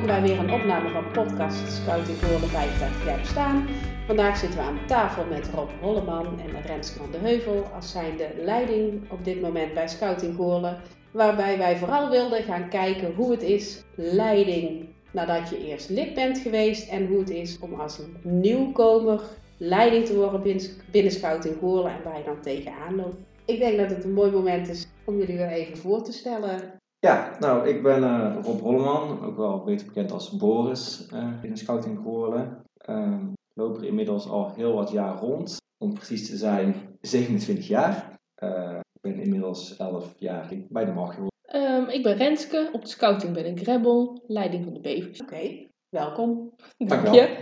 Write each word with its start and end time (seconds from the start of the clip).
welkom 0.00 0.20
bij 0.22 0.36
weer 0.36 0.44
een 0.44 0.60
opname 0.60 0.88
van 0.88 1.10
podcast 1.10 1.72
Scouting 1.72 2.16
voor 2.16 2.40
de 2.40 2.46
85 2.46 3.04
jaar 3.06 3.18
bestaan. 3.18 3.68
Vandaag 4.06 4.36
zitten 4.36 4.58
we 4.58 4.64
aan 4.64 4.86
tafel 4.86 5.24
met 5.24 5.50
Rob 5.54 5.70
Holleman 5.80 6.40
en 6.40 6.62
Renske 6.66 6.98
van 6.98 7.10
de 7.10 7.18
Heuvel 7.18 7.64
als 7.74 7.90
zijnde 7.90 8.30
leiding 8.44 9.10
op 9.10 9.24
dit 9.24 9.40
moment 9.40 9.74
bij 9.74 9.88
Scouting 9.88 10.36
Goorlen. 10.36 10.80
Waarbij 11.10 11.58
wij 11.58 11.76
vooral 11.76 12.10
wilden 12.10 12.42
gaan 12.42 12.68
kijken 12.68 13.14
hoe 13.14 13.30
het 13.30 13.42
is 13.42 13.84
leiding 13.94 14.88
nadat 15.10 15.48
je 15.48 15.66
eerst 15.66 15.90
lid 15.90 16.14
bent 16.14 16.38
geweest 16.38 16.90
en 16.90 17.06
hoe 17.06 17.18
het 17.18 17.30
is 17.30 17.58
om 17.58 17.74
als 17.74 18.00
nieuwkomer 18.22 19.20
leiding 19.56 20.06
te 20.06 20.16
worden 20.16 20.42
binnen, 20.42 20.66
binnen 20.90 21.12
Scouting 21.12 21.56
Goorlen 21.60 21.92
en 21.92 22.02
waar 22.04 22.18
je 22.18 22.24
dan 22.24 22.40
tegenaan 22.40 22.96
loopt. 22.96 23.20
Ik 23.44 23.58
denk 23.58 23.78
dat 23.78 23.90
het 23.90 24.04
een 24.04 24.12
mooi 24.12 24.30
moment 24.30 24.68
is 24.68 24.86
om 25.04 25.18
jullie 25.18 25.36
weer 25.36 25.50
even 25.50 25.76
voor 25.76 26.02
te 26.02 26.12
stellen. 26.12 26.78
Ja, 27.00 27.36
nou, 27.38 27.68
ik 27.68 27.82
ben 27.82 28.02
uh, 28.02 28.36
Rob 28.42 28.60
Holleman, 28.60 29.24
ook 29.24 29.36
wel 29.36 29.64
beter 29.64 29.86
bekend 29.86 30.12
als 30.12 30.36
Boris 30.36 31.08
uh, 31.12 31.42
in 31.42 31.50
de 31.50 31.56
Scouting 31.56 31.98
Goorlen. 31.98 32.62
Uh, 32.88 33.22
loop 33.54 33.76
er 33.76 33.84
inmiddels 33.84 34.28
al 34.28 34.54
heel 34.54 34.74
wat 34.74 34.90
jaar 34.90 35.18
rond, 35.18 35.56
om 35.78 35.94
precies 35.94 36.30
te 36.30 36.36
zijn 36.36 36.98
27 37.00 37.66
jaar. 37.66 38.18
Uh, 38.42 38.78
ik 38.92 39.00
ben 39.00 39.20
inmiddels 39.20 39.76
11 39.76 40.14
jaar 40.18 40.52
bij 40.68 40.84
de 40.84 40.92
Mag 40.92 41.16
um, 41.54 41.88
Ik 41.88 42.02
ben 42.02 42.16
Renske, 42.16 42.68
op 42.72 42.80
de 42.80 42.88
Scouting 42.88 43.34
ben 43.34 43.46
ik 43.46 43.60
Rebel, 43.60 44.22
leiding 44.26 44.64
van 44.64 44.74
de 44.74 44.80
Bevers. 44.80 45.20
Oké, 45.20 45.34
okay, 45.34 45.70
welkom. 45.88 46.52
Dank 46.76 47.14
je. 47.14 47.38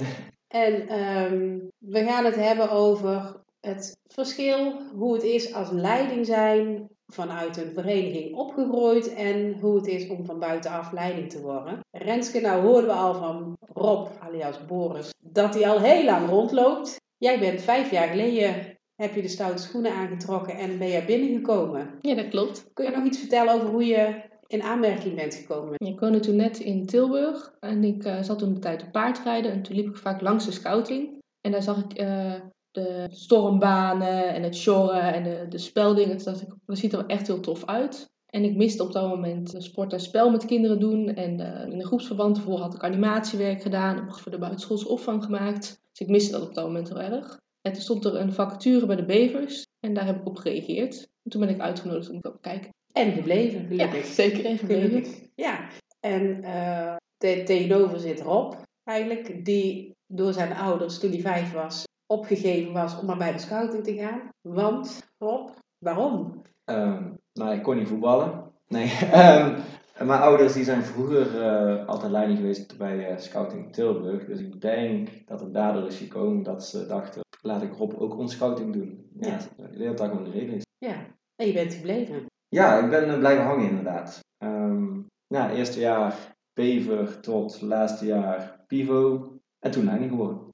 En 0.48 0.98
um, 0.98 1.68
we 1.78 2.04
gaan 2.04 2.24
het 2.24 2.36
hebben 2.36 2.70
over 2.70 3.42
het 3.60 3.98
verschil, 4.06 4.82
hoe 4.94 5.14
het 5.14 5.22
is 5.22 5.54
als 5.54 5.70
leiding 5.70 6.26
zijn 6.26 6.88
vanuit 7.12 7.56
een 7.56 7.72
vereniging 7.72 8.34
opgegroeid 8.34 9.14
en 9.14 9.58
hoe 9.60 9.76
het 9.76 9.86
is 9.86 10.08
om 10.08 10.24
van 10.24 10.38
buitenaf 10.38 10.92
leiding 10.92 11.30
te 11.30 11.40
worden. 11.40 11.80
Renske, 11.90 12.40
nou 12.40 12.62
hoorden 12.62 12.90
we 12.90 12.96
al 12.96 13.14
van 13.14 13.56
Rob, 13.72 14.08
alias 14.18 14.66
Boris, 14.66 15.10
dat 15.22 15.54
hij 15.54 15.68
al 15.68 15.80
heel 15.80 16.04
lang 16.04 16.28
rondloopt. 16.28 16.96
Jij 17.16 17.38
bent 17.38 17.62
vijf 17.62 17.90
jaar 17.90 18.08
geleden, 18.08 18.78
heb 18.94 19.14
je 19.14 19.22
de 19.22 19.28
stoute 19.28 19.62
schoenen 19.62 19.92
aangetrokken 19.92 20.56
en 20.56 20.78
ben 20.78 20.88
je 20.88 21.04
binnengekomen. 21.04 21.98
Ja, 22.00 22.14
dat 22.14 22.28
klopt. 22.28 22.70
Kun 22.72 22.84
je 22.84 22.90
nog 22.90 23.04
iets 23.04 23.18
vertellen 23.18 23.54
over 23.54 23.68
hoe 23.68 23.86
je 23.86 24.22
in 24.46 24.62
aanmerking 24.62 25.14
bent 25.14 25.34
gekomen? 25.34 25.74
Ik 25.76 26.00
woonde 26.00 26.20
toen 26.20 26.36
net 26.36 26.58
in 26.58 26.86
Tilburg 26.86 27.56
en 27.60 27.84
ik 27.84 28.04
uh, 28.04 28.22
zat 28.22 28.38
toen 28.38 28.54
de 28.54 28.60
tijd 28.60 28.82
op 28.82 28.92
paardrijden 28.92 29.52
en 29.52 29.62
toen 29.62 29.76
liep 29.76 29.88
ik 29.88 29.96
vaak 29.96 30.20
langs 30.20 30.44
de 30.44 30.52
scouting. 30.52 31.18
En 31.40 31.50
daar 31.52 31.62
zag 31.62 31.84
ik 31.84 32.00
uh, 32.00 32.34
de 32.70 33.06
stormbanen 33.10 34.34
en 34.34 34.42
het 34.42 34.56
sjorren 34.56 35.12
en 35.12 35.22
de, 35.22 35.46
de 35.48 35.58
speldingen. 35.58 36.18
Ik, 36.18 36.54
dat 36.66 36.78
ziet 36.78 36.92
er 36.92 37.06
echt 37.06 37.26
heel 37.26 37.40
tof 37.40 37.64
uit. 37.64 38.10
En 38.26 38.44
ik 38.44 38.56
miste 38.56 38.82
op 38.82 38.92
dat 38.92 39.08
moment 39.08 39.54
sport 39.58 39.92
en 39.92 40.00
spel 40.00 40.30
met 40.30 40.44
kinderen 40.44 40.80
doen. 40.80 41.14
En 41.14 41.40
uh, 41.40 41.72
in 41.72 41.80
een 41.80 41.84
groepsverband 41.84 42.34
tevoren 42.34 42.62
had 42.62 42.74
ik 42.74 42.84
animatiewerk 42.84 43.62
gedaan. 43.62 43.96
Heb 43.96 44.12
voor 44.12 44.32
de 44.32 44.38
buitenschoolse 44.38 44.88
opvang 44.88 45.24
gemaakt. 45.24 45.80
Dus 45.92 46.06
ik 46.06 46.08
miste 46.08 46.32
dat 46.32 46.48
op 46.48 46.54
dat 46.54 46.64
moment 46.64 46.88
heel 46.88 47.00
erg. 47.00 47.38
En 47.60 47.72
toen 47.72 47.82
stond 47.82 48.04
er 48.04 48.14
een 48.14 48.32
vacature 48.32 48.86
bij 48.86 48.96
de 48.96 49.04
Bevers. 49.04 49.66
En 49.80 49.94
daar 49.94 50.06
heb 50.06 50.20
ik 50.20 50.26
op 50.26 50.36
gereageerd. 50.36 51.08
En 51.22 51.30
toen 51.30 51.40
ben 51.40 51.50
ik 51.50 51.60
uitgenodigd 51.60 52.10
om 52.10 52.20
te 52.20 52.32
kijken. 52.40 52.70
En 52.92 53.12
gebleven, 53.12 53.66
gelukkig. 53.66 54.06
Ja, 54.06 54.12
zeker 54.12 54.44
en 54.44 54.58
gebleven. 54.58 55.04
Ja, 55.34 55.68
en 56.00 56.44
uh, 56.44 56.96
tegenover 57.44 58.00
zit 58.00 58.20
Rob 58.20 58.54
eigenlijk. 58.84 59.44
Die 59.44 59.96
door 60.06 60.32
zijn 60.32 60.52
ouders, 60.52 60.98
toen 60.98 61.10
hij 61.10 61.20
vijf 61.20 61.52
was, 61.52 61.84
opgegeven 62.08 62.72
was 62.72 62.98
om 62.98 63.06
maar 63.06 63.16
bij 63.16 63.32
de 63.32 63.38
scouting 63.38 63.84
te 63.84 63.94
gaan. 63.94 64.28
Want, 64.40 65.12
Rob, 65.18 65.50
waarom? 65.78 66.42
Um, 66.64 67.18
nou, 67.32 67.54
ik 67.54 67.62
kon 67.62 67.76
niet 67.76 67.88
voetballen. 67.88 68.52
Nee. 68.68 68.90
um, 69.14 69.56
mijn 70.06 70.20
ouders 70.20 70.52
die 70.52 70.64
zijn 70.64 70.82
vroeger 70.82 71.34
uh, 71.34 71.86
altijd 71.86 72.12
leiding 72.12 72.38
geweest 72.38 72.78
bij 72.78 73.10
uh, 73.10 73.18
Scouting 73.18 73.72
Tilburg. 73.72 74.24
Dus 74.24 74.40
ik 74.40 74.60
denk 74.60 75.08
dat 75.26 75.40
het 75.40 75.54
daardoor 75.54 75.86
is 75.86 75.96
gekomen 75.96 76.42
dat 76.42 76.64
ze 76.64 76.86
dachten, 76.86 77.22
laat 77.40 77.62
ik 77.62 77.72
Rob 77.72 78.00
ook 78.00 78.16
ons 78.16 78.32
scouting 78.32 78.72
doen. 78.72 79.10
Ja, 79.20 79.38
ja. 79.56 79.68
hele 79.70 79.94
dag 79.94 80.08
gewoon 80.08 80.24
de 80.24 80.30
reden 80.30 80.54
is. 80.54 80.66
Ja, 80.78 81.06
en 81.36 81.46
je 81.46 81.52
bent 81.52 81.74
gebleven. 81.74 82.26
Ja, 82.48 82.78
ik 82.78 82.90
ben 82.90 83.08
uh, 83.08 83.18
blijven 83.18 83.44
hangen 83.44 83.68
inderdaad. 83.68 84.20
Um, 84.44 85.06
ja, 85.26 85.50
eerste 85.50 85.80
jaar 85.80 86.36
Bever 86.52 87.20
tot 87.20 87.60
laatste 87.60 88.06
jaar 88.06 88.64
Pivo. 88.66 89.32
En 89.58 89.70
toen 89.70 89.84
leiding 89.84 90.10
geworden. 90.10 90.47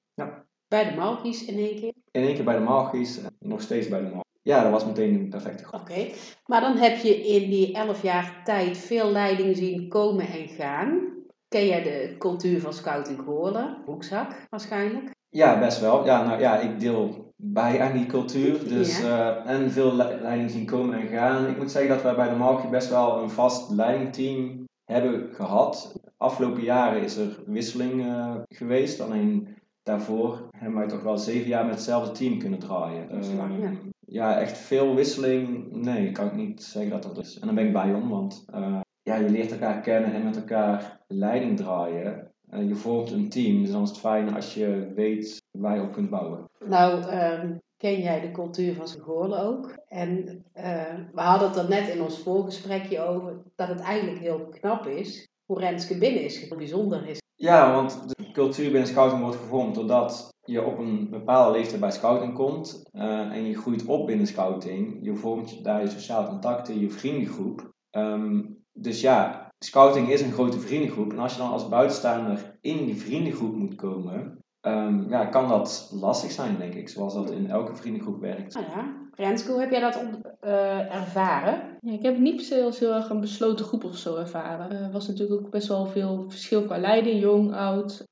Bij 0.74 0.90
de 0.90 0.96
Malkies 0.96 1.44
in 1.44 1.58
één 1.58 1.76
keer? 1.76 1.92
In 2.10 2.22
één 2.22 2.34
keer 2.34 2.44
bij 2.44 2.54
de 2.54 2.60
Malkies 2.60 3.22
en 3.22 3.36
nog 3.38 3.60
steeds 3.60 3.88
bij 3.88 3.98
de 3.98 4.04
Malkies. 4.04 4.32
Ja, 4.42 4.62
dat 4.62 4.70
was 4.72 4.86
meteen 4.86 5.14
een 5.14 5.28
perfecte 5.28 5.64
Oké, 5.66 5.76
okay. 5.76 6.14
maar 6.46 6.60
dan 6.60 6.76
heb 6.76 6.96
je 6.96 7.26
in 7.26 7.50
die 7.50 7.74
elf 7.74 8.02
jaar 8.02 8.40
tijd 8.44 8.78
veel 8.78 9.10
leiding 9.10 9.56
zien 9.56 9.88
komen 9.88 10.26
en 10.26 10.48
gaan. 10.48 11.00
Ken 11.48 11.66
jij 11.66 11.82
de 11.82 12.14
cultuur 12.18 12.60
van 12.60 12.72
Scouting 12.72 13.18
Goorlen? 13.24 13.82
Hoekzak 13.84 14.46
waarschijnlijk? 14.50 15.10
Ja, 15.28 15.58
best 15.58 15.80
wel. 15.80 16.04
Ja, 16.04 16.24
nou 16.24 16.40
ja, 16.40 16.60
ik 16.60 16.80
deel 16.80 17.32
bij 17.36 17.80
aan 17.80 17.92
die 17.92 18.06
cultuur. 18.06 18.68
Dus, 18.68 19.00
ja. 19.00 19.44
uh, 19.44 19.50
en 19.50 19.70
veel 19.70 19.92
leiding 19.94 20.50
zien 20.50 20.66
komen 20.66 21.00
en 21.00 21.08
gaan. 21.08 21.46
Ik 21.46 21.58
moet 21.58 21.70
zeggen 21.70 21.90
dat 21.90 22.02
wij 22.02 22.14
bij 22.14 22.28
de 22.28 22.36
Malkie 22.36 22.70
best 22.70 22.90
wel 22.90 23.22
een 23.22 23.30
vast 23.30 23.70
leidingteam 23.70 24.64
hebben 24.84 25.28
gehad. 25.32 25.94
Afgelopen 26.16 26.62
jaren 26.62 27.02
is 27.02 27.16
er 27.16 27.42
wisseling 27.46 28.06
uh, 28.06 28.34
geweest. 28.48 29.00
Alleen 29.00 29.62
daarvoor 29.84 30.48
hebben 30.56 30.78
wij 30.78 30.88
toch 30.88 31.02
wel 31.02 31.18
zeven 31.18 31.48
jaar 31.48 31.64
met 31.64 31.74
hetzelfde 31.74 32.12
team 32.12 32.38
kunnen 32.38 32.58
draaien. 32.58 33.36
Lang, 33.36 33.62
ja. 33.62 33.70
ja, 34.06 34.40
echt 34.40 34.58
veel 34.58 34.94
wisseling. 34.94 35.72
Nee, 35.72 36.12
kan 36.12 36.26
ik 36.26 36.34
niet 36.34 36.62
zeggen 36.62 36.90
dat 36.90 37.02
dat 37.02 37.18
is. 37.18 37.38
En 37.38 37.46
dan 37.46 37.54
ben 37.54 37.66
ik 37.66 37.72
bij 37.72 37.94
om, 37.94 38.08
want 38.08 38.44
uh, 38.54 38.80
ja, 39.02 39.16
je 39.16 39.30
leert 39.30 39.52
elkaar 39.52 39.80
kennen 39.80 40.12
en 40.12 40.24
met 40.24 40.36
elkaar 40.36 41.00
leiding 41.06 41.56
draaien. 41.56 42.32
Uh, 42.50 42.68
je 42.68 42.74
vormt 42.74 43.10
een 43.10 43.28
team, 43.28 43.60
dus 43.60 43.70
dan 43.70 43.82
is 43.82 43.88
het 43.88 43.98
fijn 43.98 44.34
als 44.34 44.54
je 44.54 44.92
weet 44.94 45.42
waar 45.50 45.76
je 45.76 45.82
op 45.82 45.92
kunt 45.92 46.10
bouwen. 46.10 46.44
Nou, 46.64 47.02
um, 47.14 47.60
ken 47.76 48.00
jij 48.00 48.20
de 48.20 48.30
cultuur 48.30 48.74
van 48.74 48.86
Goorlen 48.86 49.42
ook? 49.42 49.74
En 49.88 50.44
uh, 50.56 50.94
we 51.12 51.20
hadden 51.20 51.48
het 51.48 51.56
er 51.56 51.68
net 51.68 51.88
in 51.88 52.02
ons 52.02 52.18
voorgesprekje 52.18 53.00
over 53.00 53.42
dat 53.56 53.68
het 53.68 53.80
eigenlijk 53.80 54.20
heel 54.20 54.48
knap 54.48 54.86
is 54.86 55.28
hoe 55.44 55.60
Renske 55.60 55.98
binnen 55.98 56.24
is, 56.24 56.48
heel 56.48 56.56
bijzonder 56.56 57.08
is. 57.08 57.22
Ja, 57.36 57.72
want 57.72 58.13
cultuur 58.34 58.70
binnen 58.70 58.88
scouting 58.88 59.20
wordt 59.20 59.36
gevormd 59.36 59.74
doordat 59.74 60.34
je 60.44 60.64
op 60.64 60.78
een 60.78 61.10
bepaalde 61.10 61.58
leeftijd 61.58 61.80
bij 61.80 61.90
scouting 61.90 62.34
komt 62.34 62.82
uh, 62.92 63.02
en 63.36 63.44
je 63.44 63.56
groeit 63.56 63.84
op 63.84 64.06
binnen 64.06 64.26
scouting. 64.26 64.98
Je 65.02 65.14
vormt 65.14 65.64
daar 65.64 65.80
je 65.80 65.88
sociale 65.88 66.28
contacten, 66.28 66.78
je 66.78 66.90
vriendengroep. 66.90 67.72
Um, 67.90 68.62
dus 68.72 69.00
ja, 69.00 69.52
scouting 69.58 70.08
is 70.08 70.20
een 70.20 70.32
grote 70.32 70.60
vriendengroep. 70.60 71.12
En 71.12 71.18
als 71.18 71.32
je 71.32 71.38
dan 71.38 71.50
als 71.50 71.68
buitenstaander 71.68 72.58
in 72.60 72.84
die 72.84 72.96
vriendengroep 72.96 73.54
moet 73.54 73.74
komen, 73.74 74.43
um, 74.66 75.08
ja, 75.08 75.24
kan 75.24 75.48
dat 75.48 75.90
lastig 76.00 76.30
zijn, 76.30 76.56
denk 76.58 76.74
ik. 76.74 76.88
Zoals 76.88 77.14
dat 77.14 77.30
in 77.30 77.50
elke 77.50 77.74
vriendengroep 77.74 78.20
werkt. 78.20 78.54
Nou 78.54 78.66
ja, 78.66 79.02
Renske, 79.16 79.50
hoe 79.50 79.60
heb 79.60 79.70
jij 79.70 79.80
dat 79.80 80.00
uh, 80.44 80.94
ervaren? 80.94 81.78
Ja, 81.80 81.92
ik 81.92 82.02
heb 82.02 82.12
het 82.12 82.22
niet 82.22 82.36
per 82.36 82.44
se 82.44 82.62
als 82.62 82.78
heel 82.78 82.94
erg 82.94 83.10
een 83.10 83.20
besloten 83.20 83.64
groep 83.64 83.84
of 83.84 83.96
zo 83.96 84.16
ervaren. 84.16 84.70
Er 84.70 84.90
was 84.92 85.08
natuurlijk 85.08 85.40
ook 85.40 85.50
best 85.50 85.68
wel 85.68 85.86
veel 85.86 86.24
verschil 86.28 86.62
qua 86.62 86.78
leiding, 86.78 87.20
jong, 87.20 87.54
oud. 87.54 88.06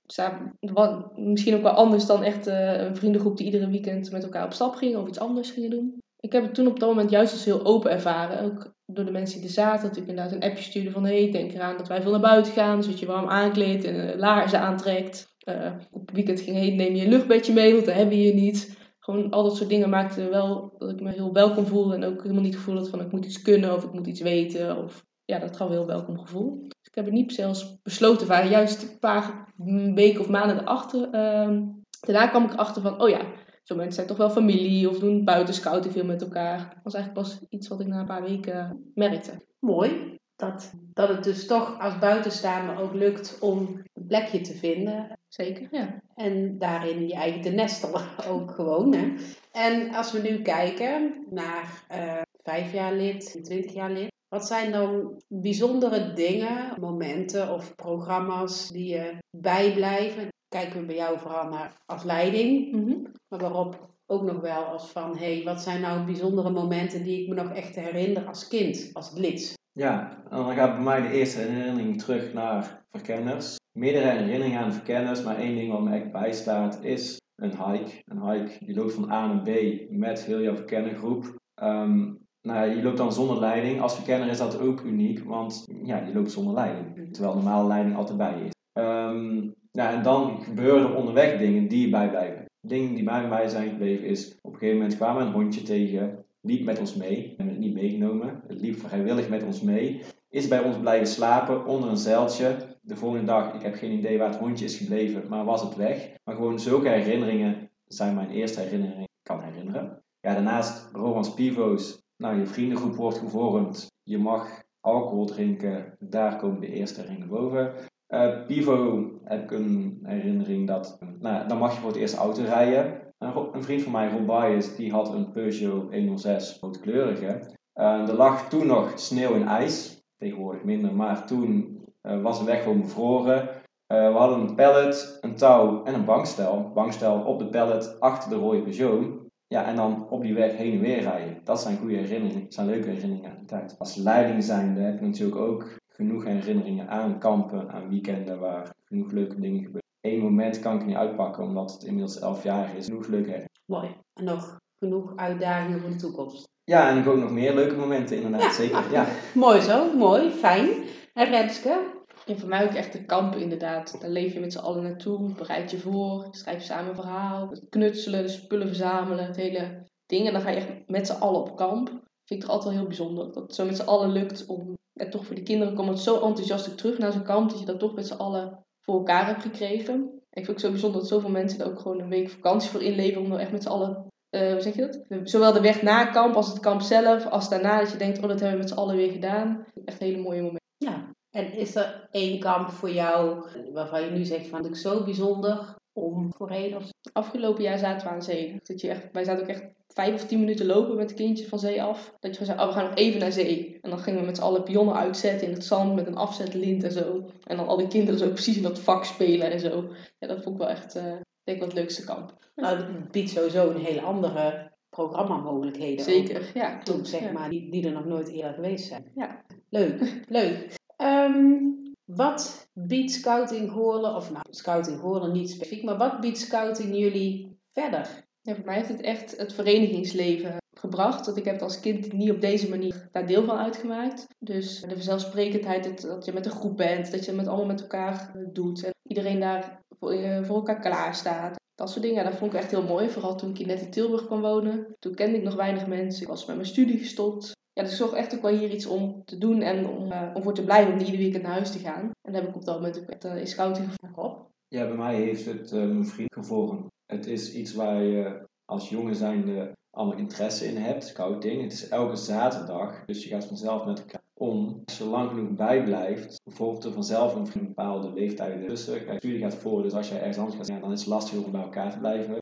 Wat, 0.61 1.19
misschien 1.19 1.55
ook 1.55 1.63
wel 1.63 1.73
anders 1.73 2.07
dan 2.07 2.23
echt 2.23 2.49
uh, 2.49 2.81
een 2.81 2.97
vriendengroep 2.97 3.37
die 3.37 3.47
iedere 3.47 3.69
weekend 3.69 4.11
met 4.11 4.23
elkaar 4.23 4.45
op 4.45 4.53
stap 4.53 4.75
ging 4.75 4.97
of 4.97 5.09
iets 5.09 5.21
anders 5.21 5.51
gingen 5.51 5.71
doen. 5.71 6.01
Ik 6.21 6.33
heb 6.33 6.43
het 6.43 6.55
toen 6.55 6.67
op 6.67 6.81
dat 6.81 6.89
moment 6.89 7.11
juist 7.11 7.33
als 7.33 7.45
heel 7.45 7.65
open 7.65 7.91
ervaren. 7.91 8.45
Ook 8.45 8.73
door 8.87 9.05
de 9.05 9.11
mensen 9.11 9.39
die 9.39 9.49
er 9.49 9.55
zaten. 9.55 9.89
Dat 9.89 9.97
ik 9.97 10.07
inderdaad 10.07 10.33
een 10.33 10.43
appje 10.43 10.63
stuurde 10.63 10.91
van... 10.91 11.05
Hé, 11.05 11.23
hey, 11.23 11.33
denk 11.33 11.53
eraan 11.53 11.77
dat 11.77 11.89
wij 11.89 12.03
veel 12.03 12.11
naar 12.11 12.21
buiten 12.21 12.53
gaan. 12.53 12.83
Zodat 12.83 12.99
je 12.99 13.07
warm 13.07 13.29
aankleedt 13.29 13.85
en 13.85 14.19
laarzen 14.19 14.61
aantrekt. 14.61 15.32
Uh, 15.49 15.73
op 15.91 16.11
weekend 16.11 16.41
ging 16.41 16.57
heen, 16.57 16.77
neem 16.77 16.95
je 16.95 17.05
een 17.05 17.11
luchtbedje 17.11 17.53
mee, 17.53 17.73
want 17.73 17.85
dat 17.85 17.95
hebben 17.95 18.15
we 18.15 18.23
hier 18.23 18.35
niet. 18.35 18.81
Gewoon 18.99 19.31
al 19.31 19.43
dat 19.43 19.57
soort 19.57 19.69
dingen 19.69 19.89
maakten 19.89 20.31
wel 20.31 20.75
dat 20.79 20.91
ik 20.91 21.01
me 21.01 21.11
heel 21.11 21.33
welkom 21.33 21.67
voelde. 21.67 21.95
En 21.95 22.05
ook 22.05 22.23
helemaal 22.23 22.43
niet 22.43 22.55
het 22.55 22.63
gevoel 22.63 22.79
had 22.79 22.89
van 22.89 23.01
ik 23.01 23.13
moet 23.13 23.25
iets 23.25 23.43
kunnen 23.43 23.75
of 23.75 23.85
ik 23.85 23.93
moet 23.93 24.07
iets 24.07 24.21
weten. 24.21 24.77
Of, 24.85 25.07
ja, 25.25 25.39
dat 25.39 25.57
gaf 25.57 25.69
een 25.69 25.75
heel 25.75 25.87
welkom 25.87 26.19
gevoel. 26.19 26.61
Dus 26.61 26.89
ik 26.89 26.95
heb 26.95 27.05
het 27.05 27.15
niet 27.15 27.33
zelfs 27.33 27.79
besloten 27.83 28.27
waren. 28.27 28.51
Juist 28.51 28.83
een 28.83 28.99
paar 28.99 29.55
weken 29.95 30.21
of 30.21 30.29
maanden 30.29 30.59
erachter. 30.59 31.07
Uh, 31.07 31.59
daarna 32.01 32.27
kwam 32.27 32.45
ik 32.45 32.55
achter 32.55 32.83
van, 32.83 33.01
oh 33.01 33.09
ja, 33.09 33.21
zo 33.63 33.75
mensen 33.75 33.95
zijn 33.95 34.07
toch 34.07 34.17
wel 34.17 34.31
familie 34.31 34.89
of 34.89 34.99
doen 34.99 35.25
buitenscouten 35.25 35.93
veel 35.93 36.05
met 36.05 36.23
elkaar. 36.23 36.59
Dat 36.59 36.83
was 36.83 36.95
eigenlijk 36.95 37.27
pas 37.27 37.41
iets 37.49 37.69
wat 37.69 37.81
ik 37.81 37.87
na 37.87 38.01
een 38.01 38.07
paar 38.07 38.23
weken 38.23 38.91
merkte. 38.95 39.33
Mooi. 39.59 40.21
Dat, 40.37 40.73
dat 40.93 41.09
het 41.09 41.25
dus 41.25 41.47
toch 41.47 41.79
als 41.81 41.99
buitenstaander 41.99 42.79
ook 42.79 42.95
lukt 42.95 43.39
om 43.41 43.83
een 43.93 44.07
plekje 44.07 44.41
te 44.41 44.55
vinden. 44.55 45.19
Zeker, 45.29 45.69
ja. 45.71 46.03
En 46.15 46.59
daarin 46.59 47.09
je 47.09 47.15
eigen 47.15 47.41
te 47.41 47.51
nestelen 47.51 48.03
ook 48.33 48.51
gewoon. 48.51 48.95
Hè. 48.95 49.15
En 49.53 49.95
als 49.95 50.13
we 50.13 50.19
nu 50.19 50.43
kijken 50.43 51.27
naar 51.31 51.85
uh, 51.93 52.21
vijf 52.43 52.73
jaar 52.73 52.93
lid, 52.93 53.45
twintig 53.45 53.73
jaar 53.73 53.91
lid. 53.91 54.11
Wat 54.29 54.47
zijn 54.47 54.73
dan 54.73 55.23
bijzondere 55.29 56.13
dingen, 56.13 56.81
momenten 56.81 57.53
of 57.53 57.75
programma's 57.75 58.69
die 58.69 58.87
je 58.87 59.17
bijblijven? 59.31 60.29
Kijken 60.49 60.81
we 60.81 60.87
bij 60.87 60.97
jou 60.97 61.19
vooral 61.19 61.49
naar 61.49 61.83
als 61.87 62.03
leiding, 62.03 62.73
mm-hmm. 62.73 63.13
maar 63.29 63.41
waarop 63.41 63.91
ook 64.07 64.23
nog 64.23 64.41
wel 64.41 64.65
als 64.65 64.91
van, 64.91 65.17
hé, 65.17 65.35
hey, 65.35 65.45
wat 65.45 65.63
zijn 65.63 65.81
nou 65.81 66.05
bijzondere 66.05 66.51
momenten 66.51 67.03
die 67.03 67.23
ik 67.23 67.29
me 67.29 67.35
nog 67.35 67.53
echt 67.53 67.75
herinner 67.75 68.27
als 68.27 68.49
kind, 68.49 68.91
als 68.93 69.13
lid? 69.15 69.61
Ja, 69.75 70.23
en 70.31 70.37
dan 70.37 70.55
gaat 70.55 70.75
bij 70.75 70.85
mij 70.85 71.01
de 71.01 71.11
eerste 71.11 71.41
herinnering 71.41 72.03
terug 72.03 72.33
naar 72.33 72.85
verkenners. 72.91 73.57
meerdere 73.73 74.07
herinneringen 74.07 74.61
aan 74.61 74.73
verkenners, 74.73 75.23
maar 75.23 75.37
één 75.37 75.55
ding 75.55 75.73
wat 75.73 75.83
me 75.83 75.97
echt 75.97 76.13
bijstaat 76.13 76.85
is 76.85 77.21
een 77.37 77.51
hike. 77.51 78.03
Een 78.05 78.31
hike, 78.31 78.53
je 78.67 78.75
loopt 78.75 78.93
van 78.93 79.11
A 79.11 79.27
naar 79.27 79.43
B 79.43 79.51
met 79.91 80.25
heel 80.25 80.41
jouw 80.41 80.55
verkennergroep. 80.55 81.35
Um, 81.63 82.19
nou, 82.43 82.71
je 82.71 82.83
loopt 82.83 82.97
dan 82.97 83.13
zonder 83.13 83.39
leiding. 83.39 83.81
Als 83.81 83.95
verkenner 83.95 84.29
is 84.29 84.39
dat 84.39 84.61
ook 84.61 84.81
uniek, 84.81 85.25
want 85.25 85.65
ja, 85.83 86.07
je 86.07 86.15
loopt 86.15 86.31
zonder 86.31 86.55
leiding. 86.55 87.13
Terwijl 87.13 87.35
normale 87.35 87.69
leiding 87.69 87.97
altijd 87.97 88.19
bij 88.19 88.41
is. 88.45 88.53
Um, 88.73 89.55
nou, 89.73 89.97
en 89.97 90.03
dan 90.03 90.43
gebeuren 90.43 90.83
er 90.83 90.97
onderweg 90.97 91.39
dingen 91.39 91.69
die 91.69 91.81
je 91.81 91.91
bijblijven. 91.91 92.45
Dingen 92.67 92.95
die 92.95 93.05
bij 93.05 93.29
mij 93.29 93.49
zijn 93.49 93.71
gebleven 93.71 94.07
is, 94.07 94.39
op 94.41 94.53
een 94.53 94.59
gegeven 94.59 94.79
moment 94.79 94.97
kwamen 94.97 95.23
we 95.23 95.29
een 95.29 95.35
hondje 95.35 95.63
tegen, 95.63 96.22
liep 96.43 96.65
met 96.65 96.79
ons 96.79 96.95
mee. 96.95 97.17
We 97.17 97.35
hebben 97.37 97.55
het 97.55 97.65
niet 97.65 97.75
meegenomen, 97.75 98.43
het 98.49 98.61
liep 98.61 98.79
vrijwillig 98.79 99.29
met 99.29 99.43
ons 99.43 99.61
mee. 99.61 100.03
Is 100.29 100.49
bij 100.49 100.63
ons 100.63 100.79
blijven 100.79 101.07
slapen 101.07 101.67
onder 101.67 101.89
een 101.89 101.97
zeiltje. 101.97 102.57
De 102.81 102.97
volgende 102.97 103.27
dag, 103.27 103.55
ik 103.55 103.63
heb 103.63 103.75
geen 103.75 103.99
idee 103.99 104.19
waar 104.19 104.29
het 104.29 104.39
hondje 104.39 104.65
is 104.65 104.77
gebleven, 104.77 105.29
maar 105.29 105.45
was 105.45 105.63
het 105.63 105.77
weg. 105.77 106.11
Maar 106.25 106.35
gewoon 106.35 106.61
zulke 106.61 106.89
herinneringen 106.89 107.71
zijn 107.85 108.15
mijn 108.15 108.31
eerste 108.31 108.61
herinneringen 108.61 109.09
kan 109.23 109.43
herinneren. 109.43 110.03
Ja, 110.21 110.35
daarnaast 110.35 110.89
Romans 110.93 111.35
Pivo's. 111.35 112.03
Nou, 112.17 112.39
je 112.39 112.47
vriendengroep 112.47 112.95
wordt 112.95 113.19
gevormd. 113.19 113.93
Je 114.03 114.19
mag 114.19 114.63
alcohol 114.81 115.27
drinken. 115.27 115.97
Daar 115.99 116.37
komen 116.37 116.61
de 116.61 116.73
eerste 116.73 117.01
herinneringen 117.01 117.37
boven. 117.37 117.73
Uh, 118.09 118.47
Pivo 118.47 119.11
heb 119.25 119.43
ik 119.43 119.51
een 119.51 120.01
herinnering 120.03 120.67
dat, 120.67 120.99
nou, 121.21 121.49
dan 121.49 121.59
mag 121.59 121.75
je 121.75 121.81
voor 121.81 121.91
het 121.91 121.99
eerst 121.99 122.15
auto 122.15 122.43
rijden. 122.43 123.02
Een, 123.23 123.63
vriend 123.63 123.83
van 123.83 123.93
mij, 123.93 124.11
Rob 124.11 124.27
Bias, 124.27 124.77
die 124.77 124.93
had 124.93 125.15
een 125.15 125.31
Peugeot 125.31 125.93
106 125.95 126.59
roodkleurige. 126.61 127.41
Uh, 127.75 128.09
er 128.09 128.15
lag 128.15 128.49
toen 128.49 128.67
nog 128.67 128.93
sneeuw 128.99 129.35
en 129.35 129.47
ijs, 129.47 130.03
tegenwoordig 130.17 130.65
minder, 130.65 130.95
maar 130.95 131.27
toen 131.27 131.81
uh, 132.03 132.23
was 132.23 132.39
de 132.39 132.45
weg 132.45 132.63
gewoon 132.63 132.81
bevroren. 132.81 133.49
we 133.87 134.13
hadden 134.15 134.41
een 134.41 134.55
pallet, 134.55 135.19
een 135.21 135.37
touw 135.37 135.85
en 135.85 135.95
een 135.95 136.05
bankstel. 136.05 136.71
Bankstel 136.75 137.21
op 137.21 137.39
de 137.39 137.49
pallet 137.49 138.01
achter 138.01 138.31
de 138.31 138.37
rode 138.37 138.63
Peugeot. 138.63 139.23
Ja, 139.47 139.65
en 139.65 139.77
dan 139.77 140.07
op 140.11 140.23
die 140.23 140.35
weg 140.35 140.57
heen 140.57 140.73
en 140.73 140.81
weer 140.81 141.01
rijden. 141.01 141.41
Dat 141.45 141.61
zijn 141.61 141.79
goede 141.79 141.97
herinneringen, 141.97 142.43
dat 142.43 142.55
zijn 142.55 142.67
leuke 142.67 142.89
herinneringen 142.89 143.31
uit 143.31 143.41
de 143.41 143.47
tijd. 143.47 143.79
Als 143.79 143.97
leiding 143.97 144.45
zijnde 144.45 144.81
heb 144.81 144.95
ik 144.95 145.01
natuurlijk 145.01 145.41
ook 145.41 145.77
genoeg 145.89 146.25
herinneringen 146.25 146.89
aan 146.89 147.19
kampen, 147.19 147.71
aan 147.71 147.89
weekenden 147.89 148.39
waar 148.39 148.75
genoeg 148.85 149.11
leuke 149.11 149.41
dingen 149.41 149.63
gebeuren. 149.63 149.82
Eén 150.03 150.21
moment 150.21 150.59
kan 150.59 150.81
ik 150.81 150.87
niet 150.87 150.97
uitpakken 150.97 151.43
omdat 151.43 151.73
het 151.73 151.83
inmiddels 151.83 152.19
elf 152.19 152.43
jaar 152.43 152.77
is. 152.77 152.85
Genoeg 152.85 153.07
leuke 153.07 153.31
herinneringen. 153.31 153.51
Mooi. 153.67 153.97
En 154.15 154.25
nog 154.25 154.59
genoeg 154.79 155.17
uitdagingen 155.17 155.81
voor 155.81 155.91
de 155.91 155.97
toekomst. 155.97 156.49
Ja, 156.65 156.91
en 156.91 156.99
ik 156.99 157.07
ook 157.07 157.19
nog 157.19 157.31
meer 157.31 157.55
leuke 157.55 157.77
momenten 157.77 158.17
inderdaad, 158.17 158.55
zeker. 158.55 158.91
Ja. 158.91 159.07
mooi 159.35 159.61
zo, 159.61 159.97
mooi, 159.97 160.31
fijn. 160.31 160.69
En 161.13 161.27
Renske? 161.27 162.01
En 162.27 162.39
voor 162.39 162.49
mij 162.49 162.65
ook 162.65 162.75
echt 162.75 162.93
de 162.93 163.05
kampen 163.05 163.41
inderdaad. 163.41 164.01
Daar 164.01 164.11
leef 164.11 164.33
je 164.33 164.41
met 164.41 164.53
z'n 164.53 164.59
allen 164.59 164.83
naartoe, 164.83 165.33
bereid 165.33 165.71
je 165.71 165.79
voor, 165.79 166.27
schrijf 166.31 166.63
samen 166.63 166.89
een 166.89 166.95
verhaal. 166.95 167.49
Het 167.49 167.67
knutselen, 167.69 168.23
de 168.23 168.29
spullen 168.29 168.67
verzamelen, 168.67 169.27
het 169.27 169.37
hele 169.37 169.87
ding. 170.07 170.27
En 170.27 170.33
dan 170.33 170.43
ga 170.43 170.51
je 170.51 170.57
echt 170.57 170.69
met 170.87 171.07
z'n 171.07 171.21
allen 171.21 171.41
op 171.41 171.57
kamp. 171.57 171.89
Vind 172.25 172.41
ik 172.41 172.41
toch 172.41 172.51
altijd 172.51 172.69
wel 172.69 172.79
heel 172.79 172.89
bijzonder. 172.89 173.33
Dat 173.33 173.43
het 173.43 173.55
zo 173.55 173.65
met 173.65 173.77
z'n 173.77 173.89
allen 173.89 174.13
lukt 174.13 174.47
om 174.47 174.75
en 174.93 175.11
toch 175.11 175.27
voor 175.27 175.35
die 175.35 175.45
kinderen 175.45 175.75
komt 175.75 175.89
het 175.89 175.99
zo 175.99 176.15
enthousiast 176.15 176.79
terug 176.79 176.99
naar 176.99 177.13
zijn 177.13 177.25
kant 177.25 177.51
dat 177.51 177.59
je 177.59 177.67
dat 177.67 177.79
toch 177.79 177.95
met 177.95 178.07
z'n 178.07 178.15
allen 178.15 178.62
voor 178.83 178.95
elkaar 178.95 179.27
hebt 179.27 179.43
gekregen. 179.43 180.21
Ik 180.31 180.45
vind 180.45 180.47
het 180.47 180.61
zo 180.61 180.71
bijzonder 180.71 181.01
dat 181.01 181.09
zoveel 181.09 181.31
mensen 181.31 181.61
er 181.61 181.67
ook 181.67 181.81
gewoon 181.81 182.01
een 182.01 182.09
week 182.09 182.31
vakantie 182.31 182.71
voor 182.71 182.83
inleveren 182.83 183.23
om 183.23 183.33
er 183.33 183.39
echt 183.39 183.53
met 183.53 183.63
z'n 183.63 183.69
allen, 183.69 184.07
uh, 184.31 184.53
hoe 184.53 184.61
zeg 184.61 184.75
je 184.75 184.81
dat? 184.81 185.29
Zowel 185.29 185.53
de 185.53 185.61
weg 185.61 185.83
na 185.83 186.05
kamp 186.05 186.35
als 186.35 186.49
het 186.49 186.61
kamp 186.61 186.81
zelf, 186.81 187.27
als 187.27 187.49
daarna 187.49 187.79
dat 187.79 187.93
je 187.93 187.99
denkt, 187.99 188.23
oh 188.23 188.29
dat 188.29 188.41
hebben 188.41 188.51
we 188.51 188.63
met 188.63 188.69
z'n 188.69 188.79
allen 188.79 188.97
weer 188.97 189.13
gedaan. 189.13 189.67
Echt 189.85 189.99
hele 189.99 190.23
mooie 190.23 190.43
momenten. 190.43 190.71
Ja, 190.77 191.11
en 191.31 191.53
is 191.53 191.75
er 191.75 192.09
één 192.11 192.41
kamp 192.41 192.71
voor 192.71 192.91
jou 192.91 193.45
waarvan 193.73 194.05
je 194.05 194.11
nu 194.11 194.25
zegt 194.25 194.47
van, 194.47 194.67
ik 194.67 194.77
zo 194.77 195.05
bijzonder 195.05 195.75
om 195.93 196.33
voorheen? 196.37 196.77
Of... 196.77 196.91
Afgelopen 197.13 197.63
jaar 197.63 197.79
zaten 197.79 198.07
we 198.07 198.13
aan 198.13 198.23
zee. 198.23 198.61
Dat 198.63 198.81
je 198.81 198.89
echt, 198.89 199.09
wij 199.13 199.25
zaten 199.25 199.43
ook 199.43 199.49
echt 199.49 199.65
vijf 199.87 200.15
of 200.15 200.27
tien 200.27 200.39
minuten 200.39 200.67
lopen 200.67 200.97
met 200.97 201.09
de 201.09 201.15
kindjes 201.15 201.49
van 201.49 201.59
zee 201.59 201.83
af. 201.83 202.15
Dat 202.21 202.37
je 202.37 202.45
zei, 202.45 202.61
oh, 202.61 202.67
we 202.67 202.73
gaan 202.73 202.85
nog 202.85 202.95
even 202.95 203.21
naar 203.21 203.33
zee. 203.33 203.79
En 203.81 203.91
dan 203.91 203.99
gingen 203.99 204.21
we 204.21 204.27
met 204.27 204.37
z'n 204.37 204.43
allen 204.43 204.63
pionnen 204.63 204.95
uitzetten 204.95 205.47
in 205.47 205.53
het 205.53 205.65
zand 205.65 205.95
met 205.95 206.07
een 206.07 206.17
afzetlint 206.17 206.85
en 206.85 206.93
zo. 206.93 207.31
En 207.45 207.57
dan 207.57 207.67
al 207.67 207.77
die 207.77 207.89
kinderen 207.89 208.19
zo 208.19 208.29
precies 208.39 208.57
in 208.57 208.63
dat 208.63 208.79
vak 208.79 209.05
spelen 209.05 209.51
en 209.51 209.61
zo. 209.61 209.89
Ja, 210.19 210.27
dat 210.27 210.43
vond 210.43 210.55
ik 210.55 210.61
wel 210.61 210.71
echt, 210.71 210.97
uh, 210.97 211.03
denk 211.03 211.23
ik, 211.45 211.59
wat 211.59 211.69
het 211.69 211.79
leukste 211.79 212.05
kamp. 212.05 212.51
Nou, 212.55 212.77
het 212.77 213.11
biedt 213.11 213.31
sowieso 213.31 213.71
een 213.71 213.85
hele 213.85 214.01
andere 214.01 214.71
programmamogelijkheden. 214.89 216.05
Zeker, 216.05 216.51
ja. 216.55 216.79
Toen, 216.79 217.07
zeg 217.07 217.33
maar, 217.33 217.51
die, 217.51 217.71
die 217.71 217.87
er 217.87 217.93
nog 217.93 218.05
nooit 218.05 218.29
eerder 218.29 218.55
geweest 218.55 218.87
zijn. 218.87 219.11
Ja. 219.15 219.45
Leuk, 219.69 220.21
leuk. 220.29 220.75
Um, 220.97 221.82
wat 222.05 222.69
biedt 222.73 223.11
Scouting 223.11 223.71
Goorlen, 223.71 224.15
of 224.15 224.31
nou, 224.31 224.45
Scouting 224.51 225.01
Goorlen 225.01 225.33
niet 225.33 225.51
specifiek, 225.51 225.85
maar 225.85 225.99
wat 225.99 226.21
biedt 226.21 226.39
Scouting 226.39 226.97
jullie 226.97 227.59
verder? 227.73 228.25
Voor 228.43 228.65
mij 228.65 228.77
heeft 228.77 228.89
het 228.89 229.01
echt 229.01 229.37
het 229.37 229.53
verenigingsleven 229.53 230.57
gebracht. 230.75 231.25
Dat 231.25 231.37
ik 231.37 231.45
heb 231.45 231.63
als 231.63 231.81
kind 231.81 232.13
niet 232.13 232.31
op 232.31 232.41
deze 232.41 232.69
manier 232.69 233.09
daar 233.13 233.27
deel 233.27 233.45
van 233.45 233.59
uitgemaakt. 233.59 234.27
Dus 234.39 234.81
de 234.81 234.95
vanzelfsprekendheid 234.95 236.03
dat, 236.03 236.25
je 236.25 236.33
met 236.33 236.47
een 236.47 236.53
groep 236.53 236.77
bent, 236.77 237.11
dat 237.11 237.25
je 237.25 237.35
het 237.35 237.47
allemaal 237.47 237.67
met 237.67 237.81
elkaar 237.81 238.33
doet. 238.53 238.85
En 238.85 238.93
iedereen 239.03 239.41
daar 239.41 239.81
voor, 239.99 240.13
eh, 240.13 240.45
voor 240.45 240.57
elkaar 240.57 240.81
klaar 240.81 241.15
staat. 241.15 241.61
Dat 241.75 241.91
soort 241.91 242.03
dingen, 242.03 242.25
dat 242.25 242.35
vond 242.35 242.53
ik 242.53 242.59
echt 242.59 242.71
heel 242.71 242.83
mooi. 242.83 243.09
Vooral 243.09 243.37
toen 243.37 243.57
ik 243.57 243.67
net 243.67 243.81
in 243.81 243.91
Tilburg 243.91 244.27
kwam 244.27 244.41
wonen. 244.41 244.97
Toen 244.99 245.15
kende 245.15 245.37
ik 245.37 245.43
nog 245.43 245.55
weinig 245.55 245.87
mensen. 245.87 246.23
Ik 246.23 246.29
was 246.29 246.47
met 246.47 246.57
mijn 246.57 246.69
studie 246.69 246.99
gestopt. 246.99 247.53
Ja, 247.73 247.83
dus 247.83 247.91
ik 247.91 247.99
zocht 247.99 248.13
echt 248.13 248.35
ook 248.35 248.43
wel 248.43 248.57
hier 248.57 248.71
iets 248.71 248.87
om 248.87 249.25
te 249.25 249.39
doen 249.39 249.61
en 249.61 249.89
om, 249.89 250.13
uh, 250.13 250.31
om 250.35 250.43
voor 250.43 250.55
te 250.55 250.65
blijven, 250.65 250.93
om 250.93 250.99
niet 250.99 251.07
iedere 251.07 251.23
weekend 251.23 251.43
naar 251.43 251.53
huis 251.53 251.73
te 251.73 251.79
gaan. 251.79 252.03
En 252.03 252.33
dat 252.33 252.35
heb 252.35 252.49
ik 252.49 252.57
op 252.57 252.65
dat 252.65 252.75
moment 252.75 253.01
ook 253.01 253.09
echt 253.09 253.25
uh, 253.25 253.37
in 253.37 253.47
scouting 253.47 253.89
gevonden. 254.01 254.47
Ja, 254.69 254.87
bij 254.87 254.97
mij 254.97 255.15
heeft 255.15 255.45
het 255.45 255.73
uh, 255.73 255.85
mijn 255.85 256.07
vriend 256.07 256.35
gevolgd. 256.35 256.87
Het 257.07 257.27
is 257.27 257.55
iets 257.55 257.75
waar 257.75 258.03
je 258.03 258.47
als 258.65 258.89
jongen 258.89 259.15
zijnde 259.15 259.73
allemaal 259.91 260.19
interesse 260.19 260.67
in 260.67 260.77
hebt, 260.77 261.05
scouting. 261.05 261.63
Het 261.63 261.73
is 261.73 261.89
elke 261.89 262.17
zaterdag, 262.17 263.05
dus 263.05 263.25
je 263.25 263.29
gaat 263.29 263.45
vanzelf 263.45 263.85
met 263.85 263.99
elkaar 263.99 264.23
om. 264.41 264.83
Als 264.85 264.99
je 264.99 265.05
lang 265.05 265.31
genoeg 265.31 265.51
bijblijft, 265.51 266.41
bijvoorbeeld 266.45 266.85
er 266.85 266.93
vanzelf 266.93 267.35
een 267.35 267.67
bepaalde 267.67 268.13
leeftijd 268.13 268.69
tussen. 268.69 269.05
Kijk, 269.05 269.19
studie 269.19 269.39
gaat 269.39 269.55
voor, 269.55 269.83
dus 269.83 269.93
als 269.93 270.09
jij 270.09 270.19
ergens 270.19 270.39
anders 270.39 270.57
gaat 270.57 270.67
zijn, 270.67 270.81
dan 270.81 270.93
is 270.93 271.01
het 271.01 271.09
lastig 271.09 271.45
om 271.45 271.51
bij 271.51 271.63
elkaar 271.63 271.93
te 271.93 271.99
blijven. 271.99 272.39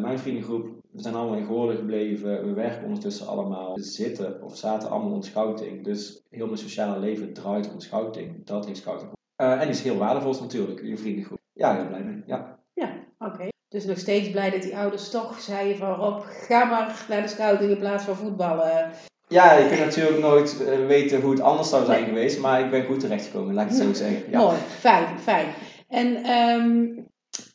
Mijn 0.00 0.18
vriendengroep, 0.18 0.68
we 0.92 1.02
zijn 1.02 1.14
allemaal 1.14 1.38
in 1.38 1.46
Goorlen 1.46 1.76
gebleven. 1.76 2.46
We 2.46 2.52
werken 2.52 2.84
ondertussen 2.84 3.26
allemaal. 3.26 3.74
We 3.74 3.82
zitten 3.82 4.42
of 4.42 4.56
zaten 4.56 4.90
allemaal 4.90 5.12
op 5.12 5.24
scouting. 5.24 5.84
Dus 5.84 6.22
heel 6.30 6.46
mijn 6.46 6.58
sociale 6.58 6.98
leven 6.98 7.32
draait 7.32 7.72
om 7.72 7.80
scouting. 7.80 8.46
Dat 8.46 8.66
heeft 8.66 8.78
scouting. 8.78 9.10
Uh, 9.36 9.60
en 9.60 9.68
is 9.68 9.82
heel 9.82 9.96
waardevol 9.96 10.40
natuurlijk, 10.40 10.82
je 10.82 10.96
vriendengroep. 10.96 11.38
Ja, 11.52 11.76
heel 11.76 11.86
blij 11.86 12.02
mee. 12.02 12.22
Ja, 12.26 12.58
ja 12.74 12.92
oké. 13.18 13.48
Dus 13.68 13.84
nog 13.84 13.98
steeds 13.98 14.30
blij 14.30 14.50
dat 14.50 14.62
die 14.62 14.76
ouders 14.76 15.10
toch 15.10 15.40
zeiden 15.40 15.76
van 15.76 15.94
Rob, 15.94 16.22
ga 16.24 16.64
maar 16.64 17.04
naar 17.08 17.22
de 17.22 17.28
scouting 17.28 17.70
in 17.70 17.78
plaats 17.78 18.04
van 18.04 18.16
voetballen. 18.16 18.90
Ja, 19.28 19.52
je 19.52 19.68
kunt 19.68 19.80
natuurlijk 19.80 20.18
nooit 20.18 20.64
eh, 20.64 20.86
weten 20.86 21.20
hoe 21.20 21.30
het 21.30 21.40
anders 21.40 21.68
zou 21.68 21.84
zijn 21.84 22.04
geweest, 22.04 22.40
maar 22.40 22.60
ik 22.60 22.70
ben 22.70 22.84
goed 22.84 23.00
terechtgekomen, 23.00 23.54
laat 23.54 23.64
ik 23.64 23.70
het 23.70 23.80
zo 23.80 23.92
zeggen. 23.92 24.30
Ja. 24.30 24.38
Mooi, 24.38 24.56
fijn, 24.56 25.18
fijn. 25.18 25.46
En 25.88 26.30
um, 26.30 27.06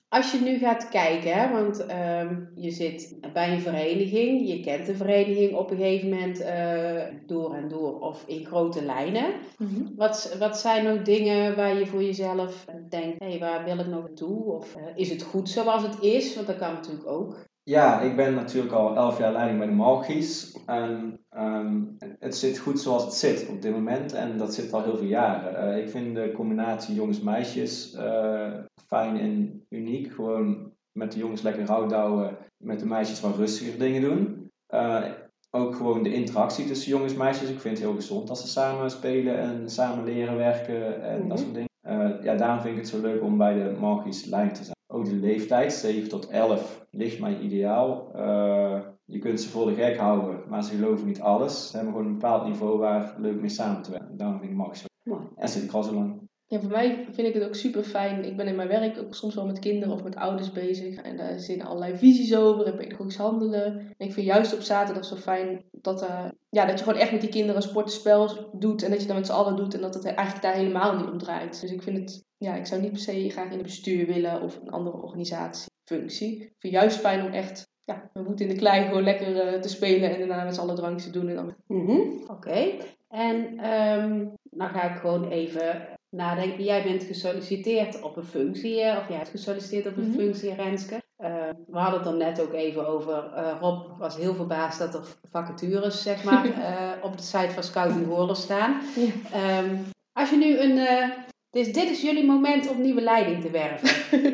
als 0.09 0.31
je 0.31 0.39
nu 0.39 0.57
gaat 0.57 0.89
kijken, 0.89 1.33
hè, 1.33 1.51
want 1.51 1.85
ehm, 1.85 2.35
je 2.55 2.71
zit 2.71 3.17
bij 3.33 3.51
een 3.51 3.61
vereniging, 3.61 4.47
je 4.47 4.59
kent 4.59 4.85
de 4.85 4.95
vereniging 4.95 5.55
op 5.55 5.71
een 5.71 5.77
gegeven 5.77 6.09
moment 6.09 6.41
uh, 6.41 7.03
door 7.25 7.53
en 7.53 7.67
door 7.67 7.99
of 7.99 8.23
in 8.27 8.45
grote 8.45 8.85
lijnen. 8.85 9.33
Mhm. 9.57 9.95
wat, 9.95 10.35
wat 10.39 10.59
zijn 10.59 10.83
nog 10.83 11.01
dingen 11.01 11.55
waar 11.55 11.79
je 11.79 11.85
voor 11.85 12.03
jezelf 12.03 12.65
denkt, 12.89 13.19
hé, 13.19 13.29
hey, 13.29 13.39
waar 13.39 13.63
wil 13.63 13.79
ik 13.79 13.87
nog 13.87 14.01
naartoe? 14.01 14.43
Of 14.43 14.75
uh, 14.75 14.83
is 14.95 15.09
het 15.09 15.23
goed 15.23 15.49
zoals 15.49 15.83
het 15.83 16.01
is? 16.01 16.35
Want 16.35 16.47
dat 16.47 16.57
kan 16.57 16.73
natuurlijk 16.73 17.07
ook. 17.07 17.45
Ja, 17.67 18.01
ik 18.01 18.15
ben 18.15 18.33
natuurlijk 18.33 18.73
al 18.73 18.95
elf 18.95 19.17
jaar 19.17 19.31
leiding 19.31 19.57
bij 19.57 19.67
de 19.67 19.73
Malchies. 19.73 20.57
En 20.65 21.19
um, 21.37 21.97
het 22.19 22.35
zit 22.35 22.57
goed 22.57 22.79
zoals 22.79 23.03
het 23.03 23.13
zit 23.13 23.47
op 23.49 23.61
dit 23.61 23.71
moment. 23.71 24.13
En 24.13 24.37
dat 24.37 24.53
zit 24.53 24.73
al 24.73 24.83
heel 24.83 24.97
veel 24.97 25.07
jaren. 25.07 25.67
Uh, 25.67 25.83
ik 25.83 25.89
vind 25.89 26.15
de 26.15 26.31
combinatie 26.31 26.95
jongens-meisjes 26.95 27.93
uh, 27.93 28.53
fijn 28.87 29.19
en 29.19 29.65
uniek. 29.69 30.13
Gewoon 30.13 30.71
met 30.91 31.11
de 31.11 31.19
jongens 31.19 31.41
lekker 31.41 31.65
rouwdouwen. 31.65 32.37
Met 32.57 32.79
de 32.79 32.85
meisjes 32.85 33.21
wat 33.21 33.35
rustiger 33.35 33.79
dingen 33.79 34.01
doen. 34.01 34.51
Uh, 34.73 35.03
ook 35.51 35.75
gewoon 35.75 36.03
de 36.03 36.13
interactie 36.13 36.65
tussen 36.65 36.91
jongens 36.91 37.11
en 37.11 37.19
meisjes. 37.19 37.49
Ik 37.49 37.59
vind 37.59 37.77
het 37.77 37.87
heel 37.87 37.95
gezond 37.95 38.29
als 38.29 38.41
ze 38.41 38.47
samen 38.47 38.91
spelen 38.91 39.37
en 39.37 39.69
samen 39.69 40.03
leren 40.03 40.37
werken 40.37 41.01
en 41.01 41.27
dat 41.27 41.27
mhm. 41.27 41.37
soort 41.37 41.53
dingen. 41.53 42.23
ja, 42.23 42.35
daarom 42.35 42.61
vind 42.61 42.73
ik 42.75 42.81
het 42.81 42.89
zo 42.89 43.01
leuk 43.01 43.21
om 43.21 43.37
bij 43.37 43.53
de 43.53 43.75
Malchies 43.79 44.25
lijn 44.25 44.53
te 44.53 44.63
zijn. 44.63 44.75
Ook 44.87 45.05
de 45.05 45.15
leeftijd, 45.15 45.73
7 45.73 46.09
tot 46.09 46.27
11, 46.27 46.85
ligt 46.91 47.19
mij 47.19 47.39
ideaal. 47.39 48.11
Uh, 48.15 48.79
je 49.05 49.19
kunt 49.19 49.41
ze 49.41 49.49
voor 49.49 49.65
de 49.65 49.73
gek 49.73 49.97
houden, 49.97 50.49
maar 50.49 50.63
ze 50.63 50.75
geloven 50.75 51.07
niet 51.07 51.21
alles. 51.21 51.69
Ze 51.69 51.75
hebben 51.75 51.93
gewoon 51.93 52.07
een 52.07 52.19
bepaald 52.19 52.45
niveau 52.45 52.77
waar 52.77 53.15
leuk 53.17 53.39
mee 53.39 53.49
samen 53.49 53.81
te 53.81 53.91
werken. 53.91 54.17
Daarom 54.17 54.39
vind 54.39 54.51
ik 54.51 54.57
Max 54.57 54.79
zo. 54.79 54.87
En 55.35 55.49
zit 55.49 55.63
ik 55.63 55.71
al 55.71 55.83
zo 55.83 55.93
lang. 55.93 56.26
Ja, 56.49 56.59
voor 56.59 56.71
mij 56.71 57.07
vind 57.11 57.27
ik 57.27 57.33
het 57.33 57.43
ook 57.43 57.55
super 57.55 57.83
fijn. 57.83 58.25
Ik 58.25 58.37
ben 58.37 58.47
in 58.47 58.55
mijn 58.55 58.67
werk 58.67 58.97
ook 58.97 59.15
soms 59.15 59.35
wel 59.35 59.45
met 59.45 59.59
kinderen 59.59 59.93
of 59.93 60.03
met 60.03 60.15
ouders 60.15 60.51
bezig. 60.51 60.95
En 60.95 61.17
daar 61.17 61.39
zitten 61.39 61.67
allerlei 61.67 61.97
visies 61.97 62.35
over 62.35 62.65
en 62.65 62.75
pedagogisch 62.75 63.17
handelen. 63.17 63.75
En 63.97 64.07
ik 64.07 64.13
vind 64.13 64.25
juist 64.25 64.53
op 64.53 64.61
zaterdag 64.61 65.05
zo 65.05 65.15
fijn 65.15 65.63
dat, 65.71 66.03
uh, 66.03 66.25
ja, 66.49 66.65
dat 66.65 66.79
je 66.79 66.85
gewoon 66.85 66.99
echt 66.99 67.11
met 67.11 67.21
die 67.21 67.29
kinderen 67.29 67.55
een 67.55 67.67
sportspel 67.67 68.49
doet. 68.53 68.83
En 68.83 68.89
dat 68.89 69.01
je 69.01 69.07
dat 69.07 69.15
met 69.15 69.25
z'n 69.25 69.31
allen 69.31 69.55
doet. 69.55 69.73
En 69.73 69.81
dat 69.81 69.93
het 69.93 70.05
eigenlijk 70.05 70.41
daar 70.41 70.53
helemaal 70.53 70.95
niet 70.95 71.09
om 71.09 71.17
draait. 71.17 71.61
Dus 71.61 71.71
ik 71.71 71.81
vind 71.81 71.97
het, 71.97 72.25
ja, 72.37 72.55
ik 72.55 72.65
zou 72.65 72.81
niet 72.81 72.91
per 72.91 72.99
se 72.99 73.29
graag 73.29 73.51
in 73.51 73.57
het 73.57 73.61
bestuur 73.61 74.05
willen 74.05 74.41
of 74.41 74.59
een 74.61 74.69
andere 74.69 75.01
organisatiefunctie. 75.01 76.33
Ik 76.35 76.39
vind 76.39 76.59
het 76.59 76.71
juist 76.71 76.97
fijn 76.97 77.25
om 77.25 77.31
echt 77.31 77.69
ja, 77.83 78.09
we 78.13 78.33
in 78.35 78.47
de 78.47 78.55
klei 78.55 78.85
gewoon 78.85 79.03
lekker 79.03 79.53
uh, 79.53 79.61
te 79.61 79.69
spelen 79.69 80.11
en 80.11 80.19
daarna 80.27 80.43
met 80.43 80.55
z'n 80.55 80.61
allen 80.61 80.75
drankjes 80.75 81.03
te 81.03 81.19
doen. 81.19 81.29
En 81.29 81.35
dan... 81.35 81.55
Mm 81.67 82.23
Oké. 82.27 82.77
En 83.09 83.69
um, 83.71 84.33
dan 84.43 84.69
ga 84.69 84.91
ik 84.91 84.99
gewoon 84.99 85.29
even 85.29 85.96
nadenken. 86.09 86.63
Jij 86.63 86.83
bent 86.83 87.03
gesolliciteerd 87.03 88.01
op 88.01 88.17
een 88.17 88.25
functie, 88.25 88.77
of 88.77 89.07
jij 89.07 89.17
hebt 89.17 89.29
gesolliciteerd 89.29 89.87
op 89.87 89.97
een 89.97 90.03
mm 90.03 90.09
-hmm. 90.09 90.19
functie, 90.19 90.53
Renske. 90.53 91.01
Uh, 91.23 91.29
we 91.67 91.77
hadden 91.77 91.99
het 91.99 92.03
dan 92.03 92.17
net 92.17 92.41
ook 92.41 92.53
even 92.53 92.87
over. 92.87 93.31
Uh, 93.35 93.57
Rob 93.59 93.99
was 93.99 94.17
heel 94.17 94.35
verbaasd 94.35 94.79
dat 94.79 94.93
er 94.93 95.01
vacatures, 95.31 96.01
zeg 96.01 96.23
maar, 96.23 96.45
uh, 96.45 96.91
op 97.07 97.17
de 97.17 97.23
site 97.23 97.51
van 97.51 97.63
Scouting 97.63 98.05
Hoorler 98.05 98.35
staan. 98.35 98.81
Ja. 98.95 99.59
Um, 99.59 99.79
als 100.13 100.29
je 100.29 100.35
nu 100.35 100.59
een. 100.59 101.09
Dus 101.49 101.73
dit 101.73 101.89
is 101.89 102.01
jullie 102.01 102.25
moment 102.25 102.69
om 102.69 102.81
nieuwe 102.81 103.01
leiding 103.01 103.41
te 103.41 103.49
werven. 103.49 103.89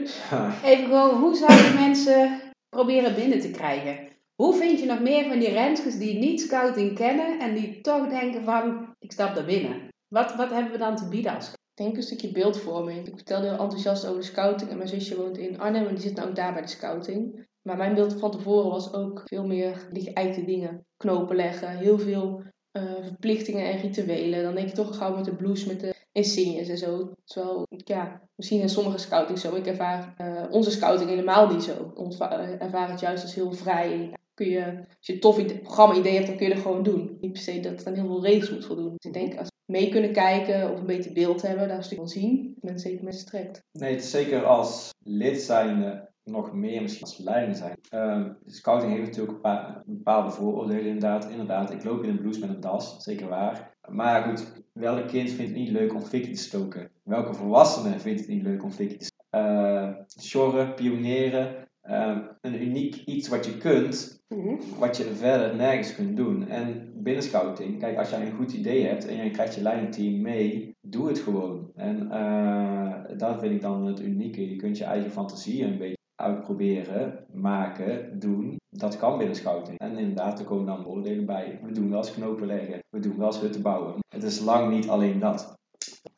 Even 0.69 0.85
gewoon, 0.85 1.19
hoe 1.19 1.35
zou 1.35 1.53
je 1.53 1.73
mensen 1.79 2.39
proberen 2.69 3.15
binnen 3.15 3.39
te 3.39 3.51
krijgen? 3.51 3.97
Hoe 4.35 4.55
vind 4.55 4.79
je 4.79 4.85
nog 4.85 4.99
meer 4.99 5.27
van 5.27 5.39
die 5.39 5.49
renskes 5.49 5.97
die 5.97 6.19
niet 6.19 6.41
scouting 6.41 6.95
kennen 6.95 7.39
en 7.39 7.53
die 7.53 7.81
toch 7.81 8.07
denken 8.09 8.43
van, 8.43 8.95
ik 8.99 9.11
stap 9.11 9.35
daar 9.35 9.45
binnen? 9.45 9.87
Wat, 10.07 10.35
wat 10.35 10.49
hebben 10.49 10.71
we 10.71 10.77
dan 10.77 10.95
te 10.95 11.07
bieden 11.07 11.35
als 11.35 11.53
denk 11.73 11.95
een 11.95 12.03
stukje 12.03 12.31
beeldvorming. 12.31 13.07
Ik 13.07 13.15
vertelde 13.15 13.47
heel 13.47 13.57
enthousiast 13.57 14.05
over 14.05 14.19
de 14.19 14.25
scouting 14.25 14.69
en 14.69 14.77
mijn 14.77 14.89
zusje 14.89 15.17
woont 15.17 15.37
in 15.37 15.59
Arnhem 15.59 15.87
en 15.87 15.93
die 15.93 16.03
zit 16.03 16.15
nou 16.15 16.29
ook 16.29 16.35
daar 16.35 16.53
bij 16.53 16.61
de 16.61 16.67
scouting. 16.67 17.47
Maar 17.61 17.77
mijn 17.77 17.95
beeld 17.95 18.19
van 18.19 18.31
tevoren 18.31 18.69
was 18.69 18.93
ook 18.93 19.21
veel 19.25 19.45
meer 19.45 19.87
die 19.91 20.03
geëikte 20.03 20.45
dingen. 20.45 20.85
Knopen 20.97 21.35
leggen, 21.35 21.77
heel 21.77 21.99
veel 21.99 22.43
uh, 22.77 22.83
verplichtingen 23.01 23.71
en 23.71 23.79
rituelen. 23.79 24.43
Dan 24.43 24.55
denk 24.55 24.69
je 24.69 24.75
toch 24.75 24.97
gauw 24.97 25.15
met 25.15 25.25
de 25.25 25.35
blues, 25.35 25.65
met 25.65 25.79
de 25.79 25.93
insignes 26.11 26.69
en 26.69 26.77
zo. 26.77 27.11
Terwijl, 27.25 27.65
ja, 27.69 28.21
misschien 28.35 28.57
zijn 28.57 28.69
sommige 28.69 28.97
scouting 28.97 29.39
zo. 29.39 29.55
Ik 29.55 29.65
ervaar 29.65 30.15
uh, 30.17 30.43
onze 30.49 30.71
scouting 30.71 31.09
helemaal 31.09 31.53
niet 31.53 31.63
zo. 31.63 31.93
Ik 31.95 32.59
ervaar 32.59 32.89
het 32.89 32.99
juist 32.99 33.23
als 33.23 33.35
heel 33.35 33.51
vrij. 33.51 34.13
Kun 34.33 34.49
je, 34.49 34.65
als 34.97 35.07
je 35.07 35.13
een 35.13 35.19
tof 35.19 35.61
programma-idee 35.61 36.13
hebt, 36.13 36.27
dan 36.27 36.37
kun 36.37 36.47
je 36.47 36.53
dat 36.53 36.63
gewoon 36.63 36.83
doen. 36.83 37.17
Niet 37.21 37.31
per 37.31 37.41
se 37.41 37.59
dat 37.59 37.71
het 37.71 37.87
aan 37.87 37.93
heel 37.93 38.05
veel 38.05 38.23
regels 38.23 38.51
moet 38.51 38.65
voldoen. 38.65 38.93
Dus 38.97 39.11
ik 39.11 39.13
denk, 39.13 39.37
als 39.37 39.51
mee 39.65 39.89
kunnen 39.89 40.13
kijken 40.13 40.71
of 40.71 40.79
een 40.79 40.85
beetje 40.85 41.11
beeld 41.11 41.41
hebben, 41.41 41.67
daar 41.67 41.77
een 41.77 41.83
stuk 41.83 41.97
van 41.97 42.07
zien, 42.07 42.55
men 42.61 42.79
zeker 42.79 43.03
met 43.03 43.15
strekt. 43.15 43.63
Nee, 43.71 43.91
het 43.91 44.03
is 44.03 44.11
zeker 44.11 44.45
als 44.45 44.89
lid 45.03 45.41
zijnde 45.41 46.11
nog 46.23 46.53
meer 46.53 46.81
misschien 46.81 47.05
als 47.05 47.17
leiding 47.17 47.57
zijn. 47.57 47.77
Uh, 47.91 48.29
scouting 48.45 48.91
heeft 48.91 49.05
natuurlijk 49.05 49.33
een 49.33 49.41
paar 49.41 49.83
bepaalde 49.85 50.31
vooroordelen 50.31 50.85
inderdaad. 50.85 51.29
Inderdaad, 51.29 51.71
ik 51.71 51.83
loop 51.83 52.03
in 52.03 52.09
een 52.09 52.19
blouse 52.19 52.39
met 52.39 52.49
een 52.49 52.59
das, 52.59 53.03
zeker 53.03 53.27
waar. 53.27 53.75
Maar 53.89 54.23
goed, 54.23 54.63
welk 54.73 55.07
kind 55.07 55.29
vindt 55.29 55.51
het 55.51 55.59
niet 55.59 55.69
leuk 55.69 55.93
om 55.93 56.01
fikkie 56.01 56.33
te 56.33 56.41
stoken? 56.41 56.89
Welke 57.03 57.33
volwassene 57.33 57.99
vindt 57.99 58.19
het 58.19 58.29
niet 58.29 58.43
leuk 58.43 58.63
om 58.63 58.71
fikkie 58.71 58.97
te 58.97 59.05
stoken? 59.05 59.21
Uh, 59.35 59.89
sjorren, 60.19 60.73
pioneren, 60.73 61.67
uh, 61.83 62.17
een 62.41 62.61
uniek 62.61 62.95
iets 62.95 63.27
wat 63.27 63.45
je 63.45 63.57
kunt, 63.57 64.23
mm-hmm. 64.27 64.59
wat 64.79 64.97
je 64.97 65.03
verder 65.03 65.55
nergens 65.55 65.95
kunt 65.95 66.17
doen. 66.17 66.47
En 66.47 66.92
binnen 67.03 67.23
scouting, 67.23 67.79
kijk, 67.79 67.97
als 67.97 68.09
jij 68.09 68.21
een 68.21 68.35
goed 68.35 68.53
idee 68.53 68.85
hebt 68.85 69.07
en 69.07 69.23
je 69.23 69.31
krijgt 69.31 69.55
je 69.55 69.61
leidingteam 69.61 70.21
mee, 70.21 70.75
doe 70.81 71.07
het 71.07 71.19
gewoon. 71.19 71.71
En 71.75 72.07
uh, 72.11 73.17
dat 73.17 73.39
vind 73.39 73.53
ik 73.53 73.61
dan 73.61 73.85
het 73.85 73.99
unieke. 73.99 74.49
Je 74.49 74.55
kunt 74.55 74.77
je 74.77 74.83
eigen 74.83 75.11
fantasie 75.11 75.63
een 75.63 75.77
beetje 75.77 75.97
uitproberen, 76.15 77.25
maken, 77.31 78.19
doen. 78.19 78.57
Dat 78.69 78.97
kan 78.97 79.17
binnen 79.17 79.35
scouting. 79.35 79.79
En 79.79 79.97
inderdaad, 79.97 80.39
er 80.39 80.45
komen 80.45 80.65
dan 80.65 80.87
oordelen 80.87 81.25
bij. 81.25 81.59
We 81.63 81.71
doen 81.71 81.89
wel 81.89 81.97
eens 81.97 82.13
knopen 82.13 82.47
leggen, 82.47 82.79
we 82.89 82.99
doen 82.99 83.17
wel 83.17 83.27
eens 83.27 83.39
hutten 83.39 83.61
bouwen. 83.61 83.99
Het 84.15 84.23
is 84.23 84.39
lang 84.39 84.73
niet 84.73 84.87
alleen 84.87 85.19
dat. 85.19 85.53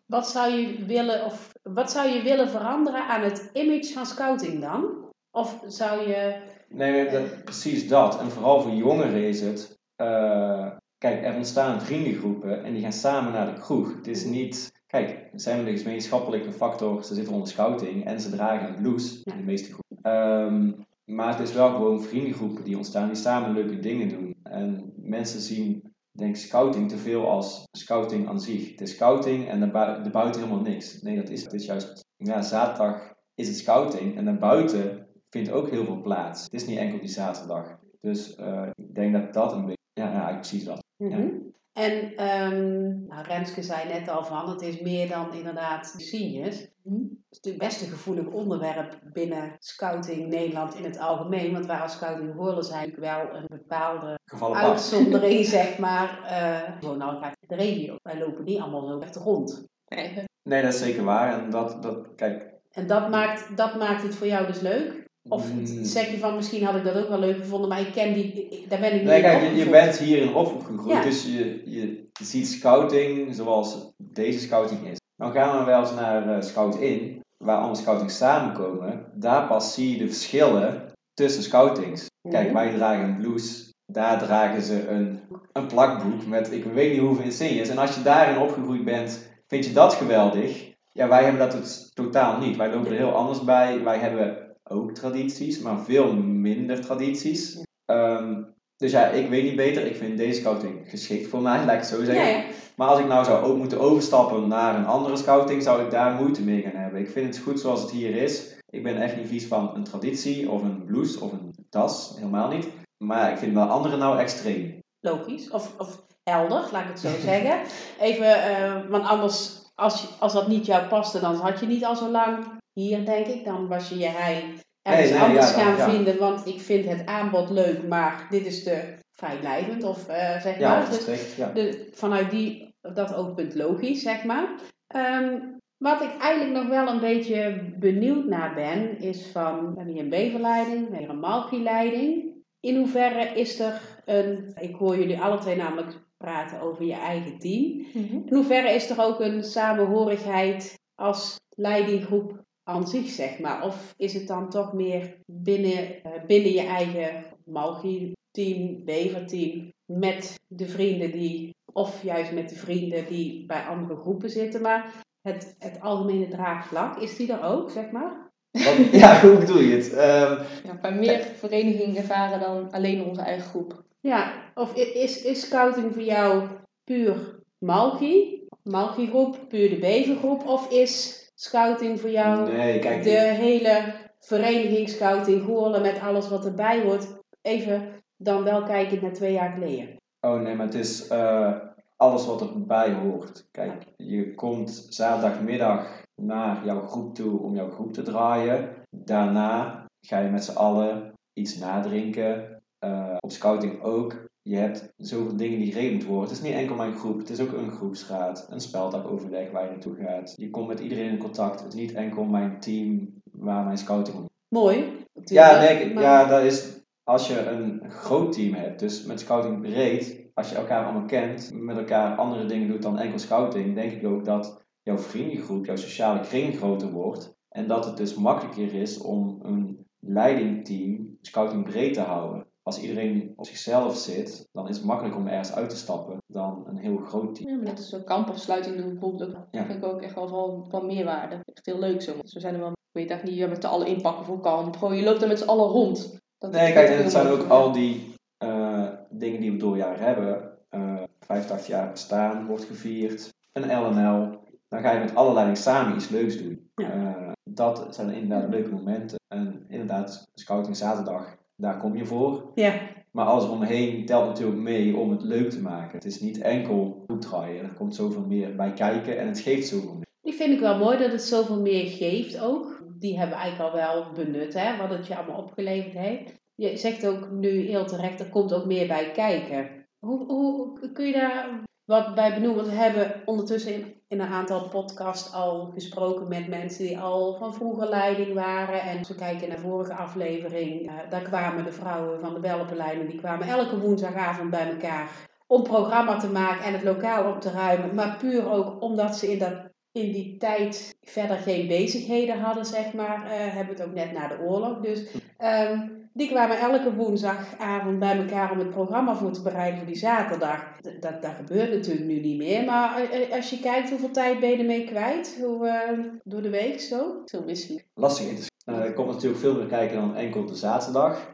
Wat 0.05 0.29
zou 0.29 0.51
je 0.53 0.85
willen, 0.85 1.25
of 1.25 1.51
wat 1.63 1.91
zou 1.91 2.09
je 2.09 2.21
willen 2.21 2.49
veranderen 2.49 3.07
aan 3.07 3.21
het 3.21 3.49
image 3.53 3.93
van 3.93 4.05
scouting 4.05 4.61
dan? 4.61 5.05
Of 5.31 5.63
zou 5.67 6.07
je. 6.07 6.41
Nee, 6.69 7.09
dat, 7.09 7.43
precies 7.43 7.87
dat. 7.87 8.19
En 8.19 8.31
vooral 8.31 8.61
voor 8.61 8.71
jongeren 8.71 9.23
is 9.23 9.41
het. 9.41 9.77
Uh, 10.01 10.71
kijk, 10.97 11.23
er 11.23 11.35
ontstaan 11.35 11.81
vriendengroepen 11.81 12.63
en 12.63 12.73
die 12.73 12.81
gaan 12.81 12.93
samen 12.93 13.33
naar 13.33 13.53
de 13.55 13.61
kroeg. 13.61 13.95
Het 13.95 14.07
is 14.07 14.25
niet. 14.25 14.71
Kijk, 14.87 15.29
zijn 15.33 15.63
we 15.63 15.71
de 15.71 15.77
gemeenschappelijke 15.77 16.51
factor, 16.51 17.03
ze 17.03 17.13
zitten 17.13 17.33
onder 17.33 17.47
scouting 17.47 18.05
en 18.05 18.19
ze 18.19 18.29
dragen 18.29 18.67
een 18.67 18.81
blouse, 18.81 19.19
in 19.23 19.37
de 19.37 19.43
meeste 19.43 19.73
groepen. 19.73 20.11
Um, 20.11 20.85
maar 21.05 21.37
het 21.37 21.47
is 21.47 21.53
wel 21.53 21.69
gewoon 21.69 22.03
vriendengroepen 22.03 22.63
die 22.63 22.77
ontstaan, 22.77 23.07
die 23.07 23.15
samen 23.15 23.53
leuke 23.53 23.79
dingen 23.79 24.09
doen. 24.09 24.35
En 24.43 24.93
mensen 24.95 25.39
zien, 25.39 25.93
denk 26.11 26.35
scouting 26.35 26.89
te 26.89 26.97
veel 26.97 27.29
als 27.29 27.67
scouting 27.71 28.27
aan 28.27 28.39
zich. 28.39 28.71
Het 28.71 28.81
is 28.81 28.91
scouting 28.91 29.47
en 29.47 29.71
buiten 30.11 30.41
helemaal 30.41 30.61
niks. 30.61 31.01
Nee, 31.01 31.15
dat 31.15 31.29
is 31.29 31.43
het. 31.43 31.53
is 31.53 31.65
juist, 31.65 32.05
ja, 32.17 32.41
zaterdag 32.41 33.13
is 33.35 33.47
het 33.47 33.57
scouting 33.57 34.17
en 34.17 34.25
daarbuiten 34.25 35.07
vindt 35.29 35.51
ook 35.51 35.69
heel 35.69 35.85
veel 35.85 36.01
plaats. 36.01 36.43
Het 36.43 36.53
is 36.53 36.65
niet 36.65 36.77
enkel 36.77 36.99
die 36.99 37.09
zaterdag. 37.09 37.79
Dus 38.01 38.37
uh, 38.39 38.67
ik 38.75 38.95
denk 38.95 39.13
dat 39.13 39.33
dat 39.33 39.51
een 39.51 39.65
beetje, 39.65 39.74
ja, 39.95 40.11
ja 40.11 40.33
precies 40.33 40.63
dat. 40.63 40.83
Mm 40.97 41.11
-hmm. 41.11 41.21
ja. 41.21 41.53
En 41.75 42.25
um, 42.27 43.05
nou, 43.07 43.23
Renske 43.23 43.63
zei 43.63 43.87
net 43.93 44.09
al 44.09 44.25
van, 44.25 44.49
het 44.49 44.61
is 44.61 44.81
meer 44.81 45.09
dan 45.09 45.33
inderdaad 45.33 45.93
seniors. 45.97 46.67
Mm 46.83 46.93
-hmm. 46.93 47.23
Het 47.29 47.29
is 47.29 47.37
natuurlijk 47.37 47.63
best 47.63 47.81
een 47.81 47.97
gevoelig 47.97 48.27
onderwerp 48.27 48.99
binnen 49.13 49.55
scouting 49.59 50.27
Nederland 50.27 50.75
in 50.75 50.83
het 50.83 50.99
algemeen. 50.99 51.53
Want 51.53 51.65
waar 51.65 51.81
als 51.81 51.93
scouting 51.93 52.35
horen 52.35 52.63
zijn 52.63 52.95
wel 52.97 53.35
een 53.35 53.45
bepaalde 53.47 54.19
uitzondering, 54.53 55.45
zeg 55.59 55.77
maar. 55.77 56.19
Uh, 56.23 56.77
gewoon 56.79 56.97
nou 56.97 57.21
gaat 57.21 57.37
de 57.47 57.55
regio. 57.55 57.95
Wij 58.01 58.19
lopen 58.19 58.43
niet 58.43 58.59
allemaal 58.59 58.87
zo 58.87 58.99
echt 58.99 59.15
rond. 59.15 59.65
Nee. 59.87 60.23
nee, 60.43 60.61
dat 60.61 60.73
is 60.73 60.79
zeker 60.79 61.03
waar. 61.03 61.43
En 61.43 61.49
dat, 61.49 61.83
dat, 61.83 62.15
kijk... 62.15 62.53
En 62.71 62.87
dat 62.87 63.09
maakt, 63.09 63.57
dat 63.57 63.75
maakt 63.75 64.03
het 64.03 64.15
voor 64.15 64.27
jou 64.27 64.47
dus 64.47 64.59
leuk? 64.59 65.04
Of 65.29 65.53
mm. 65.53 65.83
zeg 65.83 66.11
je 66.11 66.17
van 66.17 66.35
misschien 66.35 66.63
had 66.63 66.75
ik 66.75 66.83
dat 66.83 66.95
ook 66.95 67.09
wel 67.09 67.19
leuk 67.19 67.37
gevonden, 67.37 67.69
maar 67.69 67.79
ik 67.79 67.91
ken 67.91 68.13
die, 68.13 68.65
daar 68.69 68.79
ben 68.79 68.93
ik 68.93 68.99
niet 68.99 69.09
nee, 69.09 69.21
kijk, 69.21 69.41
je, 69.41 69.55
je, 69.55 69.69
bent 69.69 69.97
hier 69.97 70.17
in 70.17 70.33
opgegroeid, 70.33 70.87
ja. 70.87 71.01
dus 71.01 71.23
je, 71.23 71.61
je 71.65 72.09
ziet 72.21 72.47
scouting 72.47 73.35
zoals 73.35 73.91
deze 73.97 74.39
scouting 74.39 74.87
is. 74.87 74.97
Dan 75.15 75.31
gaan 75.31 75.59
we 75.59 75.65
wel 75.65 75.79
eens 75.79 75.93
naar 75.93 76.27
uh, 76.27 76.41
Scout 76.41 76.75
In, 76.75 77.23
waar 77.37 77.57
alle 77.57 77.75
scoutings 77.75 78.17
samenkomen. 78.17 79.05
Daar 79.13 79.47
pas 79.47 79.73
zie 79.73 79.91
je 79.91 79.97
de 79.97 80.07
verschillen 80.07 80.91
tussen 81.13 81.43
scoutings. 81.43 82.05
Kijk, 82.29 82.53
wij 82.53 82.73
dragen 82.73 83.03
een 83.03 83.17
blouse, 83.17 83.73
daar 83.85 84.19
dragen 84.19 84.61
ze 84.61 84.87
een, 84.87 85.19
een 85.53 85.67
plakboek 85.67 86.25
met 86.27 86.51
ik 86.51 86.63
weet 86.63 86.91
niet 86.91 87.01
hoeveel 87.01 87.23
insignes. 87.23 87.69
En 87.69 87.77
als 87.77 87.95
je 87.95 88.01
daarin 88.01 88.41
opgegroeid 88.41 88.85
bent, 88.85 89.29
vind 89.47 89.65
je 89.65 89.73
dat 89.73 89.93
geweldig. 89.93 90.73
Ja, 90.91 91.07
wij 91.07 91.23
hebben 91.23 91.49
dat 91.49 91.89
totaal 91.93 92.39
niet. 92.39 92.57
Wij 92.57 92.71
lopen 92.73 92.91
er 92.91 92.97
heel 92.97 93.15
anders 93.15 93.43
bij. 93.43 93.83
Wij 93.83 93.97
hebben 93.97 94.44
ook 94.69 94.91
tradities, 94.91 95.59
maar 95.59 95.79
veel 95.79 96.15
minder 96.15 96.81
tradities. 96.81 97.63
Um, 97.85 98.53
dus 98.77 98.91
ja, 98.91 99.05
ik 99.05 99.29
weet 99.29 99.43
niet 99.43 99.55
beter. 99.55 99.85
Ik 99.85 99.95
vind 99.95 100.17
deze 100.17 100.39
scouting 100.39 100.89
geschikt 100.89 101.27
voor 101.27 101.41
mij, 101.41 101.57
laat 101.65 101.73
ik 101.73 101.79
het 101.79 101.87
zo 101.87 102.03
zeggen. 102.03 102.27
Ja, 102.27 102.37
ja. 102.37 102.43
Maar 102.75 102.87
als 102.87 102.99
ik 102.99 103.07
nou 103.07 103.25
zou 103.25 103.45
ook 103.45 103.57
moeten 103.57 103.79
overstappen 103.79 104.47
naar 104.47 104.75
een 104.75 104.85
andere 104.85 105.17
scouting, 105.17 105.63
zou 105.63 105.83
ik 105.83 105.91
daar 105.91 106.13
moeite 106.13 106.41
mee 106.41 106.61
gaan 106.61 106.81
hebben. 106.81 106.99
Ik 106.99 107.09
vind 107.09 107.35
het 107.35 107.43
goed 107.43 107.59
zoals 107.59 107.81
het 107.81 107.91
hier 107.91 108.15
is. 108.15 108.53
Ik 108.69 108.83
ben 108.83 109.01
echt 109.01 109.17
niet 109.17 109.27
vies 109.27 109.45
van 109.45 109.75
een 109.75 109.83
traditie 109.83 110.49
of 110.49 110.61
een 110.61 110.85
blouse 110.85 111.19
of 111.19 111.31
een 111.31 111.55
tas, 111.69 112.13
helemaal 112.15 112.49
niet. 112.49 112.67
Maar 113.03 113.31
ik 113.31 113.37
vind 113.37 113.53
wel 113.53 113.67
andere 113.67 113.97
nou 113.97 114.19
extreem. 114.19 114.79
Logisch, 114.99 115.49
of, 115.49 115.73
of 115.77 116.05
helder, 116.23 116.69
laat 116.71 116.83
ik 116.83 116.89
het 116.89 116.99
zo 116.99 117.09
zeggen. 117.29 117.59
Even, 117.99 118.27
uh, 118.27 118.89
want 118.89 119.07
anders, 119.07 119.61
als, 119.75 120.19
als 120.19 120.33
dat 120.33 120.47
niet 120.47 120.65
jou 120.65 120.87
paste, 120.87 121.19
dan 121.19 121.35
had 121.35 121.59
je 121.59 121.65
niet 121.65 121.85
al 121.85 121.95
zo 121.95 122.09
lang 122.09 122.45
hier, 122.75 123.05
denk 123.05 123.27
ik. 123.27 123.45
Dan 123.45 123.67
was 123.67 123.89
je 123.89 123.97
je 123.97 124.07
hij 124.07 124.43
ergens 124.81 125.11
nee, 125.11 125.19
anders 125.19 125.55
ja, 125.55 125.61
gaan 125.61 125.91
vinden, 125.91 126.17
want 126.17 126.45
ik 126.45 126.61
vind 126.61 126.85
het 126.85 127.05
aanbod 127.05 127.49
leuk, 127.49 127.87
maar 127.87 128.27
dit 128.29 128.45
is 128.45 128.63
te 128.63 128.97
vrijblijvend, 129.11 129.83
of 129.83 130.09
uh, 130.09 130.41
zeg 130.41 130.59
maar. 130.59 130.89
Dus, 130.89 131.35
de, 131.53 131.89
vanuit 131.91 132.29
die, 132.31 132.75
dat 132.81 133.13
oogpunt 133.13 133.55
logisch, 133.55 134.01
zeg 134.01 134.23
maar. 134.23 134.49
Um, 134.95 135.59
wat 135.77 136.01
ik 136.01 136.17
eigenlijk 136.17 136.63
nog 136.63 136.67
wel 136.67 136.87
een 136.87 136.99
beetje 136.99 137.73
benieuwd 137.79 138.25
naar 138.25 138.53
ben, 138.53 138.99
is 138.99 139.25
van, 139.31 139.59
we 139.59 139.75
hebben 139.75 139.93
hier 139.93 140.03
een 140.03 140.09
beverleiding, 140.09 140.89
we 140.89 140.95
hebben 140.95 141.15
een 141.15 141.19
malki-leiding. 141.19 142.33
In 142.59 142.75
hoeverre 142.75 143.39
is 143.39 143.59
er 143.59 143.81
een, 144.05 144.51
ik 144.59 144.75
hoor 144.75 144.97
jullie 144.97 145.21
alle 145.21 145.37
twee 145.37 145.55
namelijk 145.55 146.03
praten 146.17 146.61
over 146.61 146.85
je 146.85 146.93
eigen 146.93 147.39
team. 147.39 147.85
Mm 147.93 148.07
-hmm. 148.07 148.23
In 148.25 148.33
hoeverre 148.33 148.69
is 148.69 148.89
er 148.89 149.01
ook 149.01 149.19
een 149.19 149.43
samenhorigheid 149.43 150.79
als 150.95 151.39
leidinggroep 151.49 152.44
aan 152.67 152.87
zich, 152.87 153.07
zeg 153.09 153.39
maar? 153.39 153.63
Of 153.65 153.93
is 153.97 154.13
het 154.13 154.27
dan 154.27 154.49
toch 154.49 154.73
meer 154.73 155.15
binnen, 155.25 155.73
uh, 155.95 156.25
binnen 156.27 156.51
je 156.51 156.61
eigen 156.61 157.23
Malgi-team, 157.45 158.83
Bever-team, 158.85 159.73
met 159.85 160.35
de 160.47 160.67
vrienden 160.67 161.11
die, 161.11 161.55
of 161.73 162.03
juist 162.03 162.31
met 162.31 162.49
de 162.49 162.55
vrienden 162.55 163.05
die 163.07 163.45
bij 163.45 163.63
andere 163.65 163.99
groepen 163.99 164.29
zitten? 164.29 164.61
Maar 164.61 164.93
het, 165.21 165.55
het 165.59 165.81
algemene 165.81 166.27
draagvlak, 166.27 166.97
is 166.99 167.15
die 167.15 167.31
er 167.33 167.43
ook, 167.43 167.69
zeg 167.71 167.91
maar? 167.91 168.31
Wat- 168.51 168.91
ja, 169.01 169.21
hoe 169.21 169.37
bedoel 169.37 169.59
je 169.61 169.75
het? 169.75 169.93
Ehm, 169.93 170.43
Ja, 170.63 170.79
bij 170.81 170.93
meer 170.95 171.19
verenigingen 171.19 171.95
ervaren 171.95 172.39
dan 172.39 172.71
alleen 172.71 173.03
onze 173.03 173.21
eigen 173.21 173.49
groep. 173.49 173.83
Ja, 173.99 174.33
of 174.55 174.75
is, 174.75 175.23
is 175.23 175.41
scouting 175.41 175.93
voor 175.93 176.03
jou 176.03 176.47
puur 176.83 177.39
Malki, 177.65 178.43
Malki-groep, 178.63 179.39
puur 179.49 179.69
de 179.69 179.77
Bevergroep, 179.79 180.45
of 180.47 180.71
is 180.71 181.23
scouting 181.35 181.99
voor 181.99 182.09
jou 182.09 182.51
nee, 182.51 182.79
kijk, 182.79 183.03
de 183.03 183.09
hele 183.09 183.93
vereniging 184.19 184.89
scouting 184.89 185.43
Goorlen 185.43 185.81
met 185.81 185.99
alles 185.99 186.29
wat 186.29 186.45
erbij 186.45 186.81
hoort? 186.81 187.07
Even 187.41 188.03
dan 188.17 188.43
wel 188.43 188.63
kijkend 188.63 189.01
naar 189.01 189.13
twee 189.13 189.33
jaar 189.33 189.51
geleden. 189.51 189.95
Oh 190.21 190.41
nee, 190.41 190.55
maar 190.55 190.65
het 190.65 190.75
is 190.75 191.07
eh, 191.07 191.53
alles 191.95 192.25
wat 192.25 192.41
erbij 192.41 192.93
hoort. 192.93 193.47
Kijk, 193.51 193.83
je 193.97 194.35
komt 194.35 194.87
zaterdagmiddag 194.89 196.03
naar 196.21 196.65
jouw 196.65 196.81
groep 196.81 197.15
toe 197.15 197.39
om 197.39 197.55
jouw 197.55 197.69
groep 197.69 197.93
te 197.93 198.01
draaien. 198.01 198.75
Daarna 198.89 199.85
ga 200.01 200.19
je 200.19 200.29
met 200.29 200.43
z'n 200.43 200.57
allen 200.57 201.13
iets 201.33 201.57
nadrinken. 201.57 202.61
Eh, 202.79 203.15
op 203.19 203.31
scouting 203.31 203.81
ook. 203.81 204.25
Je 204.47 204.55
hebt 204.55 204.93
zoveel 204.97 205.35
dingen 205.35 205.59
die 205.59 205.71
geregeld 205.71 206.03
worden. 206.03 206.29
Het 206.29 206.37
is 206.37 206.43
niet 206.43 206.53
enkel 206.53 206.75
mijn 206.75 206.95
groep, 206.95 207.17
het 207.17 207.29
is 207.29 207.39
ook 207.39 207.51
een 207.51 207.71
groepsraad, 207.71 208.47
een 208.49 208.59
speldagoverleg 208.59 209.51
waar 209.51 209.63
je 209.63 209.69
naartoe 209.69 209.95
gaat. 209.95 210.33
Je 210.35 210.49
komt 210.49 210.67
met 210.67 210.79
iedereen 210.79 211.09
in 211.09 211.17
contact. 211.17 211.59
Het 211.59 211.73
is 211.73 211.79
niet 211.79 211.93
enkel 211.93 212.23
mijn 212.23 212.59
team 212.59 213.13
waar 213.31 213.63
mijn 213.65 213.77
scouting 213.77 214.17
om 214.17 214.29
Mooi. 214.47 215.05
ja, 215.23 215.59
nee, 215.59 215.93
maar- 215.93 216.03
ja, 216.03 216.25
dat 216.25 216.43
is 216.43 216.83
als 217.03 217.27
je 217.27 217.39
een 217.39 217.91
groot 217.91 218.33
team 218.33 218.53
hebt, 218.53 218.79
dus 218.79 219.05
met 219.05 219.19
scouting 219.19 219.61
breed, 219.61 220.29
als 220.33 220.49
je 220.49 220.55
elkaar 220.55 220.83
allemaal 220.85 221.05
kent, 221.05 221.51
met 221.53 221.77
elkaar 221.77 222.17
andere 222.17 222.45
dingen 222.45 222.67
doet 222.67 222.81
dan 222.81 222.99
enkel 222.99 223.19
scouting, 223.19 223.75
denk 223.75 223.91
ik 223.91 224.05
ook 224.07 224.25
dat 224.25 224.63
jouw 224.81 224.97
vriendengroep, 224.97 225.65
jouw 225.65 225.75
sociale 225.75 226.19
kring 226.19 226.57
groter 226.57 226.91
wordt. 226.91 227.35
En 227.49 227.67
dat 227.67 227.85
het 227.85 227.97
dus 227.97 228.15
makkelijker 228.15 228.73
is 228.73 228.97
om 229.01 229.39
een 229.41 229.85
leidingteam 229.99 231.17
scouting 231.21 231.63
breed 231.63 231.93
te 231.93 232.01
houden. 232.01 232.44
Als 232.67 232.81
iedereen 232.81 233.33
op 233.35 233.45
zichzelf 233.45 233.97
zit, 233.97 234.47
dan 234.51 234.67
is 234.67 234.75
het 234.75 234.85
makkelijker 234.85 235.21
om 235.21 235.27
ergens 235.27 235.53
uit 235.53 235.69
te 235.69 235.75
stappen 235.75 236.17
dan 236.27 236.63
een 236.67 236.77
heel 236.77 236.97
groot 236.97 237.35
team. 237.35 237.49
Ja, 237.49 237.55
maar 237.55 237.65
net 237.65 237.77
als 237.77 237.89
zo'n 237.89 238.03
kampafsluiting 238.03 238.75
doen 238.75 238.89
bijvoorbeeld 238.89 239.29
ook. 239.29 239.47
Ja. 239.51 239.59
Dat 239.59 239.65
vind 239.65 239.83
ik 239.83 239.89
ook 239.89 240.01
echt 240.01 240.15
wel 240.15 240.27
van, 240.27 240.65
van 240.69 240.85
meerwaarde. 240.85 241.39
Echt 241.43 241.65
heel 241.65 241.79
leuk 241.79 242.01
zo. 242.01 242.13
Dus 242.21 242.33
we 242.33 242.39
zijn 242.39 242.53
er 242.53 242.59
wel, 242.59 242.69
ik 242.69 242.75
weet 242.91 243.09
echt 243.09 243.23
niet, 243.23 243.49
met 243.49 243.61
z'n 243.63 243.69
allen 243.69 243.87
inpakken 243.87 244.25
voor 244.25 244.39
kamp. 244.39 244.75
Gewoon, 244.75 244.95
je 244.95 245.03
loopt 245.03 245.21
er 245.21 245.27
met 245.27 245.39
z'n 245.39 245.47
allen 245.47 245.67
rond. 245.67 246.19
Dat 246.37 246.51
Nee, 246.51 246.73
dat 246.73 246.73
kijk, 246.73 246.89
en 246.89 247.03
het 247.03 247.11
zijn 247.11 247.27
ook 247.27 247.49
al 247.49 247.71
die 247.71 248.13
eh, 248.37 248.87
dingen 249.09 249.41
die 249.41 249.51
we 249.51 249.57
door 249.57 249.77
jaren 249.77 250.05
hebben. 250.05 250.57
Eh 250.69 251.03
85 251.25 251.67
jaar 251.67 251.91
bestaan 251.91 252.45
wordt 252.45 252.63
gevierd. 252.63 253.33
Een 253.51 253.81
LNL. 253.81 254.43
Dan 254.67 254.81
ga 254.81 254.91
je 254.91 254.99
met 254.99 255.15
alle 255.15 255.33
leiding 255.33 255.57
samen 255.57 255.95
iets 255.95 256.09
leuks 256.09 256.37
doen. 256.37 256.69
Ja. 256.75 256.89
Eh, 256.91 257.31
dat 257.43 257.95
zijn 257.95 258.09
inderdaad 258.09 258.49
leuke 258.49 258.69
momenten. 258.69 259.17
En 259.27 259.65
inderdaad, 259.67 260.27
scouting 260.33 260.77
zaterdag, 260.77 261.35
daar 261.55 261.77
kom 261.77 261.95
je 261.95 262.05
voor. 262.05 262.51
Ja, 262.55 262.79
Maar 263.11 263.25
alles 263.25 263.49
omheen 263.49 264.05
telt 264.05 264.25
natuurlijk 264.25 264.59
mee 264.59 264.97
om 264.97 265.11
het 265.11 265.23
leuk 265.23 265.49
te 265.49 265.61
maken. 265.61 265.95
Het 265.95 266.05
is 266.05 266.19
niet 266.19 266.41
enkel 266.41 267.03
goed 267.07 267.21
draaien. 267.21 267.63
Er 267.63 267.73
komt 267.73 267.95
zoveel 267.95 268.25
meer 268.25 268.55
bij 268.55 268.73
kijken 268.73 269.19
en 269.19 269.27
het 269.27 269.39
geeft 269.39 269.67
zoveel 269.67 269.93
meer. 269.93 270.05
die 270.21 270.33
vind 270.33 270.53
ik 270.53 270.59
wel 270.59 270.77
mooi 270.77 270.97
dat 270.97 271.11
het 271.11 271.21
zoveel 271.21 271.61
meer 271.61 271.89
geeft 271.89 272.39
ook. 272.39 272.83
Die 272.99 273.17
hebben 273.17 273.37
we 273.37 273.43
eigenlijk 273.43 273.73
al 273.73 273.79
wel 273.79 274.11
benut, 274.11 274.53
hè, 274.53 274.77
wat 274.77 274.89
het 274.89 275.07
je 275.07 275.15
allemaal 275.15 275.41
opgeleverd 275.41 275.93
heeft. 275.93 276.43
Je 276.55 276.77
zegt 276.77 277.07
ook 277.07 277.31
nu 277.31 277.49
heel 277.49 277.85
terecht, 277.85 278.19
er 278.19 278.29
komt 278.29 278.53
ook 278.53 278.65
meer 278.65 278.87
bij 278.87 279.11
kijken. 279.11 279.87
Hoe, 279.99 280.25
hoe 280.25 280.91
kun 280.91 281.05
je 281.05 281.13
daar 281.13 281.63
wat 281.85 282.15
bij 282.15 282.33
benoemen? 282.33 282.65
We 282.65 282.71
hebben 282.71 283.21
ondertussen 283.25 283.73
in, 283.73 283.93
een 284.07 284.21
aantal 284.21 284.69
podcasts 284.69 285.33
al 285.33 285.71
gesproken 285.73 286.27
met 286.27 286.47
mensen 286.47 286.85
die 286.85 286.99
al 286.99 287.35
van 287.37 287.53
vroeger 287.53 287.89
leiding 287.89 288.33
waren. 288.33 288.81
En 288.81 288.97
als 288.97 289.07
we 289.07 289.15
kijken 289.15 289.47
naar 289.47 289.57
de 289.57 289.63
vorige 289.63 289.93
aflevering, 289.93 290.87
eh, 290.87 290.93
daar 291.09 291.21
kwamen 291.21 291.63
de 291.63 291.71
vrouwen 291.71 292.19
van 292.19 292.33
de 292.33 292.39
Belpenlijn 292.39 292.99
en 292.99 293.07
die 293.07 293.19
kwamen 293.19 293.47
elke 293.47 293.79
woensdagavond 293.79 294.49
bij 294.49 294.69
elkaar 294.69 295.09
om 295.47 295.63
programma 295.63 296.17
te 296.17 296.29
maken 296.29 296.65
en 296.65 296.73
het 296.73 296.83
lokaal 296.83 297.31
op 297.31 297.41
te 297.41 297.51
ruimen. 297.51 297.95
Maar 297.95 298.17
puur 298.17 298.51
ook 298.51 298.81
omdat 298.81 299.17
ze 299.17 299.31
in, 299.31 299.39
dat, 299.39 299.53
in 299.91 300.11
die 300.11 300.37
tijd 300.37 300.97
verder 301.01 301.37
geen 301.37 301.67
bezigheden 301.67 302.39
hadden, 302.39 302.65
zeg 302.65 302.93
maar. 302.93 303.25
Eh, 303.25 303.53
hebben 303.53 303.75
we 303.75 303.81
het 303.81 303.89
ook 303.89 303.95
net 303.95 304.11
na 304.11 304.27
de 304.27 304.39
oorlog. 304.39 304.79
Dus 304.79 305.07
ehm, 305.37 305.87
die 306.17 306.27
kwamen 306.27 306.59
elke 306.59 306.93
woensdagavond 306.95 307.99
bij 307.99 308.17
elkaar 308.17 308.51
om 308.51 308.59
het 308.59 308.69
programma 308.69 309.15
voor 309.15 309.31
te 309.31 309.41
bereiden 309.41 309.77
voor 309.77 309.87
die 309.87 309.97
zaterdag. 309.97 310.81
Dat, 310.99 311.21
dat 311.21 311.33
gebeurt 311.35 311.71
natuurlijk 311.71 312.05
nu 312.05 312.19
niet 312.19 312.37
meer. 312.37 312.65
Maar 312.65 312.99
eh, 312.99 313.21
eh, 313.21 313.31
als 313.31 313.49
je 313.49 313.59
kijkt, 313.59 313.89
hoeveel 313.89 314.11
tijd 314.11 314.39
ben 314.39 314.49
je 314.49 314.57
ermee 314.57 314.85
kwijt? 314.85 315.37
Hoe, 315.41 315.67
eh, 315.67 315.99
door 316.23 316.41
de 316.41 316.49
week 316.49 316.79
zo? 316.79 317.21
Zo 317.25 317.43
wisselen. 317.45 317.83
lastig 317.93 318.27
in 318.29 318.35
te 318.35 318.41
schatten. 318.41 318.83
Eh, 318.83 318.89
er 318.89 318.95
komt 318.95 319.11
natuurlijk 319.11 319.41
veel 319.41 319.55
meer 319.55 319.67
kijken 319.67 319.95
dan 319.95 320.15
enkel 320.15 320.45
de 320.45 320.55
zaterdag. 320.55 321.33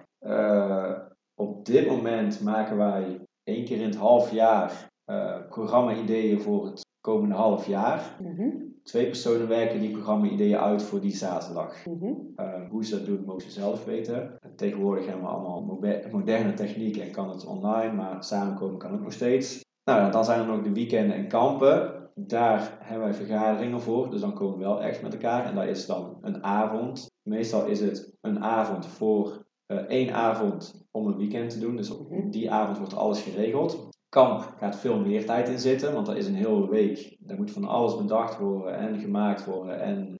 Op 1.35 1.65
dit 1.65 1.87
moment 1.87 2.41
maken 2.41 2.77
wij 2.77 3.19
één 3.43 3.65
keer 3.65 3.77
in 3.77 3.85
het 3.85 3.95
half 3.95 4.31
jaar 4.31 4.89
eh, 5.05 5.37
programma-ideeën 5.49 6.41
voor 6.41 6.65
het 6.65 6.85
komende 7.01 7.35
half 7.35 7.67
jaar. 7.67 8.17
Twee 8.83 9.05
personen 9.05 9.47
werken 9.47 9.79
die 9.79 9.91
programma-ideeën 9.91 10.57
uit 10.57 10.83
voor 10.83 10.99
die 10.99 11.15
zaterdag. 11.15 11.85
Eh, 12.35 12.69
hoe 12.69 12.85
ze 12.85 12.97
dat 12.97 13.05
doen, 13.05 13.23
mogen 13.25 13.41
ze 13.41 13.51
zelf 13.51 13.85
weten. 13.85 14.39
Tegenwoordig 14.55 15.05
hebben 15.05 15.23
we 15.23 15.29
allemaal 15.29 15.79
moderne 16.11 16.53
technieken 16.53 17.01
en 17.01 17.11
kan 17.11 17.29
het 17.29 17.45
online, 17.45 17.93
maar 17.93 18.23
samenkomen 18.23 18.77
kan 18.77 18.93
ook 18.93 19.01
nog 19.01 19.13
steeds. 19.13 19.65
Nou 19.83 20.11
dan 20.11 20.25
zijn 20.25 20.39
er 20.39 20.45
nog 20.45 20.61
de 20.61 20.73
weekenden 20.73 21.15
en 21.15 21.27
kampen. 21.27 21.99
Daar 22.15 22.77
hebben 22.79 23.07
wij 23.07 23.17
vergaderingen 23.17 23.81
voor, 23.81 24.09
dus 24.09 24.21
dan 24.21 24.33
komen 24.33 24.57
we 24.57 24.63
wel 24.63 24.81
echt 24.81 25.01
met 25.01 25.13
elkaar. 25.13 25.45
En 25.45 25.55
dat 25.55 25.65
is 25.65 25.85
dan 25.85 26.17
een 26.21 26.43
avond. 26.43 27.09
Meestal 27.21 27.65
is 27.65 27.79
het 27.79 28.17
een 28.21 28.43
avond 28.43 28.85
voor 28.85 29.45
eh, 29.65 29.77
één 29.77 30.13
avond 30.13 30.85
om 30.91 31.07
een 31.07 31.17
weekend 31.17 31.49
te 31.49 31.59
doen. 31.59 31.75
Dus 31.75 31.89
op 31.89 32.31
die 32.31 32.51
avond 32.51 32.77
wordt 32.77 32.95
alles 32.95 33.21
geregeld. 33.21 33.89
Kamp 34.15 34.53
gaat 34.59 34.79
veel 34.79 34.99
meer 34.99 35.25
tijd 35.25 35.49
in 35.49 35.59
zitten, 35.59 35.93
want 35.93 36.05
dat 36.05 36.15
is 36.15 36.27
een 36.27 36.35
hele 36.35 36.69
week. 36.69 37.15
Daar 37.19 37.37
moet 37.37 37.51
van 37.51 37.65
alles 37.65 37.97
bedacht 37.97 38.37
worden 38.37 38.77
en 38.77 38.99
gemaakt 38.99 39.45
worden. 39.45 39.81
En 39.81 40.15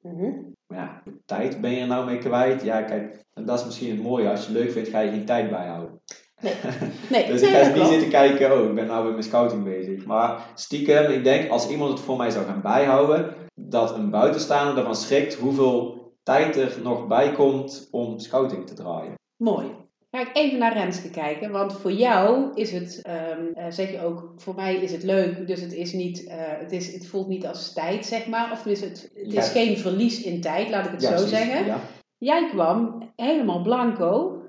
maar 0.67 0.79
ja, 0.79 1.01
tijd 1.25 1.61
ben 1.61 1.71
je 1.71 1.81
er 1.81 1.87
nou 1.87 2.05
mee 2.05 2.17
kwijt? 2.17 2.63
Ja, 2.63 2.81
kijk, 2.81 3.23
en 3.33 3.45
dat 3.45 3.59
is 3.59 3.65
misschien 3.65 3.91
het 3.91 4.03
mooie. 4.03 4.29
Als 4.29 4.45
je 4.45 4.51
het 4.51 4.61
leuk 4.61 4.71
vindt, 4.71 4.89
ga 4.89 4.99
je 4.99 5.11
geen 5.11 5.25
tijd 5.25 5.49
bijhouden. 5.49 6.01
Nee, 6.41 7.27
Dus 7.31 7.41
nee, 7.41 7.49
ik 7.49 7.57
ga 7.57 7.73
niet 7.73 7.87
zitten 7.87 8.09
kijken, 8.09 8.51
oh, 8.51 8.67
ik 8.67 8.75
ben 8.75 8.87
nou 8.87 9.05
weer 9.05 9.15
met 9.15 9.25
scouting 9.25 9.63
bezig. 9.63 10.05
Maar 10.05 10.51
stiekem, 10.55 11.11
ik 11.11 11.23
denk, 11.23 11.49
als 11.49 11.69
iemand 11.69 11.91
het 11.91 11.99
voor 11.99 12.17
mij 12.17 12.29
zou 12.29 12.45
gaan 12.45 12.61
bijhouden, 12.61 13.35
dat 13.53 13.95
een 13.95 14.09
buitenstaander 14.09 14.77
ervan 14.77 14.95
schrikt 14.95 15.35
hoeveel 15.35 15.99
tijd 16.23 16.55
er 16.55 16.79
nog 16.83 17.07
bij 17.07 17.31
komt 17.31 17.87
om 17.91 18.19
scouting 18.19 18.67
te 18.67 18.73
draaien. 18.73 19.13
Mooi. 19.37 19.65
Ga 20.11 20.19
ik 20.21 20.29
even 20.33 20.59
naar 20.59 20.73
Renske 20.73 21.09
kijken, 21.09 21.51
want 21.51 21.73
voor 21.73 21.91
jou 21.91 22.51
is 22.53 22.71
het, 22.71 22.99
ehm, 23.01 23.45
eh, 23.53 23.65
zeg 23.69 23.91
je 23.91 24.01
ook, 24.01 24.33
voor 24.37 24.55
mij 24.55 24.75
is 24.75 24.91
het 24.91 25.03
leuk, 25.03 25.47
dus 25.47 25.61
het 25.61 25.73
is 25.73 25.93
niet, 25.93 26.27
eh, 26.27 26.37
het, 26.37 26.71
is, 26.71 26.93
het 26.93 27.07
voelt 27.07 27.27
niet 27.27 27.47
als 27.47 27.73
tijd, 27.73 28.05
zeg 28.05 28.27
maar. 28.27 28.51
Of 28.51 28.65
is 28.65 28.81
het, 28.81 29.11
het 29.13 29.27
is 29.33 29.33
Ja. 29.33 29.41
geen 29.51 29.77
verlies 29.77 30.23
in 30.23 30.41
tijd, 30.41 30.69
laat 30.69 30.85
ik 30.85 30.91
het 30.91 31.01
zo 31.03 31.09
precies. 31.09 31.29
zeggen. 31.29 31.65
Ja. 31.65 31.79
Jij 32.17 32.49
kwam 32.49 33.09
helemaal 33.15 33.61
blanco 33.61 34.41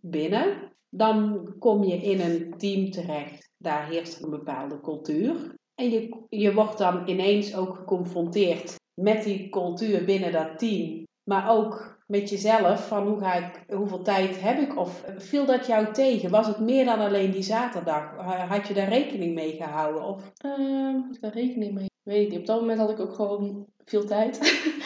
binnen, 0.00 0.72
dan 0.88 1.48
kom 1.58 1.84
je 1.84 1.96
in 1.96 2.20
een 2.20 2.54
team 2.56 2.90
terecht, 2.90 3.50
daar 3.58 3.88
heerst 3.88 4.22
een 4.22 4.30
bepaalde 4.30 4.80
cultuur. 4.80 5.54
En 5.74 5.90
je, 5.90 6.24
je 6.28 6.54
wordt 6.54 6.78
dan 6.78 7.08
ineens 7.08 7.56
ook 7.56 7.74
geconfronteerd 7.76 8.74
met 8.94 9.22
die 9.24 9.48
cultuur 9.48 10.04
binnen 10.04 10.32
dat 10.32 10.58
team, 10.58 11.06
maar 11.24 11.50
ook 11.50 11.98
met 12.10 12.30
jezelf, 12.30 12.88
van 12.88 13.06
hoe 13.06 13.18
ga 13.18 13.34
ik, 13.34 13.64
hoeveel 13.74 14.02
tijd 14.02 14.40
heb 14.42 14.58
ik? 14.58 14.78
Of 14.78 15.04
viel 15.16 15.44
dat 15.46 15.66
jou 15.66 15.92
tegen? 15.92 16.30
Was 16.30 16.46
het 16.46 16.58
meer 16.60 16.84
dan 16.84 16.98
alleen 16.98 17.30
die 17.30 17.42
zaterdag? 17.42 18.16
Had 18.48 18.68
je 18.68 18.74
daar 18.74 18.88
rekening 18.88 19.34
mee 19.34 19.52
gehouden? 19.52 20.02
Of, 20.02 20.32
Ehm, 20.36 20.94
had 20.94 21.14
ik 21.14 21.20
daar 21.20 21.32
rekening 21.32 21.74
mee? 21.74 21.88
Weet 22.02 22.22
ik 22.24 22.30
niet. 22.30 22.38
Op 22.38 22.46
dat 22.46 22.60
moment 22.60 22.78
had 22.78 22.90
ik 22.90 23.00
ook 23.00 23.14
gewoon 23.14 23.66
veel 23.84 24.04
tijd. 24.06 24.38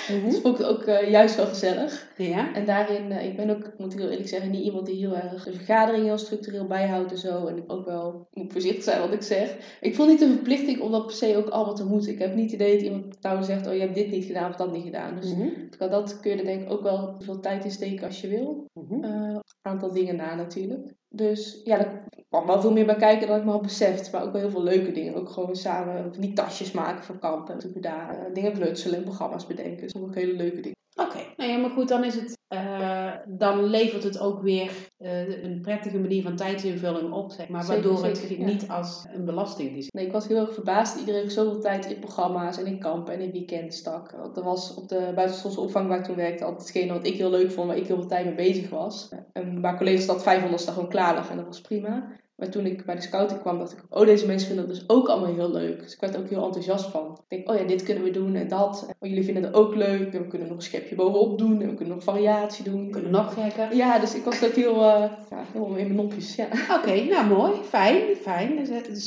Mhm. 0.09 0.24
dus 0.30 0.40
vond 0.40 0.59
ik 0.59 0.64
het 0.66 0.76
ook 0.76 0.83
eh, 0.83 1.11
juist 1.11 1.37
wel 1.37 1.46
gezellig. 1.46 2.12
Ja? 2.16 2.54
En 2.54 2.64
daarin, 2.64 3.12
eh, 3.12 3.26
ik 3.26 3.37
ben 3.37 3.50
ook, 3.50 3.72
moet 3.78 3.92
ik 3.92 3.98
heel 3.98 4.09
eerlijk 4.09 4.28
zeggen, 4.28 4.50
niet 4.50 4.64
iemand 4.64 4.87
die 4.87 4.96
heel 4.96 5.16
erg 5.16 5.44
de 5.44 5.52
vergaderingen 5.52 6.04
heel 6.07 6.18
structureel 6.18 6.66
bijhoudt 6.66 7.11
en 7.11 7.18
zo. 7.18 7.46
En 7.46 7.57
ik 7.57 7.72
ook 7.72 7.85
wel, 7.85 8.26
moet 8.33 8.52
voorzichtig 8.52 8.83
zijn 8.83 9.00
wat 9.00 9.12
ik 9.12 9.22
zeg. 9.22 9.57
Ik 9.80 9.94
voel 9.94 10.07
niet 10.07 10.18
de 10.18 10.28
verplichting 10.28 10.80
om 10.80 10.90
dat 10.90 11.07
per 11.07 11.14
se 11.14 11.37
ook 11.37 11.48
allemaal 11.48 11.74
te 11.74 11.85
moeten. 11.87 12.12
Ik 12.12 12.18
heb 12.18 12.35
niet 12.35 12.50
het 12.50 12.61
idee 12.61 12.74
dat 12.74 12.85
iemand 12.85 13.22
nou 13.22 13.42
zegt, 13.42 13.66
oh 13.66 13.74
je 13.74 13.80
hebt 13.80 13.94
dit 13.94 14.11
niet 14.11 14.24
gedaan 14.24 14.50
of 14.50 14.57
dat 14.57 14.72
niet 14.72 14.85
gedaan. 14.85 15.16
Dus 15.20 15.35
Mhm. 15.35 15.48
kan 15.78 15.90
dat 15.90 16.20
kun 16.20 16.30
je 16.30 16.37
er 16.37 16.44
denk 16.44 16.62
ik 16.62 16.70
ook 16.72 16.83
wel 16.83 17.14
zoveel 17.18 17.40
tijd 17.40 17.64
in 17.64 17.70
steken 17.70 18.07
als 18.07 18.20
je 18.20 18.28
wil. 18.28 18.66
Een 19.00 19.42
aantal 19.62 19.92
dingen 19.92 20.16
na 20.16 20.35
natuurlijk. 20.35 20.94
Dus 21.09 21.61
ja, 21.64 21.78
er 21.78 22.02
kwam 22.28 22.46
wel 22.46 22.61
veel 22.61 22.72
meer 22.72 22.87
bij 22.87 22.96
kijken 22.96 23.28
dan 23.28 23.38
ik 23.38 23.44
me 23.44 23.50
had 23.50 23.62
beseft. 23.62 24.12
Maar 24.12 24.22
ook 24.22 24.33
wel 24.33 24.40
heel 24.40 24.50
veel 24.50 24.62
leuke 24.62 24.92
dingen. 24.92 25.14
Ook 25.14 25.28
gewoon 25.28 25.57
samen 25.57 26.12
die 26.20 26.33
tasjes 26.33 26.72
maken 26.72 27.04
voor 27.04 27.18
kampen. 27.18 27.80
Daar 27.80 28.30
dingen 28.33 28.52
klutsen 28.52 28.84
en 28.92 29.03
programma's 29.03 29.47
bedenken. 29.47 29.87
Dat 29.87 29.94
is 29.94 30.01
ook 30.03 30.14
hele 30.14 30.33
leuke 30.33 30.61
dingen. 30.61 30.73
Oké, 30.94 31.18
nou 31.37 31.51
ja, 31.51 31.57
maar 31.57 31.70
goed, 31.70 31.88
dan 31.88 32.05
is 32.05 32.14
het, 32.14 32.38
eh, 32.49 33.12
dan 33.27 33.64
levert 33.64 34.03
het 34.03 34.18
ook 34.18 34.42
weer 34.42 34.70
eh, 34.97 35.44
een 35.44 35.61
prettige 35.61 35.99
manier 35.99 36.23
van 36.23 36.37
tijdsinvulling 36.37 37.12
op, 37.12 37.33
zeg 37.33 37.49
maar, 37.49 37.64
Zeker, 37.64 37.83
waardoor 37.83 38.05
het 38.05 38.18
zeker, 38.18 38.38
ja. 38.38 38.44
niet 38.44 38.68
als 38.68 39.05
een 39.14 39.25
belasting 39.25 39.77
is. 39.77 39.88
Nee, 39.90 40.07
ik 40.07 40.12
was 40.12 40.27
heel 40.27 40.37
erg 40.37 40.55
verbaasd 40.55 40.92
dat 40.92 41.07
iedereen 41.07 41.31
zoveel 41.31 41.61
tijd 41.61 41.87
in 41.87 41.99
programma's 41.99 42.59
en 42.59 42.66
in 42.66 42.79
kampen 42.79 43.14
en 43.14 43.20
in 43.20 43.33
weekenden 43.33 43.73
stak. 43.73 44.11
Want 44.11 44.37
er 44.37 44.42
was 44.42 44.75
op 44.75 44.88
de 44.88 45.12
buitenschoolse 45.14 45.61
opvang 45.61 45.88
waar 45.88 45.99
ik 45.99 46.05
toen 46.05 46.16
werkte 46.16 46.44
altijd 46.44 46.62
hetgene 46.68 46.92
wat 46.92 47.07
ik 47.07 47.16
heel 47.16 47.31
leuk 47.31 47.51
vond, 47.51 47.66
waar 47.66 47.77
ik 47.77 47.87
heel 47.87 47.97
veel 47.97 48.09
tijd 48.09 48.25
mee 48.25 48.35
bezig 48.35 48.70
was. 48.70 49.09
En 49.33 49.61
waar 49.61 49.77
collega's 49.77 50.07
dat 50.07 50.23
500 50.23 50.64
dag 50.64 50.75
gewoon 50.75 50.88
klaar 50.88 51.14
lag 51.14 51.31
en 51.31 51.37
dat 51.37 51.47
was 51.47 51.61
prima. 51.61 52.12
Maar 52.37 52.49
toen 52.49 52.66
ik 52.66 52.85
bij 52.85 52.94
de 52.94 53.01
scouting 53.01 53.40
kwam, 53.40 53.59
dacht 53.59 53.73
ik, 53.73 53.79
oh, 53.88 54.07
deze 54.07 54.27
mensen 54.27 54.47
vinden 54.47 54.66
het 54.66 54.75
dus 54.75 54.88
ook 54.88 55.09
allemaal 55.09 55.35
heel 55.35 55.53
leuk. 55.53 55.83
Dus 55.83 55.92
ik 55.92 56.01
werd 56.01 56.14
er 56.14 56.20
ook 56.20 56.29
heel 56.29 56.44
enthousiast 56.44 56.90
van. 56.90 57.18
Ik 57.29 57.29
denk, 57.29 57.51
oh 57.51 57.57
ja, 57.57 57.66
dit 57.66 57.83
kunnen 57.83 58.05
we 58.05 58.11
doen 58.11 58.35
en 58.35 58.49
dat. 58.49 58.85
En, 58.88 58.94
oh, 58.99 59.09
jullie 59.09 59.25
vinden 59.25 59.42
het 59.42 59.55
ook 59.55 59.75
leuk. 59.75 60.14
En 60.14 60.23
we 60.23 60.29
kunnen 60.29 60.49
nog 60.49 60.57
een 60.57 60.62
schepje 60.62 60.94
bovenop 60.94 61.38
doen. 61.38 61.62
En 61.62 61.68
we 61.68 61.75
kunnen 61.75 61.94
nog 61.94 62.05
variatie 62.05 62.64
doen. 62.64 62.85
We 62.85 62.90
kunnen 62.90 63.11
nog 63.11 63.35
gekker. 63.35 63.77
Ja, 63.77 63.99
dus 63.99 64.14
ik 64.14 64.25
was 64.25 64.44
ook 64.44 64.55
heel, 64.55 64.75
eh 64.75 65.11
ja, 65.31 65.44
helemaal 65.53 65.77
in 65.77 65.87
mijn 65.87 65.94
nopjes, 65.94 66.35
ja. 66.35 66.49
Oké, 66.79 67.05
nou 67.05 67.27
mooi, 67.27 67.53
fijn, 67.62 68.16
fijn. 68.16 68.57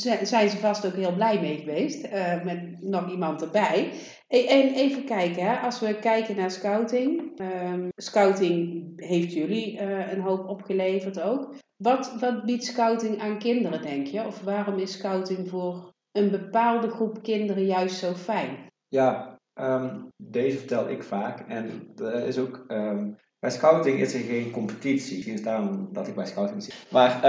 Daar 0.04 0.26
zijn 0.26 0.50
ze 0.50 0.56
vast 0.56 0.86
ook 0.86 0.94
heel 0.94 1.14
blij 1.14 1.40
mee 1.40 1.56
geweest, 1.56 2.04
eh, 2.04 2.44
met 2.44 2.82
nog 2.82 3.10
iemand 3.10 3.42
erbij. 3.42 3.92
En 4.28 4.74
even 4.74 5.04
kijken, 5.04 5.46
hè, 5.46 5.56
als 5.58 5.80
we 5.80 5.98
kijken 5.98 6.36
naar 6.36 6.50
scouting. 6.50 7.38
ehm, 7.38 7.88
scouting 7.96 8.92
heeft 8.96 9.32
jullie 9.32 9.78
eh, 9.78 10.12
een 10.12 10.20
hoop 10.20 10.48
opgeleverd 10.48 11.20
ook. 11.20 11.54
Wat, 11.76 12.16
wat 12.20 12.44
biedt 12.44 12.64
scouting 12.64 13.20
aan 13.20 13.38
kinderen, 13.38 13.82
denk 13.82 14.06
je? 14.06 14.26
Of 14.26 14.40
waarom 14.40 14.78
is 14.78 14.92
scouting 14.92 15.48
voor 15.48 15.92
een 16.12 16.30
bepaalde 16.30 16.90
groep 16.90 17.22
kinderen 17.22 17.64
juist 17.64 17.98
zo 17.98 18.12
fijn? 18.12 18.56
Ja, 18.88 19.38
ehm, 19.52 19.96
deze 20.16 20.58
vertel 20.58 20.88
ik 20.88 21.02
vaak. 21.02 21.40
En 21.48 21.92
er 21.96 22.26
is 22.26 22.38
ook, 22.38 22.64
ehm, 22.66 23.10
bij 23.38 23.50
scouting 23.50 24.00
is 24.00 24.14
er 24.14 24.20
geen 24.20 24.50
competitie. 24.50 25.14
Misschien 25.14 25.34
is 25.34 25.42
daarom 25.42 25.88
dat 25.92 26.08
ik 26.08 26.14
bij 26.14 26.26
scouting 26.26 26.62
zit. 26.62 26.86
Maar 26.90 27.20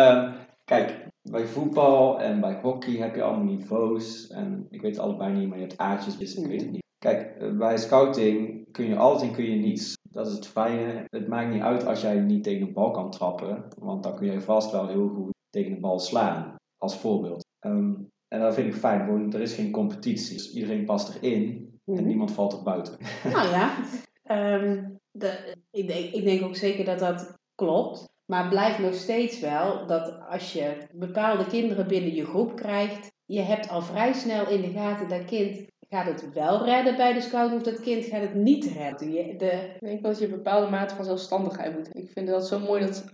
kijk, 0.63 1.07
bij 1.21 1.45
voetbal 1.45 2.21
en 2.21 2.39
bij 2.39 2.59
hockey 2.61 2.93
heb 2.93 3.15
je 3.15 3.21
allemaal 3.21 3.55
niveaus. 3.55 4.27
En 4.27 4.67
ik 4.69 4.81
weet 4.81 4.95
het 4.95 5.03
allebei 5.03 5.33
niet, 5.33 5.49
maar 5.49 5.57
je 5.57 5.65
hebt 5.65 5.77
aardjes, 5.77 6.17
dus 6.17 6.35
ik 6.35 6.47
weet 6.47 6.61
het 6.61 6.71
niet. 6.71 6.87
Kijk, 6.99 7.35
eh, 7.37 7.57
bij 7.57 7.77
scouting 7.77 8.67
kun 8.71 8.85
je 8.85 8.95
alles 8.95 9.21
en 9.21 9.31
kun 9.31 9.43
je 9.43 9.55
niets. 9.55 9.97
Dat 10.01 10.27
is 10.27 10.33
het 10.33 10.47
fijne. 10.47 11.05
Het 11.09 11.27
maakt 11.27 11.53
niet 11.53 11.61
uit 11.61 11.85
als 11.85 12.01
jij 12.01 12.19
niet 12.19 12.43
tegen 12.43 12.67
een 12.67 12.73
bal 12.73 12.91
kan 12.91 13.11
trappen. 13.11 13.67
Want 13.77 14.03
dan 14.03 14.15
kun 14.15 14.25
jij 14.25 14.41
vast 14.41 14.71
wel 14.71 14.87
heel 14.87 15.07
goed 15.07 15.33
tegen 15.49 15.73
de 15.73 15.79
bal 15.79 15.99
slaan. 15.99 16.55
Als 16.77 16.97
voorbeeld. 16.97 17.45
Ehm, 17.59 17.93
en 18.27 18.39
dat 18.39 18.53
vind 18.53 18.73
ik 18.73 18.79
fijn. 18.79 19.05
Gewoon, 19.05 19.33
er 19.33 19.41
is 19.41 19.53
geen 19.53 19.71
competitie. 19.71 20.37
Dus 20.37 20.53
iedereen 20.53 20.85
past 20.85 21.15
erin. 21.15 21.67
En 21.85 22.05
niemand 22.05 22.31
valt 22.31 22.53
er 22.53 22.63
buiten. 22.63 22.97
Nou 23.33 23.49
ja, 23.49 23.77
ehm, 24.23 24.89
de, 25.11 25.55
ik, 25.71 25.87
denk, 25.87 26.13
ik 26.13 26.23
denk 26.23 26.43
ook 26.43 26.55
zeker 26.55 26.85
dat 26.85 26.99
dat 26.99 27.37
klopt. 27.55 28.07
Maar 28.25 28.49
blijft 28.49 28.79
nog 28.79 28.93
steeds 28.93 29.39
wel 29.39 29.87
dat 29.87 30.19
als 30.29 30.53
je 30.53 30.87
bepaalde 30.93 31.45
kinderen 31.45 31.87
binnen 31.87 32.13
je 32.13 32.25
groep 32.25 32.55
krijgt, 32.55 33.11
je 33.25 33.41
hebt 33.41 33.69
al 33.69 33.81
vrij 33.81 34.13
snel 34.13 34.47
in 34.47 34.61
de 34.61 34.71
gaten 34.71 35.09
dat 35.09 35.25
kind 35.25 35.67
gaat 35.89 36.05
het 36.05 36.33
wel 36.33 36.65
redden 36.65 36.95
bij 36.95 37.13
de 37.13 37.21
scout 37.21 37.53
of 37.53 37.61
dat 37.61 37.79
kind 37.79 38.05
gaat 38.05 38.21
het 38.21 38.33
niet 38.33 38.65
redden. 38.65 39.11
Je, 39.11 39.35
de, 39.37 39.51
Ik 39.79 39.87
denk 39.87 40.03
dat 40.03 40.19
je 40.19 40.25
een 40.25 40.31
bepaalde 40.31 40.69
mate 40.69 40.95
van 40.95 41.05
zelfstandigheid 41.05 41.75
moet. 41.75 41.89
Ik 41.91 42.11
vind 42.11 42.27
dat 42.27 42.47
zo 42.47 42.59
mooi 42.59 42.81
dat 42.81 43.05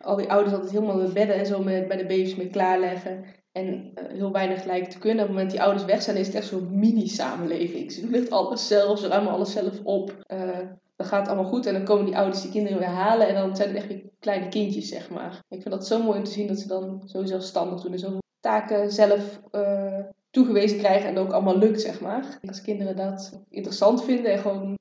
al 0.00 0.16
die 0.16 0.30
ouders 0.30 0.54
altijd 0.54 0.72
helemaal 0.72 1.06
de 1.06 1.12
bedden 1.12 1.36
en 1.36 1.46
zo 1.46 1.62
met, 1.62 1.88
bij 1.88 1.96
de 1.96 2.06
baby's 2.06 2.36
mee 2.36 2.50
klaarleggen. 2.50 3.24
En 3.52 3.90
eh, 3.94 4.04
heel 4.08 4.32
weinig 4.32 4.64
lijken 4.64 4.90
te 4.90 4.98
kunnen. 4.98 5.20
Op 5.20 5.26
het 5.26 5.30
moment 5.30 5.50
die 5.50 5.62
ouders 5.62 5.84
weg 5.84 6.02
zijn, 6.02 6.16
is 6.16 6.26
het 6.26 6.36
echt 6.36 6.46
zo'n 6.46 6.78
mini-samenleving. 6.78 7.92
Ze 7.92 8.00
doen 8.00 8.14
echt 8.14 8.30
alles 8.30 8.66
zelf, 8.66 8.98
ze 8.98 9.08
ruimen 9.08 9.32
alles 9.32 9.52
zelf 9.52 9.80
op. 9.84 10.16
Eh, 10.26 10.58
dan 10.96 11.06
gaat 11.06 11.20
het 11.20 11.28
allemaal 11.28 11.50
goed 11.50 11.66
en 11.66 11.72
dan 11.72 11.84
komen 11.84 12.04
die 12.04 12.16
ouders 12.16 12.42
die 12.42 12.50
kinderen 12.50 12.78
weer 12.78 12.88
halen. 12.88 13.28
En 13.28 13.34
dan 13.34 13.56
zijn 13.56 13.68
het 13.68 13.76
echt 13.76 13.86
weer 13.86 14.02
kleine 14.18 14.48
kindjes, 14.48 14.88
zeg 14.88 15.10
maar. 15.10 15.42
Ik 15.48 15.62
vind 15.62 15.74
dat 15.74 15.86
zo 15.86 16.02
mooi 16.02 16.18
om 16.18 16.24
te 16.24 16.30
zien 16.30 16.46
dat 16.46 16.58
ze 16.58 16.68
dan 16.68 17.02
zo 17.06 17.24
zelfstandig 17.24 17.80
doen. 17.80 17.92
En 17.92 17.98
zoveel 17.98 18.22
taken 18.40 18.92
zelf 18.92 19.40
eh, 19.50 19.98
toegewezen 20.36 20.78
krijgen 20.78 21.08
en 21.08 21.18
ook 21.18 21.32
allemaal 21.32 21.58
lukt, 21.58 21.80
zeg 21.80 22.00
maar. 22.00 22.38
Als 22.46 22.62
kinderen 22.62 22.96
dat 22.96 23.42
interessant 23.48 24.04
vinden 24.04 24.32
en 24.32 24.38
gewoon 24.38 24.78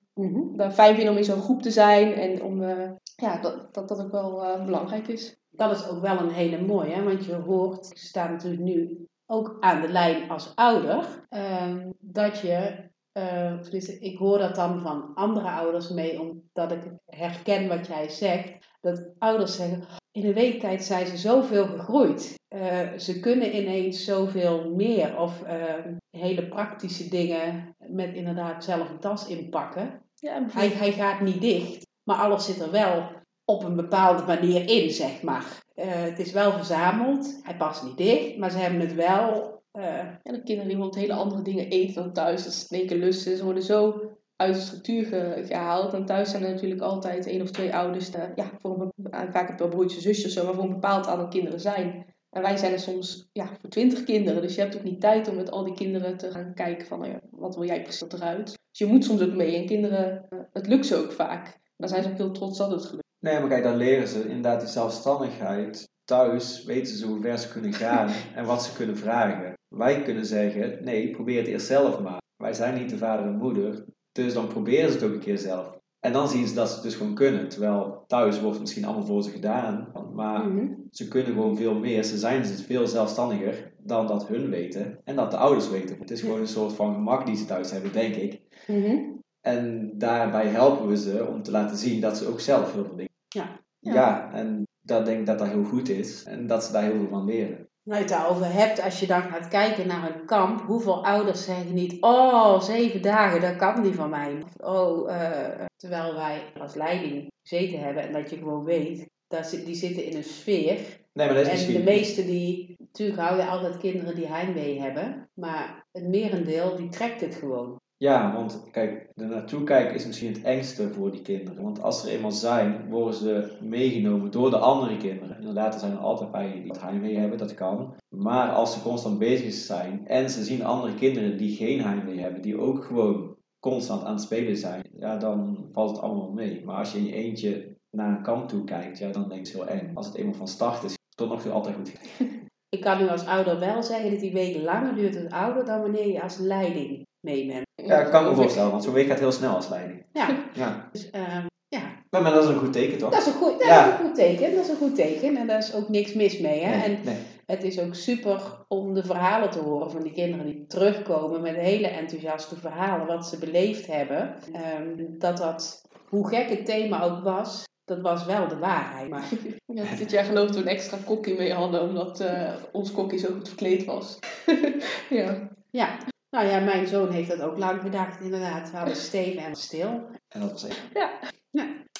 daar 0.58 0.72
fijn 0.72 0.96
vinden 0.96 1.13
om 1.13 1.20
in 1.20 1.26
zo'n 1.26 1.41
groep 1.41 1.62
te 1.62 1.72
zijn. 1.72 2.13
En 2.13 2.44
om, 2.44 2.63
eh, 2.63 2.91
ja, 3.15 3.41
dat, 3.41 3.74
dat 3.74 3.88
dat 3.88 4.02
ook 4.02 4.12
wel 4.12 4.44
eh, 4.44 4.65
belangrijk 4.65 5.08
is. 5.08 5.36
dat 5.50 5.72
is 5.72 5.88
ook 5.88 6.02
wel 6.02 6.20
een 6.20 6.32
hele 6.32 6.62
mooie, 6.62 6.94
hè? 6.94 7.04
want 7.04 7.26
je 7.26 7.34
hoort, 7.34 7.89
je 7.89 8.00
staat 8.00 8.30
natuurlijk 8.30 8.63
nu 8.63 9.08
ook 9.26 9.58
aan 9.60 9.82
de 9.82 9.88
lijn 9.88 10.30
als 10.30 10.56
ouder, 10.56 11.26
ehm, 11.30 11.91
dat 12.00 12.39
je, 12.39 12.89
eh, 13.12 14.00
ik 14.00 14.18
hoor 14.18 14.38
dat 14.38 14.56
dan 14.56 14.80
van 14.80 15.13
andere 15.13 15.50
ouders 15.50 15.89
mee, 15.89 16.20
omdat 16.22 16.72
ik 16.72 16.91
herken 17.06 17.68
wat 17.68 17.88
jij 17.88 18.10
zegt, 18.10 18.54
dat 18.82 19.10
ouders 19.18 19.56
zeggen, 19.56 19.84
in 20.12 20.26
een 20.26 20.34
week 20.34 20.60
tijd 20.60 20.84
zijn 20.84 21.08
ze 21.08 21.18
zoveel 21.18 21.65
gegroeid. 21.65 22.36
Eh, 22.56 22.98
ze 22.98 23.20
kunnen 23.20 23.56
ineens 23.56 24.04
zoveel 24.06 24.74
meer 24.76 25.20
of 25.20 25.44
eh, 25.44 25.74
hele 26.10 26.48
praktische 26.48 27.10
dingen 27.10 27.76
met 27.88 28.13
inderdaad 28.13 28.63
zelf 28.63 28.89
een 28.89 29.00
tas 29.00 29.28
inpakken. 29.28 30.02
Ja, 30.13 30.46
Hij, 30.52 30.68
hij 30.68 30.91
gaat 30.91 31.22
niet 31.22 31.41
dicht, 31.41 31.88
maar 32.04 32.18
alles 32.18 32.46
zit 32.46 32.60
er 32.62 32.72
wel 32.72 33.10
op 33.46 33.63
een 33.63 33.76
bepaalde 33.76 34.24
manier 34.26 34.70
in, 34.70 34.89
zeg 34.91 35.22
maar. 35.22 35.63
Eh, 35.76 35.86
het 35.91 36.20
is 36.20 36.32
wel 36.32 36.52
verzameld, 36.52 37.39
hij 37.44 37.58
past 37.58 37.84
niet 37.84 37.98
dicht, 37.98 38.38
maar 38.38 38.52
ze 38.52 38.58
hebben 38.58 38.80
het 38.80 38.94
wel. 38.94 39.54
En 39.72 40.34
de 40.34 40.44
kinderen 40.44 40.46
die 40.46 40.78
bijvoorbeeld 40.78 40.96
hele 40.96 41.13
andere 41.13 41.41
dingen 41.41 41.70
eten 41.70 42.04
dan 42.04 42.13
thuis. 42.13 42.44
Dat 42.44 42.54
is 42.54 42.68
in 42.70 42.78
één 42.78 42.88
keer 42.88 42.98
lusten. 42.98 43.38
Ze 43.38 43.44
worden 43.44 43.63
zo 43.63 44.02
uit 44.36 44.54
de 44.56 44.60
structuur 44.62 45.06
ge- 45.06 45.44
gehaald. 45.46 45.94
En 45.94 46.06
thuis 46.06 46.30
zijn 46.30 46.44
er 46.44 46.52
natuurlijk 46.54 46.82
altijd 46.82 47.28
één 47.28 47.41
of 47.41 47.52
twee 47.52 47.76
ouders. 47.76 48.12
eh, 48.12 48.24
ja, 48.36 48.46
voor 48.62 48.82
een, 48.82 48.91
vaak 49.32 49.48
heb 49.48 49.50
je 49.50 49.56
wel 49.58 49.68
broertjes, 49.68 50.04
zusjes 50.04 50.44
maar 50.44 50.54
voor 50.54 50.63
een 50.63 50.70
bepaald 50.70 51.08
aantal 51.08 51.28
kinderen 51.28 51.60
zijn. 51.60 52.14
En 52.36 52.41
wij 52.41 52.58
zijn 52.58 52.71
er 52.71 52.80
soms 52.80 53.30
ja, 53.32 53.50
voor 53.60 53.69
twintig 53.69 54.04
kinderen. 54.04 54.41
Dus 54.41 54.56
je 54.56 54.62
hebt 54.62 54.76
ook 54.76 54.84
niet 54.84 55.02
tijd 55.02 55.28
om 55.28 55.36
met 55.36 55.52
al 55.52 55.63
die 55.63 55.74
kinderen 55.74 56.17
te 56.17 56.32
gaan 56.32 56.54
kijken 56.54 56.88
van 56.88 57.00
nou 57.00 57.12
ja, 57.12 57.19
wat 57.32 57.56
wil 57.56 57.65
jij 57.65 57.82
precies 57.82 58.12
eruit. 58.12 58.45
Dus 58.45 58.80
je 58.80 58.86
moet 58.86 59.04
soms 59.04 59.21
ook 59.21 59.34
mee. 59.34 59.56
En 59.56 59.65
kinderen, 59.65 60.26
eh, 60.30 60.39
het 60.52 60.67
lukt 60.67 60.86
ze 60.86 60.95
ook 60.95 61.12
vaak. 61.12 61.60
Dan 61.78 61.89
zijn 61.89 62.04
ze 62.04 62.10
ook 62.10 62.17
heel 62.17 62.32
trots 62.32 62.58
dat 62.58 62.71
het 62.71 62.86
gelukt. 62.86 63.04
Nee, 63.19 63.39
maar 63.39 63.50
kijk, 63.50 63.63
dan 63.63 63.76
leren 63.76 64.08
ze 64.08 64.21
inderdaad 64.21 64.60
die 64.60 64.69
zelfstandigheid. 64.69 65.89
Thuis 66.04 66.63
weten 66.63 66.95
ze 66.95 67.08
hoe 67.08 67.21
ver 67.21 67.38
ze 67.38 67.50
kunnen 67.50 67.74
gaan 67.74 68.10
en 68.36 68.45
wat 68.45 68.63
ze 68.63 68.74
kunnen 68.74 68.98
vragen. 68.98 69.54
Wij 69.67 70.02
kunnen 70.02 70.26
zeggen, 70.26 70.84
nee, 70.84 71.12
probeer 71.12 71.38
het 71.38 71.48
eerst 71.48 71.67
zelf 71.67 72.00
maar. 72.00 72.21
Wij 72.38 72.54
zijn 72.54 72.78
niet 72.78 72.89
de 72.89 72.98
vader 72.98 73.26
en 73.26 73.38
moeder, 73.38 73.86
dus 74.12 74.34
dan 74.34 74.48
proberen 74.48 74.89
ze 74.89 74.95
het 74.95 75.06
ook 75.06 75.13
een 75.13 75.19
keer 75.19 75.38
zelf. 75.38 75.75
En 76.06 76.13
dan 76.13 76.28
zien 76.30 76.48
ze 76.48 76.54
dat 76.54 76.68
ze 76.68 76.74
het 76.74 76.84
dus 76.84 76.96
gewoon 76.96 77.13
kunnen. 77.13 77.50
Terwijl 77.50 78.04
thuis 78.08 78.39
wordt 78.39 78.52
het 78.52 78.62
misschien 78.62 78.86
allemaal 78.86 79.06
voor 79.06 79.24
ze 79.24 79.30
gedaan. 79.30 79.91
Maar 80.13 80.48
mhm. 80.48 80.74
ze 80.91 81.08
kunnen 81.08 81.34
gewoon 81.34 81.58
veel 81.58 81.76
meer. 81.76 82.04
Ze 82.04 82.18
zijn 82.18 82.41
dus 82.41 82.63
veel 82.63 82.88
zelfstandiger 82.88 83.74
dan 83.78 84.08
dat 84.08 84.28
hun 84.28 84.50
weten. 84.50 85.00
En 85.04 85.15
dat 85.15 85.32
de 85.32 85.38
ouders 85.38 85.70
weten. 85.70 86.00
Het 86.00 86.12
is 86.12 86.22
gewoon 86.22 86.39
een 86.39 86.48
soort 86.48 86.74
van 86.74 86.94
gemak 86.94 87.26
die 87.26 87.36
ze 87.36 87.46
thuis 87.46 87.72
hebben, 87.72 87.94
denk 87.94 88.15
ik. 88.15 88.41
Mhm. 88.68 88.98
En 89.41 89.91
daarbij 89.98 90.48
helpen 90.48 90.88
we 90.88 90.98
ze 90.98 91.28
om 91.28 91.44
te 91.44 91.52
laten 91.52 91.78
zien 91.78 92.02
dat 92.02 92.18
ze 92.18 92.28
ook 92.28 92.39
zelf 92.39 92.74
heel 92.74 92.86
veel 92.86 92.96
dingen 92.96 93.13
Ja. 93.28 93.60
Ja, 93.80 94.34
en 94.34 94.68
dat 94.82 95.06
denk 95.06 95.20
ik 95.20 95.26
dat 95.26 95.39
dat 95.39 95.48
heel 95.48 95.63
goed 95.63 95.89
is. 95.89 96.24
En 96.24 96.48
dat 96.48 96.63
ze 96.63 96.72
daar 96.72 96.84
heel 96.84 96.98
veel 96.98 97.10
van 97.10 97.26
leren. 97.26 97.70
Nou, 97.86 97.98
je 97.98 98.06
het 98.06 98.13
daarover 98.13 98.54
hebt, 98.54 98.82
als 98.82 99.00
je 99.00 99.08
dan 99.08 99.21
gaat 99.21 99.48
kijken 99.48 99.88
naar 99.88 100.15
een 100.15 100.26
kamp, 100.26 100.62
hoeveel 100.62 101.06
ouders 101.06 101.45
zeggen 101.45 101.74
niet, 101.74 101.98
oh, 102.02 102.62
zeven 102.62 103.02
dagen, 103.02 103.41
dat 103.41 103.56
kan 103.56 103.82
niet 103.82 103.95
van 103.95 104.10
mij. 104.10 104.43
Of, 104.43 104.67
oh, 104.67 105.12
eh, 105.12 105.65
terwijl 105.76 106.15
wij 106.15 106.43
als 106.60 106.76
leiding 106.76 107.32
gezeten 107.43 107.80
hebben 107.80 108.04
en 108.04 108.13
dat 108.13 108.30
je 108.30 108.38
gewoon 108.38 108.63
weet, 108.63 109.10
dat 109.28 109.48
ze, 109.48 109.63
die 109.63 109.76
zitten 109.76 110.06
in 110.06 110.15
een 110.15 110.24
sfeer. 110.24 110.76
Nee, 111.13 111.26
maar 111.28 111.36
dat 111.36 111.45
is 111.45 111.48
En 111.48 111.54
misschien... 111.54 111.78
de 111.78 111.91
meeste 111.91 112.26
die, 112.26 112.76
natuurlijk 112.80 113.19
houden 113.19 113.48
altijd 113.48 113.78
kinderen 113.78 114.15
die 114.15 114.28
heimwee 114.28 114.80
hebben, 114.80 115.30
maar 115.34 115.86
het 115.91 116.08
merendeel 116.08 116.76
die 116.76 116.89
trekt 116.89 117.21
het 117.21 117.36
gewoon. 117.36 117.80
Ja, 118.06 118.34
want 118.34 118.68
kijk, 118.72 119.10
er 119.15 119.28
naartoe 119.28 119.63
kijken 119.63 119.96
is 119.96 120.06
misschien 120.06 120.34
het 120.34 120.41
engste 120.41 120.94
voor 120.94 121.12
die 121.12 121.22
kinderen. 121.22 121.63
Want 121.63 121.82
als 121.82 122.02
ze 122.02 122.08
er 122.08 122.15
eenmaal 122.15 122.32
zijn, 122.32 122.89
worden 122.89 123.13
ze 123.13 123.58
meegenomen 123.62 124.32
door 124.32 124.50
de 124.50 124.58
andere 124.58 124.98
kinderen. 124.98 125.38
Inderdaad, 125.38 125.74
er 125.74 125.80
zijn 125.80 125.91
er 125.91 125.98
altijd 125.98 126.32
bij 126.32 126.52
die 126.52 126.72
het 126.72 126.82
heimwee 126.82 127.18
hebben, 127.18 127.38
dat 127.38 127.54
kan. 127.54 127.96
Maar 128.15 128.50
als 128.50 128.74
ze 128.74 128.82
constant 128.82 129.20
bezig 129.20 129.54
zijn 129.54 130.08
en 130.08 130.30
ze 130.30 130.44
zien 130.44 130.63
andere 130.63 130.94
kinderen 130.94 131.38
die 131.38 131.56
geen 131.56 131.82
heimwee 131.82 132.20
hebben, 132.20 132.41
die 132.41 132.60
ook 132.60 132.84
gewoon 132.84 133.36
constant 133.60 134.04
aan 134.04 134.13
het 134.13 134.22
spelen 134.22 134.58
zijn, 134.58 134.84
ja, 134.98 135.18
dan 135.18 135.70
valt 135.72 135.89
het 135.89 136.02
allemaal 136.02 136.32
mee. 136.32 136.65
Maar 136.65 136.78
als 136.78 136.91
je 136.91 136.98
in 136.98 137.06
je 137.06 137.13
eentje 137.13 137.76
naar 137.91 138.18
een 138.18 138.24
kamp 138.24 138.48
toe 138.48 138.63
kijkt, 138.63 138.98
ja, 138.98 139.12
dan 139.12 139.30
denk 139.30 139.46
je 139.46 139.54
heel 139.54 139.68
eng. 139.68 139.91
Als 139.94 140.06
het 140.06 140.15
eenmaal 140.15 140.34
van 140.34 140.48
start 140.48 140.84
is, 140.84 140.98
tot 141.15 141.30
nog 141.30 141.41
toe 141.41 141.52
altijd 141.52 141.76
goed. 141.76 141.94
Ik 142.76 142.82
kan 142.82 142.98
nu 142.98 143.08
als 143.08 143.26
ouder 143.26 143.60
wel 143.60 143.84
zeggen 143.84 144.12
dat 144.12 144.20
die 144.20 144.34
week 144.34 144.63
langer 144.63 144.96
duurt 144.96 145.15
als 145.15 145.32
ouder 145.32 145.65
dan 145.65 145.82
wanneer 145.82 146.08
je 146.08 146.22
als 146.22 146.38
leiding 146.38 147.05
mee. 147.26 147.64
Ja, 147.76 148.00
ik 148.00 148.12
kan 148.12 148.24
me 148.24 148.36
voorstellen, 148.36 148.72
want 148.72 148.84
zo'n 148.84 148.94
week 148.94 149.08
gaat 149.08 149.20
heel 149.20 149.32
snel 149.32 149.56
als 149.56 149.70
leiding. 149.70 150.06
Ja, 150.14 150.28
Ja, 150.54 150.90
dus 150.92 151.10
ehm, 151.10 151.46
ja, 151.68 151.82
maar, 152.10 152.22
maar 152.22 152.32
dat 152.34 152.44
is 152.44 152.50
een 152.50 152.58
goed 152.60 152.74
teken 152.74 152.98
toch? 152.98 153.10
Dat 153.12 153.20
is 153.20 153.26
een 153.28 153.34
goed, 153.34 153.60
dat 153.60 153.68
Ja. 153.68 153.86
is 153.86 153.92
een 154.00 154.06
goed 154.06 154.16
teken. 154.16 154.56
Dat 154.56 154.64
is 154.64 154.70
een 154.70 154.76
goed 154.78 154.96
teken. 154.96 155.38
En 155.38 155.48
daar 155.48 155.58
is 155.58 155.74
ook 155.74 155.90
niks 155.90 156.14
mis 156.14 156.40
mee. 156.40 156.60
Hè? 156.64 156.78
Nee, 156.78 156.96
En 156.98 157.00
nee. 157.06 157.16
het 157.46 157.64
is 157.64 157.80
ook 157.80 157.96
super 157.96 158.42
om 158.68 158.94
de 158.94 159.04
verhalen 159.04 159.50
te 159.50 159.60
horen 159.60 159.92
van 159.92 160.02
die 160.04 160.12
kinderen 160.12 160.46
die 160.46 160.66
terugkomen 160.68 161.42
met 161.42 161.56
hele 161.56 161.88
enthousiaste 161.88 162.56
verhalen, 162.56 163.08
wat 163.08 163.28
ze 163.28 163.38
beleefd 163.38 163.88
hebben. 163.88 164.36
Ehm, 164.54 165.18
dat 165.20 165.38
dat, 165.38 165.82
hoe 166.10 166.28
gek 166.28 166.50
het 166.50 166.66
thema 166.66 167.02
ook 167.04 167.24
was, 167.24 167.64
dat 167.86 168.02
was 168.02 168.26
wel 168.26 168.48
de 168.48 168.58
waarheid. 168.58 169.10
Maar 169.10 169.24
Ja, 169.66 169.84
dit 169.98 170.12
jaar 170.12 170.24
geloofden 170.24 170.56
we 170.56 170.62
een 170.70 170.76
extra 170.76 170.98
kokkie 171.06 171.38
mee 171.38 171.54
hadden, 171.54 171.82
omdat 171.82 172.20
eh, 172.20 172.54
ons 172.72 172.92
kokkie 172.92 173.20
zo 173.20 173.34
goed 173.34 173.48
verkleed 173.48 173.86
was. 173.86 174.20
ja. 175.10 175.50
ja, 175.72 175.98
nou 176.36 176.48
ja, 176.48 176.60
mijn 176.60 176.88
zoon 176.88 177.12
heeft 177.12 177.30
dat 177.30 177.41
ook 177.41 177.58
lang 177.58 177.82
gedacht, 177.82 178.21
inderdaad. 178.21 178.71
We 178.71 178.78
hadden 178.78 178.95
Steven 178.95 179.43
en 179.43 179.56
stil. 179.56 180.10
En 180.28 180.39
dat 180.39 180.52
was 180.52 180.67
echt. 180.67 180.82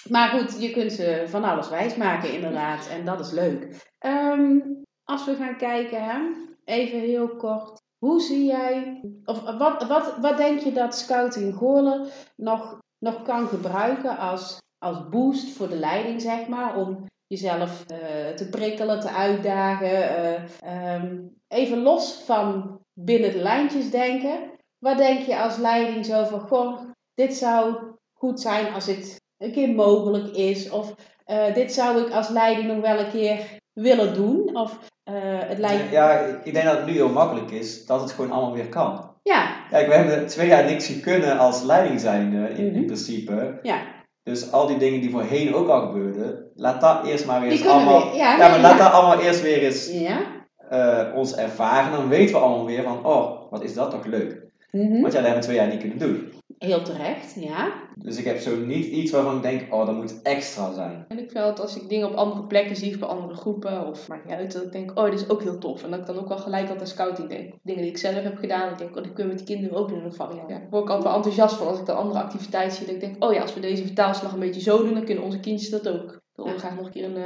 Maar 0.10 0.30
goed, 0.30 0.62
je 0.62 0.72
kunt 0.72 0.92
ze 0.92 1.24
van 1.28 1.44
alles 1.44 1.70
wijsmaken, 1.70 2.34
inderdaad. 2.34 2.88
En 2.88 3.06
dat 3.06 3.20
is 3.20 3.32
leuk. 3.32 3.92
Ehm, 3.98 4.60
als 5.04 5.26
we 5.26 5.36
gaan 5.36 5.58
kijken, 5.58 6.04
hè, 6.04 6.20
even 6.64 7.00
heel 7.00 7.36
kort. 7.36 7.82
Hoe 7.98 8.22
zie 8.22 8.46
jij, 8.46 9.02
of 9.24 9.42
wat, 9.58 9.88
wat, 9.88 10.18
wat 10.18 10.38
denk 10.38 10.60
je 10.60 10.72
dat 10.72 10.98
Scouting 10.98 11.56
Goorlen 11.56 12.08
nog, 12.36 12.80
nog 13.00 13.22
kan 13.22 13.48
gebruiken 13.48 14.18
als, 14.18 14.62
als 14.78 15.10
boost 15.10 15.56
voor 15.56 15.70
de 15.70 15.80
leiding, 15.80 16.22
zeg 16.22 16.48
maar? 16.48 16.78
Om 16.78 17.06
jezelf 17.28 17.86
eh, 17.86 18.30
te 18.36 18.50
prikkelen, 18.50 19.00
te 19.00 19.10
uitdagen. 19.10 20.10
eh, 20.10 20.44
ehm, 20.60 21.22
even 21.48 21.82
los 21.82 22.24
van 22.26 22.75
binnen 23.00 23.32
de 23.32 23.38
lijntjes 23.38 23.90
denken. 23.92 24.40
Wat 24.80 24.98
denk 24.98 25.20
je 25.20 25.38
als 25.40 25.58
leiding 25.58 26.06
zo 26.06 26.24
van, 26.24 26.40
goh, 26.40 26.80
dit 27.14 27.34
zou 27.36 27.76
goed 28.14 28.42
zijn 28.42 28.74
als 28.74 28.86
het 28.86 29.22
een 29.38 29.52
keer 29.52 29.70
mogelijk 29.70 30.28
is. 30.36 30.70
Of 30.70 30.96
eh, 31.26 31.54
dit 31.54 31.74
zou 31.74 32.02
ik 32.02 32.12
als 32.14 32.30
leiding 32.30 32.68
nog 32.68 32.82
wel 32.82 33.00
een 33.00 33.12
keer 33.12 33.40
willen 33.74 34.14
doen. 34.14 34.56
Of 34.56 34.78
eh, 35.04 35.14
het 35.22 35.58
lijkt... 35.58 35.92
Ja, 35.92 36.20
ik 36.44 36.54
denk 36.54 36.66
dat 36.66 36.78
het 36.78 36.86
nu 36.86 36.92
heel 36.92 37.10
makkelijk 37.10 37.52
is 37.52 37.86
dat 37.86 38.02
het 38.02 38.12
gewoon 38.12 38.32
allemaal 38.32 38.54
weer 38.56 38.70
kan. 38.70 39.14
Ja, 39.24 39.56
Kijk, 39.70 39.88
we 39.88 39.94
hebben 39.94 40.28
twee 40.28 40.48
jaar 40.48 40.66
niks 40.66 41.00
kunnen 41.00 41.38
als 41.38 41.62
leiding 41.64 42.00
zijnde 42.00 42.50
in, 42.50 42.58
in 42.58 42.72
Mhm. 42.78 42.86
principe. 42.86 43.60
ja. 43.62 43.94
Dus 44.24 44.52
al 44.52 44.68
die 44.68 44.78
dingen 44.78 45.02
die 45.02 45.10
voorheen 45.12 45.54
ook 45.54 45.68
al 45.70 45.82
gebeurden, 45.86 46.52
laat 46.56 46.82
dat 46.82 47.06
eerst 47.06 47.26
maar 47.26 47.40
weer 47.42 47.50
Die 47.50 47.60
eens 47.60 47.68
allemaal. 47.68 48.04
weer. 48.12 48.16
Ja, 48.16 48.38
Ja, 48.38 48.48
maar 48.50 48.60
laat 48.60 48.78
dat 48.78 48.92
allemaal 48.92 49.20
eerst 49.20 49.42
weer 49.42 49.64
eens 49.64 49.92
Ja. 49.92 50.22
Eh, 50.70 51.08
ons 51.16 51.36
ervaren. 51.36 51.92
Dan 51.92 52.10
weten 52.10 52.36
we 52.36 52.42
allemaal 52.42 52.66
weer 52.66 52.84
van, 52.84 53.06
oh, 53.06 53.52
wat 53.52 53.64
is 53.64 53.74
dat 53.74 53.92
toch 53.92 54.06
leuk. 54.06 54.44
Mhm. 54.72 55.02
Want 55.02 55.14
ja, 55.14 55.20
dat 55.20 55.30
hebben 55.30 55.36
we 55.36 55.40
twee 55.40 55.56
jaar 55.56 55.68
niet 55.68 55.80
kunnen 55.80 55.98
doen. 55.98 56.34
Heel 56.58 56.82
terecht, 56.82 57.36
ja. 57.40 57.74
Dus 57.96 58.18
ik 58.18 58.26
heb 58.26 58.40
zo 58.40 58.56
niet 58.56 58.86
iets 58.86 59.12
waarvan 59.12 59.36
ik 59.36 59.42
denk, 59.42 59.74
oh, 59.74 59.86
dat 59.86 59.96
moet 59.96 60.22
extra 60.22 60.74
zijn. 60.74 61.06
En 61.08 61.20
ik 61.20 61.32
vind 61.32 61.46
het 61.46 61.60
als 61.60 61.76
ik 61.76 61.90
dingen 61.90 62.08
op 62.08 62.16
andere 62.16 62.44
plekken 62.44 62.76
zie, 62.76 62.94
of 62.94 63.00
bij 63.00 63.08
andere 63.08 63.34
groepen, 63.34 63.88
of 63.88 64.08
maakt 64.08 64.26
niet 64.26 64.34
uit, 64.34 64.54
dat 64.54 64.64
ik 64.64 64.72
denk, 64.72 65.00
oh, 65.00 65.06
dit 65.06 65.20
is 65.20 65.30
ook 65.30 65.42
heel 65.42 65.58
tof. 65.58 65.84
En 65.84 65.90
dat 65.90 66.00
ik 66.00 66.06
dan 66.06 66.20
ook 66.20 66.28
wel 66.28 66.38
gelijk 66.38 66.62
altijd 66.62 66.82
aan 66.82 66.88
scouting 66.88 67.30
denk. 67.30 67.54
Dingen 67.64 67.82
die 67.82 67.92
ik 67.92 67.98
zelf 67.98 68.24
heb 68.24 68.38
gedaan, 68.38 68.72
ik 68.72 68.78
denk, 68.78 68.96
oh, 68.96 69.04
die 69.04 69.14
kunnen 69.14 69.34
we 69.34 69.38
met 69.38 69.48
die 69.48 69.56
kinderen 69.56 69.78
ook 69.78 69.90
doen 69.90 70.00
in 70.00 70.06
een 70.06 70.14
variant. 70.14 70.50
Ja, 70.50 70.56
ik 70.56 70.70
word 70.70 70.84
ook 70.84 70.90
altijd 70.90 71.08
wel 71.08 71.16
enthousiast 71.16 71.56
van 71.56 71.68
als 71.68 71.80
ik 71.80 71.86
dan 71.86 71.98
andere 71.98 72.20
activiteiten 72.20 72.78
zie. 72.78 72.86
Dat 72.86 72.96
ik 72.96 73.02
denk, 73.02 73.24
oh 73.24 73.34
ja, 73.34 73.42
als 73.42 73.54
we 73.54 73.60
deze 73.60 73.86
vertaalslag 73.86 74.34
een 74.34 74.40
beetje 74.40 74.62
zo 74.62 74.78
doen, 74.78 74.94
dan 74.94 75.06
kunnen 75.06 75.24
onze 75.24 75.40
kindjes 75.40 75.70
dat 75.70 75.90
ook. 75.90 76.24
Ik 76.38 76.44
wil 76.44 76.54
Ja. 76.54 76.60
graag 76.60 76.76
nog 76.76 76.86
een 76.86 76.92
keer 76.92 77.04
een, 77.04 77.18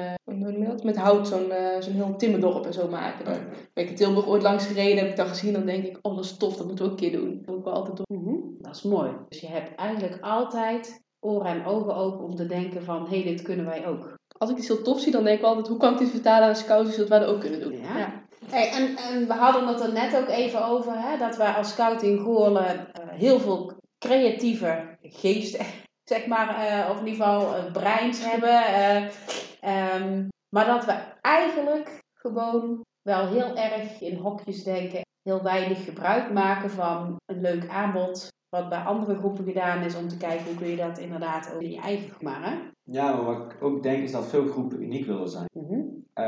eh, 0.62 0.67
dat? 0.67 0.84
met 0.84 0.98
hout 0.98 1.28
zo'n 1.28 1.52
eh, 1.52 1.82
zo'n 1.82 1.93
heel 1.93 2.15
timmerdorp 2.15 2.65
en 2.65 2.74
zo 2.74 2.88
maken. 2.88 3.26
Dan 3.26 3.34
ben 3.74 3.84
ik 3.84 3.89
in 3.89 3.95
Tilburg 3.95 4.28
ooit 4.28 4.41
langs 4.43 4.65
gereden, 4.65 4.98
heb 4.98 5.10
ik 5.10 5.15
dat 5.15 5.28
gezien, 5.28 5.54
dan 5.54 5.65
denk 5.65 5.86
ik, 5.86 6.00
oh, 6.02 6.15
dat 6.15 6.26
is 6.26 6.38
tof, 6.38 6.56
dat 6.56 6.65
moeten 6.65 6.86
we 6.86 6.91
ook 6.91 7.00
een 7.00 7.10
keer 7.10 7.19
doen. 7.19 7.36
Dat 7.38 7.45
wil 7.45 7.58
ik 7.58 7.63
wel 7.63 7.74
altijd 7.74 7.95
doen. 7.98 8.17
Mhm. 8.22 8.36
Dat 8.58 8.76
is 8.76 8.84
mooi. 8.84 9.12
Dus 9.30 9.39
je 9.39 9.48
hebt 9.48 9.76
eigenlijk 9.76 10.17
altijd 10.22 11.04
oren 11.19 11.45
en 11.52 11.65
ogen 11.65 11.95
open 11.95 12.26
om 12.26 12.36
te 12.36 12.45
denken 12.45 12.84
van, 12.84 13.04
hé, 13.10 13.22
hey, 13.22 13.24
dit 13.24 13.41
kunnen 13.41 13.65
wij 13.65 13.88
ook. 13.88 14.17
Als 14.38 14.50
ik 14.50 14.58
iets 14.58 14.67
heel 14.67 14.82
tof 14.82 15.00
zie, 15.00 15.12
dan 15.12 15.24
denk 15.24 15.39
ik 15.39 15.45
altijd, 15.45 15.67
hoe 15.67 15.78
kan 15.78 15.93
ik 15.93 16.00
dit 16.00 16.10
vertalen 16.10 16.48
aan 16.48 16.56
scouts, 16.56 16.93
zodat 16.93 17.10
wij 17.10 17.19
dat 17.19 17.30
ook 17.30 17.39
kunnen 17.39 17.60
doen. 17.60 17.72
Ja. 17.78 18.24
Hey, 18.45 18.69
en, 18.72 18.95
en 18.98 19.28
we 19.28 19.34
hadden 19.34 19.67
het 19.67 19.82
er 19.82 19.93
net 19.93 20.17
ook 20.17 20.28
even 20.28 20.65
over, 20.65 20.91
hè, 20.95 21.17
dat 21.17 21.38
wij 21.38 21.52
als 21.52 21.69
Scouting 21.69 22.19
Goorlen 22.22 22.65
eh, 22.93 23.08
heel 23.10 23.39
veel 23.39 23.74
creatieve 24.00 24.98
geesten, 25.02 25.65
zeg 26.10 26.28
maar, 26.28 26.50
eh, 26.56 26.89
of 26.89 27.00
in 27.00 27.08
ieder 27.08 27.26
geval 27.26 27.56
eh, 27.56 27.72
breins 27.72 28.26
hebben. 28.32 28.63
eh, 28.65 29.04
ehm, 29.62 30.28
maar 30.56 30.65
dat 30.65 30.86
we 30.86 30.95
eigenlijk 31.22 32.00
gewoon 32.13 32.82
wel 33.02 33.28
heel 33.28 33.56
erg 33.56 34.02
in 34.02 34.17
hokjes 34.17 34.63
denken, 34.63 35.02
heel 35.24 35.43
weinig 35.43 35.84
gebruik 35.84 36.32
maken 36.34 36.69
van 36.69 37.15
een 37.26 37.41
leuk 37.41 37.67
aanbod. 37.69 38.28
Wat 38.50 38.69
bij 38.69 38.80
andere 38.80 39.15
groepen 39.15 39.43
gedaan 39.45 39.82
is 39.84 39.95
om 39.95 40.08
te 40.08 40.17
kijken 40.17 40.45
hoe 40.45 40.56
kun 40.56 40.67
je 40.67 40.76
dat 40.76 40.98
inderdaad 40.98 41.52
ook 41.54 41.62
in 41.62 41.72
je 41.72 41.82
eigen 41.82 42.10
groep 42.10 42.22
maken. 42.22 42.72
Ja, 42.84 43.13
maar 43.13 43.26
wat 43.26 43.52
ik 43.52 43.63
ook 43.63 43.84
denk 43.84 44.04
is 44.04 44.12
dat 44.12 44.28
veel 44.28 44.45
groepen 44.48 44.82
uniek 44.82 45.06
willen 45.06 45.30
zijn. 45.30 45.48
Eh, 46.13 46.26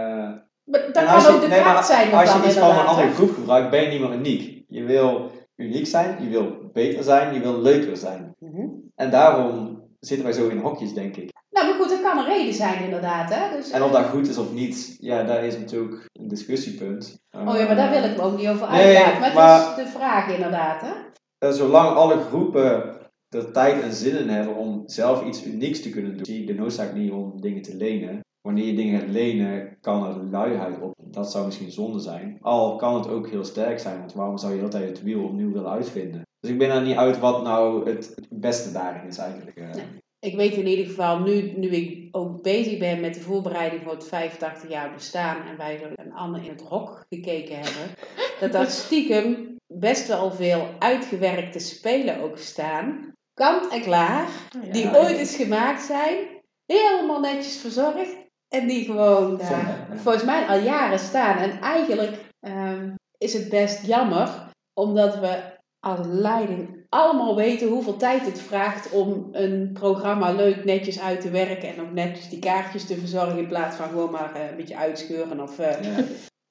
Maar 0.64 0.82
dat 0.92 0.92
kan 1.06 1.22
je- 1.22 1.30
ook 1.36 1.42
de 1.42 1.48
nee, 1.48 1.64
maar 1.64 1.84
zijn 1.84 2.14
Als 2.14 2.34
je 2.34 2.46
iets 2.46 2.58
van 2.58 2.70
een 2.70 2.86
andere 2.86 3.12
groep 3.12 3.34
gebruikt, 3.34 3.70
ben 3.70 3.82
je 3.82 3.88
niet 3.90 4.00
meer 4.00 4.14
uniek. 4.18 4.64
Je 4.68 4.84
wil 4.84 5.32
uniek 5.56 5.88
zijn, 5.88 6.24
je 6.24 6.30
wil 6.30 6.70
beter 6.74 7.04
zijn, 7.04 7.34
je 7.34 7.40
wil 7.40 7.62
leuker 7.62 7.98
zijn. 7.98 8.36
Mhm. 8.40 8.68
En 8.96 9.10
daarom 9.10 9.71
zitten 10.06 10.28
wij 10.28 10.36
zo 10.36 10.48
in 10.48 10.58
hokjes, 10.58 10.94
denk 10.94 11.16
ik. 11.16 11.30
Nou, 11.50 11.68
maar 11.68 11.76
goed, 11.76 11.90
dat 11.90 12.02
kan 12.02 12.18
een 12.18 12.26
reden 12.26 12.54
zijn 12.54 12.84
inderdaad, 12.84 13.34
hè? 13.34 13.56
Dus, 13.58 13.70
En 13.72 13.84
of 13.84 13.92
dat 13.92 14.06
goed 14.06 14.28
is 14.28 14.38
of 14.38 14.54
niet, 14.54 14.96
ja, 15.00 15.24
daar 15.24 15.44
is 15.44 15.58
natuurlijk 15.58 16.10
een 16.14 16.28
discussiepunt. 16.28 17.20
Oh 17.32 17.56
ja, 17.58 17.66
maar 17.66 17.76
daar 17.76 17.90
wil 17.90 18.04
ik 18.04 18.18
me 18.18 18.22
ook 18.24 18.38
niet 18.38 18.48
over 18.48 18.72
Nee, 18.72 18.86
uitlaten. 18.98 19.20
Maar 19.20 19.30
het 19.30 19.34
maar- 19.38 19.70
is 19.80 19.84
de 19.86 19.92
vraag 19.92 20.34
inderdaad, 20.36 20.82
hè? 20.82 20.92
Eh, 21.38 21.52
zolang 21.54 21.96
alle 21.96 22.18
groepen 22.20 23.00
er 23.30 23.52
tijd 23.52 23.82
en 23.82 23.94
zin 23.94 24.18
in 24.18 24.30
hebben 24.30 24.56
om 24.56 24.84
zelf 24.86 25.26
iets 25.26 25.46
unieks 25.46 25.82
te 25.82 25.90
kunnen 25.90 26.16
doen, 26.16 26.26
zie 26.26 26.42
ik 26.42 26.48
de 26.48 26.54
noodzaak 26.54 26.94
niet 26.94 27.12
om 27.12 27.42
dingen 27.42 27.62
te 27.62 27.76
lenen. 27.76 28.20
Wanneer 28.42 28.66
je 28.66 28.74
dingen 28.76 29.00
gaat 29.00 29.10
lenen, 29.10 29.78
kan 29.82 30.06
er 30.06 30.24
luiheid 30.24 30.82
op. 30.82 30.94
Dat 31.04 31.32
zou 31.32 31.46
misschien 31.46 31.72
zonde 31.72 32.00
zijn. 32.00 32.38
Al 32.42 32.76
kan 32.76 32.96
het 32.96 33.08
ook 33.08 33.30
heel 33.30 33.44
sterk 33.46 33.80
zijn, 33.80 34.00
want 34.00 34.14
waarom 34.14 34.38
zou 34.38 34.52
je 34.52 34.60
heel 34.60 34.70
de 34.70 34.78
tijd 34.78 34.90
het 34.90 35.04
wiel 35.04 35.24
opnieuw 35.24 35.52
willen 35.52 35.72
uitvinden? 35.72 36.22
Dus 36.40 36.52
ik 36.52 36.58
ben 36.58 36.70
er 36.70 36.82
niet 36.82 36.96
uit 36.96 37.20
wat 37.20 37.44
nou 37.44 37.90
het, 37.90 38.16
beste 38.30 38.72
daarin 38.72 39.08
is 39.08 39.18
eigenlijk. 39.18 39.58
eh. 39.58 39.74
Nee. 39.74 39.86
Ik 40.20 40.36
weet 40.36 40.54
in 40.54 40.68
ieder 40.68 40.86
geval, 40.86 41.20
nu, 41.20 41.54
nu 41.58 41.68
ik 41.68 42.08
ook 42.12 42.42
bezig 42.42 42.80
ben 42.80 43.00
met 43.00 43.14
de 43.14 43.20
voorbereiding 43.22 43.82
voor 43.84 43.92
het 43.92 44.08
85 44.08 44.70
jaar 44.70 44.94
bestaan 44.94 45.48
en 45.48 45.58
wij 45.58 45.82
er 45.84 45.92
een 45.96 46.14
Anne 46.14 46.44
in 46.44 46.50
het 46.50 46.62
hok 46.62 47.06
gekeken 47.10 47.56
hebben, 47.56 47.96
dat 48.40 48.52
daar 48.52 48.70
stiekem 48.70 49.56
best 49.74 50.08
wel 50.08 50.32
veel 50.32 50.68
uitgewerkte 50.80 51.60
spelen 51.60 52.22
ook 52.22 52.38
staan, 52.38 53.14
kant 53.34 53.72
en 53.72 53.82
klaar, 53.82 54.30
die 54.72 54.84
Ja, 54.84 54.98
ooit 54.98 55.18
eens 55.18 55.36
gemaakt 55.36 55.82
zijn, 55.82 56.28
helemaal 56.66 57.20
netjes 57.20 57.58
verzorgd 57.58 58.16
en 58.54 58.68
die 58.68 58.86
gewoon 58.86 59.38
daar 59.38 59.48
Zonde, 59.48 59.94
ja. 59.96 59.98
volgens 59.98 60.24
mij 60.24 60.46
al 60.46 60.60
jaren 60.60 61.00
staan. 61.00 61.38
En 61.38 61.60
eigenlijk 61.60 62.18
ehm, 62.40 62.94
is 63.18 63.34
het 63.34 63.50
best 63.50 63.86
jammer, 63.86 64.30
omdat 64.74 65.20
we 65.20 65.60
als 65.80 66.00
leiding 66.08 66.86
allemaal 66.90 67.36
weten 67.36 67.68
hoeveel 67.68 67.98
tijd 67.98 68.26
het 68.26 68.42
vraagt 68.42 68.92
om 68.92 69.28
een 69.32 69.70
programma 69.74 70.32
leuk 70.32 70.64
netjes 70.64 71.02
uit 71.02 71.22
te 71.22 71.30
werken 71.30 71.70
en 71.70 71.82
ook 71.82 71.92
netjes 71.92 72.30
die 72.30 72.40
kaartjes 72.40 72.86
te 72.86 72.98
verzorgen 72.98 73.38
in 73.38 73.48
plaats 73.48 73.76
van 73.76 73.90
gewoon 73.90 74.12
maar 74.12 74.36
eh, 74.36 74.50
een 74.50 74.56
beetje 74.56 74.78
uitscheuren 74.78 75.40
of 75.40 75.60
eh, 75.60 75.84
Ja. 75.84 76.04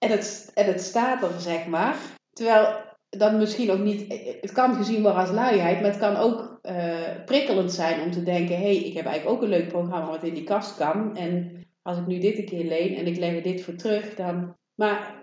en 0.05 0.11
het, 0.11 0.51
en 0.55 0.67
het 0.67 0.81
staat 0.81 1.23
er, 1.23 1.41
zeg 1.41 1.67
maar. 1.67 1.97
Terwijl 2.33 2.77
dan 3.09 3.39
misschien 3.39 3.71
ook 3.71 3.79
niet... 3.79 4.13
Het 4.41 4.53
kan 4.53 4.75
gezien 4.75 5.03
worden 5.03 5.21
als 5.21 5.31
luiheid, 5.31 5.81
maar 5.81 5.91
het 5.91 5.99
kan 5.99 6.17
ook 6.17 6.59
eh, 6.63 7.25
prikkelend 7.25 7.73
zijn 7.73 8.01
om 8.01 8.11
te 8.11 8.23
denken... 8.23 8.57
hé, 8.57 8.63
hey, 8.63 8.77
ik 8.77 8.95
heb 8.95 9.07
eigenlijk 9.07 9.37
ook 9.37 9.43
een 9.43 9.59
leuk 9.59 9.69
programma 9.69 10.11
wat 10.11 10.23
in 10.23 10.35
die 10.35 10.45
kast 10.45 10.77
kan. 10.77 11.17
En 11.17 11.60
als 11.91 11.99
ik 11.99 12.07
nu 12.07 12.19
dit 12.19 12.39
een 12.39 12.45
keer 12.45 12.65
leen 12.65 12.97
en 12.97 13.07
ik 13.07 13.17
leg 13.17 13.35
er 13.35 13.43
dit 13.43 13.63
voor 13.63 13.75
terug, 13.75 14.15
dan... 14.15 14.57
Maar 14.75 15.23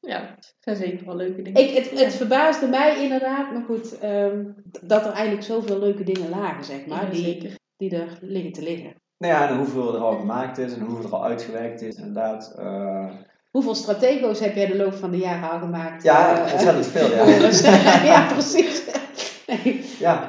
Ja, 0.00 0.20
het 0.36 0.54
zijn 0.60 0.76
zeker 0.76 1.06
wel 1.06 1.16
leuke 1.16 1.42
dingen. 1.42 1.60
ik, 1.62 1.76
het, 1.76 2.00
het 2.00 2.14
verbaasde 2.14 2.66
mij 2.68 3.02
inderdaad, 3.02 3.52
maar 3.52 3.62
goed... 3.64 3.98
ehm, 3.98 4.44
dat 4.82 5.04
er 5.06 5.12
eigenlijk 5.12 5.44
zoveel 5.46 5.78
leuke 5.78 6.04
dingen 6.04 6.30
lagen, 6.30 6.64
zeg 6.64 6.86
maar. 6.86 7.04
Ja, 7.04 7.10
die, 7.10 7.24
zeker. 7.24 7.58
die 7.76 7.96
er 7.96 8.18
liggen 8.20 8.52
te 8.52 8.62
liggen. 8.62 8.94
Nou 9.18 9.32
ja, 9.34 9.48
en 9.48 9.56
hoeveel 9.56 9.94
er 9.94 10.00
al 10.00 10.18
gemaakt 10.18 10.58
is 10.58 10.72
en 10.74 10.80
hoeveel 10.80 11.04
er 11.04 11.14
al 11.14 11.24
uitgewerkt 11.24 11.82
is, 11.82 11.96
inderdaad. 11.96 12.54
Eh, 12.58 13.10
Hoeveel 13.50 13.74
stratego's 13.74 14.40
heb 14.40 14.54
jij 14.54 14.66
de 14.66 14.76
loop 14.76 14.94
van 14.94 15.10
de 15.10 15.16
jaren 15.18 15.50
al 15.50 15.58
gemaakt? 15.58 16.02
ja, 16.02 16.46
Eh, 16.46 16.52
ontzettend 16.52 16.86
veel, 16.86 17.10
ja. 17.10 17.24
Ja, 18.12 18.32
precies. 18.32 18.84
Nee. 19.46 19.84
ja. 19.98 20.28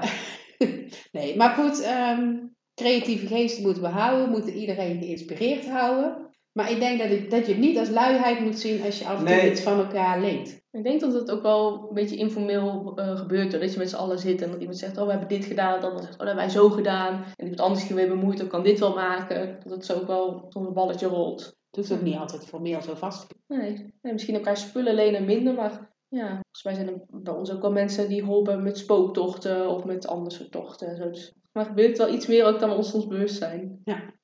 nee, 1.12 1.38
maar 1.38 1.50
goed, 1.50 1.82
ehm, 1.82 2.36
creatieve 2.76 3.28
geesten 3.28 3.64
moeten 3.64 3.84
we 3.84 3.90
houden, 3.90 4.30
moeten 4.30 4.54
iedereen 4.54 5.00
geïnspireerd 5.00 5.70
houden. 5.70 6.32
Maar 6.52 6.72
ik 6.72 6.80
denk 6.80 7.00
dat, 7.00 7.10
het, 7.10 7.32
dat 7.32 7.46
je 7.46 7.52
het 7.52 7.62
niet 7.62 7.78
als 7.78 7.90
luiheid 7.90 8.40
moet 8.40 8.60
zien 8.60 8.84
als 8.84 9.00
je 9.00 9.06
af 9.06 9.20
en 9.20 9.26
toe 9.26 9.36
Nee. 9.36 9.52
iets 9.52 9.62
van 9.62 9.80
elkaar 9.80 10.22
leent. 10.22 10.62
Ik 10.72 10.84
denk 10.84 11.00
dat 11.02 11.14
het 11.14 11.32
ook 11.32 11.42
wel 11.42 11.86
een 11.90 11.94
beetje 11.94 12.16
informeel 12.16 12.94
eh, 12.96 13.18
gebeurt. 13.18 13.52
Hoor. 13.52 13.62
Dat 13.62 13.74
je 13.74 13.78
met 13.80 13.90
z'n 13.90 13.96
allen 13.96 14.20
zit 14.20 14.42
en 14.42 14.52
dat 14.52 14.60
iemand 14.60 14.78
zegt, 14.78 14.98
oh 14.98 15.04
we 15.06 15.10
hebben 15.12 15.30
dit 15.30 15.46
gedaan. 15.46 15.82
Dat 15.82 15.92
dan 15.92 16.02
zegt, 16.02 16.12
oh 16.14 16.18
dat 16.18 16.28
hebben 16.28 16.46
wij 16.46 16.54
zo 16.54 16.70
gedaan. 16.70 17.14
En 17.14 17.44
iemand 17.48 17.62
anders 17.62 17.88
weer 17.88 18.08
bemoeit, 18.08 18.38
dan 18.38 18.48
kan 18.48 18.64
dit 18.64 18.80
wel 18.80 18.94
maken. 18.94 19.60
Dat 19.64 19.72
het 19.74 19.86
zo 19.86 19.94
ook 19.96 20.08
wel 20.08 20.46
zo'n 20.50 20.74
balletje 20.74 21.08
rolt. 21.08 21.42
Het 21.42 21.76
hoeft 21.76 21.92
ook 21.92 22.02
niet 22.02 22.18
altijd 22.18 22.46
formeel 22.46 22.82
zo 22.82 22.94
vast. 22.96 23.28
Nee, 23.48 23.94
nee, 24.02 24.14
misschien 24.14 24.36
elkaar 24.36 24.58
spullen 24.58 24.96
lenen 24.96 25.26
minder, 25.26 25.54
maar 25.54 25.93
ja, 26.14 26.28
volgens 26.28 26.64
mij 26.64 26.74
zijn 26.74 26.88
er 26.88 27.22
bij 27.22 27.34
ons 27.34 27.52
ook 27.52 27.62
wel 27.62 27.72
mensen 27.72 28.10
die 28.10 28.24
holpen 28.24 28.64
met 28.64 28.78
spooktochten 28.78 29.70
of 29.70 29.84
met 29.84 30.08
andere 30.08 30.36
soort 30.36 30.52
tochten. 30.52 30.96
Dus, 30.96 31.34
maar 31.52 31.66
gebeurt 31.66 31.98
wel 31.98 32.14
iets 32.14 32.28
meer 32.28 32.46
ook 32.46 32.60
dan 32.60 32.70
we 32.70 32.76
ons 32.76 32.90
soms 32.90 33.08
bewust 33.08 33.36
zijn. 33.36 33.82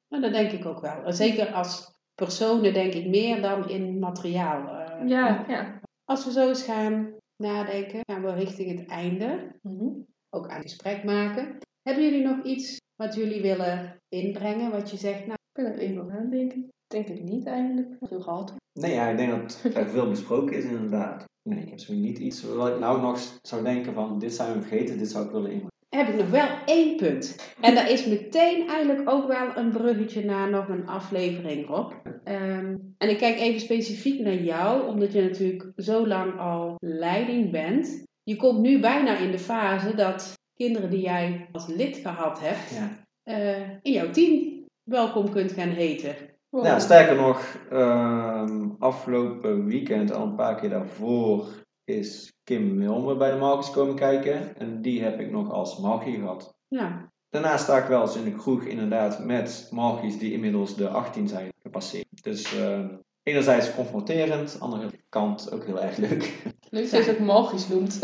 Maar 0.07 0.21
dat 0.21 0.33
denk 0.33 0.51
ik 0.51 0.65
ook 0.65 0.79
wel. 0.79 1.13
Zeker 1.13 1.51
als 1.51 1.97
personen 2.15 2.73
denk 2.73 2.93
ik 2.93 3.07
meer 3.07 3.41
dan 3.41 3.69
in 3.69 3.99
materiaal. 3.99 4.67
Eh, 4.67 5.07
Ja, 5.07 5.45
ja. 5.47 5.79
Als 6.05 6.25
we 6.25 6.31
zo 6.31 6.47
eens 6.47 6.63
gaan 6.63 7.13
nadenken, 7.43 7.99
gaan 8.11 8.23
we 8.23 8.33
richting 8.33 8.79
het 8.79 8.87
einde. 8.89 9.55
Mhm. 9.61 9.87
Ook 10.29 10.47
aan 10.47 10.59
het 10.59 10.69
gesprek 10.69 11.03
maken. 11.03 11.57
Hebben 11.81 12.03
jullie 12.03 12.27
nog 12.27 12.43
iets 12.43 12.77
wat 12.95 13.15
jullie 13.15 13.41
willen 13.41 14.01
inbrengen? 14.09 14.71
Wat 14.71 14.91
je 14.91 14.97
zegt, 14.97 15.19
nou, 15.19 15.31
Ik 15.31 15.63
ben 15.63 15.73
er 15.73 15.79
even 15.79 16.01
over 16.01 16.17
aan 16.17 16.29
denken. 16.29 16.69
Denk 16.87 17.07
het 17.07 17.23
niet 17.23 17.45
eigenlijk. 17.45 17.95
Veel 18.01 18.21
gehad. 18.21 18.53
Nee, 18.79 18.93
ja, 18.93 19.09
ik 19.09 19.17
denk 19.17 19.31
dat 19.31 19.75
er 19.75 19.89
veel 19.89 20.09
besproken 20.09 20.57
is 20.57 20.63
inderdaad. 20.63 21.25
Nee, 21.49 21.63
ik 21.63 21.69
heb 21.69 21.79
zo 21.79 21.93
niet 21.93 22.17
iets 22.17 22.43
wat 22.43 22.67
ik 22.67 22.79
nou 22.79 23.01
nog 23.01 23.19
zou 23.41 23.63
denken 23.63 23.93
van 23.93 24.19
dit 24.19 24.33
zijn 24.33 24.53
we 24.53 24.61
vergeten, 24.61 24.97
dit 24.97 25.11
zou 25.11 25.25
ik 25.25 25.31
willen 25.31 25.51
inbrengen. 25.51 25.67
heb 25.89 26.07
ik 26.07 26.15
nog 26.15 26.29
wel 26.29 26.47
één 26.65 26.95
punt. 26.95 27.53
En 27.61 27.75
dat 27.75 27.89
is 27.89 28.05
meteen 28.05 28.67
eigenlijk 28.67 29.09
ook 29.09 29.27
wel 29.27 29.55
een 29.57 29.71
bruggetje 29.71 30.25
naar 30.25 30.49
nog 30.49 30.67
een 30.69 30.87
aflevering, 30.87 31.67
Rob. 31.67 31.91
Ehm, 32.23 32.75
en 32.97 33.09
ik 33.09 33.17
kijk 33.17 33.39
even 33.39 33.59
specifiek 33.59 34.19
naar 34.19 34.41
jou, 34.43 34.87
omdat 34.87 35.13
je 35.13 35.21
natuurlijk 35.21 35.71
zo 35.75 36.07
lang 36.07 36.39
al 36.39 36.75
leiding 36.79 37.51
bent. 37.51 38.03
Je 38.23 38.35
komt 38.35 38.59
nu 38.59 38.79
bijna 38.79 39.17
in 39.17 39.31
de 39.31 39.39
fase 39.39 39.95
dat 39.95 40.33
kinderen 40.53 40.89
die 40.89 41.01
jij 41.01 41.47
als 41.51 41.67
lid 41.67 41.97
gehad 41.97 42.39
hebt, 42.41 42.69
Ja. 42.75 43.05
eh, 43.23 43.69
in 43.81 43.91
jouw 43.91 44.09
team 44.09 44.63
welkom 44.83 45.29
kunt 45.29 45.51
gaan 45.51 45.69
heten. 45.69 46.15
Wow. 46.49 46.65
Ja, 46.65 46.79
sterker 46.79 47.15
nog, 47.15 47.57
ehm, 47.69 48.69
afgelopen 48.79 49.65
weekend, 49.65 50.11
al 50.11 50.25
een 50.25 50.35
paar 50.35 50.55
keer 50.55 50.69
daarvoor, 50.69 51.47
is 51.83 52.33
Kim 52.43 52.77
Wilmer 52.77 53.17
bij 53.17 53.31
de 53.31 53.37
Marcus 53.37 53.71
komen 53.71 53.95
kijken. 53.95 54.57
En 54.57 54.81
die 54.81 55.03
heb 55.03 55.19
ik 55.19 55.31
nog 55.31 55.51
als 55.51 55.79
Margie 55.79 56.19
gehad. 56.19 56.55
Ja, 56.67 57.11
Daarnaast 57.29 57.63
sta 57.63 57.77
ik 57.77 57.87
wel 57.87 58.01
eens 58.01 58.15
in 58.15 58.23
de 58.23 58.35
kroeg 58.35 58.63
inderdaad 58.63 59.25
met 59.25 59.67
Margies 59.71 60.17
die 60.17 60.33
inmiddels 60.33 60.75
de 60.75 60.87
18 60.87 61.27
zijn 61.27 61.53
gepasseerd. 61.61 62.23
Dus 62.23 62.57
ehm, 62.57 62.87
enerzijds 63.23 63.75
confronterend, 63.75 64.57
andere 64.59 64.89
kant 65.09 65.51
ook 65.51 65.65
heel 65.65 65.81
erg 65.81 65.97
leuk. 65.97 66.43
Leuk 66.69 66.91
dat 66.91 67.05
je 67.05 67.09
het 67.11 67.19
ook 67.19 67.25
magisch 67.25 67.67
noemt. 67.67 67.99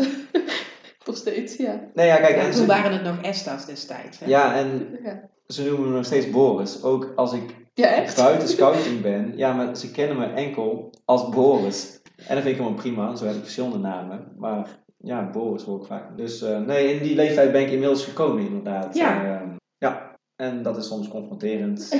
Nog 1.06 1.16
steeds, 1.16 1.56
ja. 1.56 1.90
Nee, 1.94 2.06
ja, 2.06 2.16
kijk, 2.16 2.36
Ja, 2.36 2.42
en 2.42 2.50
toen 2.50 2.60
ze, 2.60 2.66
waren 2.66 2.92
het 2.92 3.02
nog 3.02 3.20
Estas 3.20 3.66
destijds. 3.66 4.18
Hè? 4.18 4.26
ja, 4.26 4.56
en 4.56 4.98
Ja, 5.02 5.30
ze 5.46 5.64
noemen 5.64 5.88
me 5.88 5.94
nog 5.94 6.04
steeds 6.04 6.30
Boris. 6.30 6.82
Ook 6.82 7.12
als 7.16 7.32
ik 7.32 7.65
ja 7.76 7.86
echt? 7.88 8.16
buiten 8.16 8.48
scouting 8.48 9.00
ben, 9.00 9.32
ja, 9.36 9.52
maar 9.52 9.76
ze 9.76 9.90
kennen 9.90 10.18
me 10.18 10.26
enkel 10.26 10.90
als 11.04 11.28
Boris. 11.28 12.00
En 12.16 12.34
dat 12.34 12.42
vind 12.44 12.46
ik 12.46 12.56
helemaal 12.56 12.74
prima, 12.82 13.16
zo 13.16 13.24
heb 13.26 13.34
ik 13.34 13.42
verschillende 13.42 13.78
namen. 13.78 14.32
Maar 14.36 14.68
ja, 14.96 15.30
Boris 15.30 15.62
hoor 15.62 15.80
ik 15.80 15.86
vaak. 15.86 16.16
Dus 16.16 16.42
eh, 16.42 16.58
nee, 16.60 16.94
in 16.94 17.02
die 17.02 17.14
leeftijd 17.14 17.52
ben 17.52 17.60
ik 17.60 17.70
inmiddels 17.70 18.04
gekomen 18.04 18.46
inderdaad. 18.46 18.94
Ja. 18.96 19.24
Eh, 19.24 19.40
ja, 19.78 20.16
en 20.36 20.62
dat 20.62 20.76
is 20.76 20.86
soms 20.86 21.08
confronterend. 21.08 21.88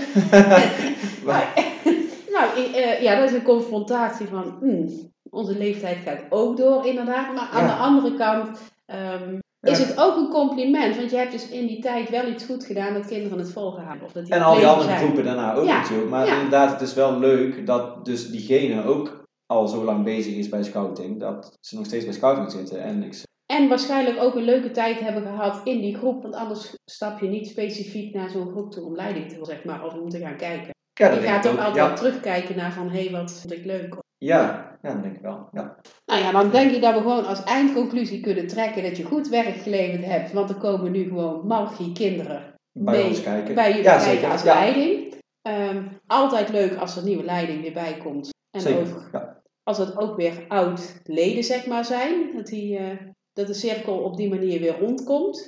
Maar, 1.24 1.52
nou, 2.34 2.72
eh, 2.74 3.02
ja, 3.02 3.14
dat 3.20 3.28
is 3.28 3.34
een 3.36 3.42
confrontatie 3.42 4.26
van, 4.26 4.56
hmm, 4.60 5.12
onze 5.30 5.58
leeftijd 5.58 5.96
gaat 6.04 6.20
ook 6.28 6.56
door 6.56 6.86
inderdaad. 6.86 7.34
Maar 7.34 7.48
aan 7.52 7.62
Ja. 7.66 7.74
de 7.76 7.82
andere 7.82 8.14
kant 8.14 8.58
ehm, 8.86 9.38
is 9.68 9.78
het 9.78 9.98
ook 9.98 10.16
een 10.16 10.28
compliment. 10.28 10.96
Want 10.96 11.10
je 11.10 11.16
hebt 11.16 11.32
dus 11.32 11.48
in 11.48 11.66
die 11.66 11.80
tijd 11.80 12.10
wel 12.10 12.28
iets 12.28 12.44
goed 12.44 12.64
gedaan 12.64 12.94
dat 12.94 13.06
kinderen 13.06 13.38
het 13.38 13.52
volgehouden. 13.52 14.04
Of 14.04 14.12
dat 14.12 14.24
die 14.24 14.34
En 14.34 14.42
al 14.42 14.54
die 14.54 14.66
andere 14.66 14.88
zijn. 14.88 14.98
groepen 14.98 15.24
daarna 15.24 15.54
ook 15.54 15.64
Ja, 15.66 15.80
natuurlijk. 15.80 16.10
Maar 16.10 16.26
ja. 16.26 16.34
inderdaad, 16.34 16.70
het 16.70 16.80
is 16.80 16.94
wel 16.94 17.18
leuk 17.18 17.66
dat 17.66 18.04
dus 18.04 18.30
diegene 18.30 18.84
ook 18.84 19.24
al 19.46 19.68
zo 19.68 19.84
lang 19.84 20.04
bezig 20.04 20.34
is 20.34 20.48
bij 20.48 20.62
scouting. 20.62 21.20
Dat 21.20 21.56
ze 21.60 21.76
nog 21.76 21.86
steeds 21.86 22.04
bij 22.04 22.14
scouting 22.14 22.50
zitten. 22.50 22.82
En 22.82 23.02
ik, 23.02 23.22
En 23.46 23.68
waarschijnlijk 23.68 24.22
ook 24.22 24.34
een 24.34 24.44
leuke 24.44 24.70
tijd 24.70 25.00
hebben 25.00 25.22
gehad 25.22 25.60
in 25.64 25.80
die 25.80 25.96
groep. 25.96 26.22
Want 26.22 26.34
anders 26.34 26.74
stap 26.84 27.20
je 27.20 27.28
niet 27.28 27.48
specifiek 27.48 28.14
naar 28.14 28.30
zo'n 28.30 28.50
groep 28.50 28.70
toe 28.70 28.84
om 28.84 28.94
leiding 28.94 29.28
te 29.28 29.38
zeg 29.42 29.64
maar. 29.64 29.84
Of 29.84 29.92
om 29.94 30.08
te 30.08 30.18
gaan 30.18 30.36
kijken. 30.36 30.70
ja, 30.92 31.10
je 31.10 31.20
gaat 31.20 31.46
ook 31.46 31.52
ook. 31.52 31.58
altijd 31.58 31.76
Ja, 31.76 31.92
terugkijken 31.92 32.56
naar 32.56 32.72
van, 32.72 32.90
hé, 32.90 33.02
hey, 33.02 33.10
wat 33.10 33.32
vond 33.32 33.52
ik 33.52 33.64
leuk. 33.64 34.04
Ja, 34.18 34.78
ja, 34.82 34.92
dat 34.92 35.02
denk 35.02 35.14
ik 35.16 35.22
wel. 35.22 35.48
Ja. 35.52 35.76
Nou 36.06 36.20
ja, 36.20 36.32
dan 36.32 36.50
denk 36.50 36.70
ik 36.72 36.80
dat 36.82 36.94
we 36.94 37.00
gewoon 37.00 37.26
als 37.26 37.44
eindconclusie 37.44 38.20
kunnen 38.20 38.46
trekken 38.46 38.82
dat 38.82 38.96
je 38.96 39.04
goed 39.04 39.28
werk 39.28 39.56
geleverd 39.56 40.04
hebt. 40.04 40.32
Want 40.32 40.50
er 40.50 40.56
komen 40.56 40.90
nu 40.92 41.04
gewoon 41.08 41.46
Margie 41.46 41.92
kinderen 41.92 42.54
Bij 42.72 42.96
mee 42.96 43.06
ons 43.06 43.22
kijken. 43.22 43.54
bij 43.54 43.68
jullie 43.68 43.82
Ja, 43.84 43.96
kijken 43.96 44.12
zeker. 44.14 44.30
als 44.30 44.42
Ja. 44.42 44.54
leiding. 44.54 45.14
Ehm, 45.42 45.82
altijd 46.06 46.48
leuk 46.48 46.76
als 46.76 46.96
er 46.96 47.04
nieuwe 47.04 47.24
leiding 47.24 47.62
weer 47.62 47.72
bij 47.72 47.96
komt. 47.96 48.28
En 48.50 48.60
Zeker. 48.60 48.80
ook 48.80 49.08
Ja. 49.12 49.42
als 49.62 49.78
het 49.78 49.96
ook 49.98 50.16
weer 50.16 50.44
oud 50.48 51.00
leden 51.04 51.44
zeg 51.44 51.66
maar 51.66 51.84
zijn. 51.84 52.36
Dat, 52.36 52.46
die, 52.46 52.76
eh, 52.78 52.96
dat 53.32 53.46
de 53.46 53.54
cirkel 53.54 53.98
op 53.98 54.16
die 54.16 54.28
manier 54.28 54.60
weer 54.60 54.78
rondkomt. 54.78 55.46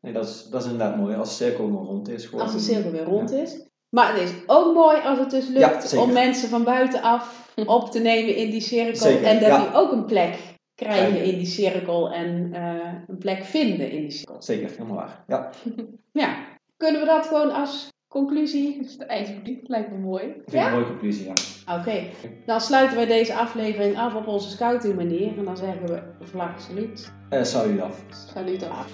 Nee, 0.00 0.12
dat, 0.12 0.24
is, 0.28 0.44
dat 0.50 0.64
is 0.64 0.70
inderdaad 0.70 0.96
mooi. 0.96 1.16
Als 1.16 1.28
de 1.38 1.44
cirkel 1.44 1.68
maar 1.68 1.82
rond 1.82 2.08
is. 2.08 2.26
Gewoon. 2.26 2.42
Als 2.44 2.52
de 2.52 2.58
cirkel 2.58 2.90
weer 2.90 3.04
rond 3.04 3.30
is. 3.32 3.67
Maar 3.90 4.12
het 4.14 4.22
is 4.22 4.32
ook 4.46 4.74
mooi 4.74 4.98
als 5.04 5.18
het 5.18 5.30
dus 5.30 5.48
lukt 5.48 5.96
om 5.96 6.12
mensen 6.12 6.48
van 6.48 6.64
buitenaf 6.64 7.50
op 7.66 7.90
te 7.90 7.98
nemen 7.98 8.36
in 8.36 8.50
die 8.50 8.60
cirkel. 8.60 8.96
Zeker, 8.96 9.24
en 9.26 9.40
dat 9.40 9.48
ja. 9.48 9.58
die 9.58 9.74
ook 9.74 9.92
een 9.92 10.04
plek 10.04 10.38
krijgen 10.74 11.06
Krijgen. 11.12 11.32
in 11.32 11.38
die 11.38 11.46
cirkel 11.46 12.10
en 12.12 12.50
eh, 12.52 12.92
een 13.08 13.18
plek 13.18 13.44
vinden 13.44 13.90
in 13.90 14.00
die 14.00 14.10
cirkel. 14.10 14.42
Zeker, 14.42 14.70
helemaal 14.70 14.96
waar. 14.96 15.24
Ja, 15.26 15.50
Ja, 16.22 16.36
kunnen 16.76 17.00
we 17.00 17.06
dat 17.06 17.26
gewoon 17.26 17.50
als 17.52 17.88
conclusie? 18.08 18.78
Dus 18.82 18.96
de 18.96 19.04
eindpubliek 19.04 19.68
lijkt 19.68 19.90
me 19.90 19.98
mooi. 19.98 20.24
ik 20.24 20.32
vind 20.34 20.50
Ja? 20.52 20.58
het 20.58 20.66
een 20.68 20.78
mooie 20.78 20.86
conclusie. 20.90 21.26
Ja. 21.66 21.78
Oké, 21.78 22.02
dan 22.46 22.60
sluiten 22.60 22.96
wij 22.96 23.06
deze 23.06 23.34
aflevering 23.34 23.98
af 23.98 24.14
op 24.14 24.26
onze 24.26 24.50
scouting 24.50 24.94
manier. 24.94 25.38
En 25.38 25.44
dan 25.44 25.56
zeggen 25.56 25.86
we 25.86 26.02
vlag 26.20 26.60
salut. 26.60 27.12
Eh, 27.28 27.42
salut 27.42 27.80
af. 27.80 28.02
Salut 28.34 28.68
af. 28.70 28.86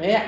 Ja. 0.00 0.22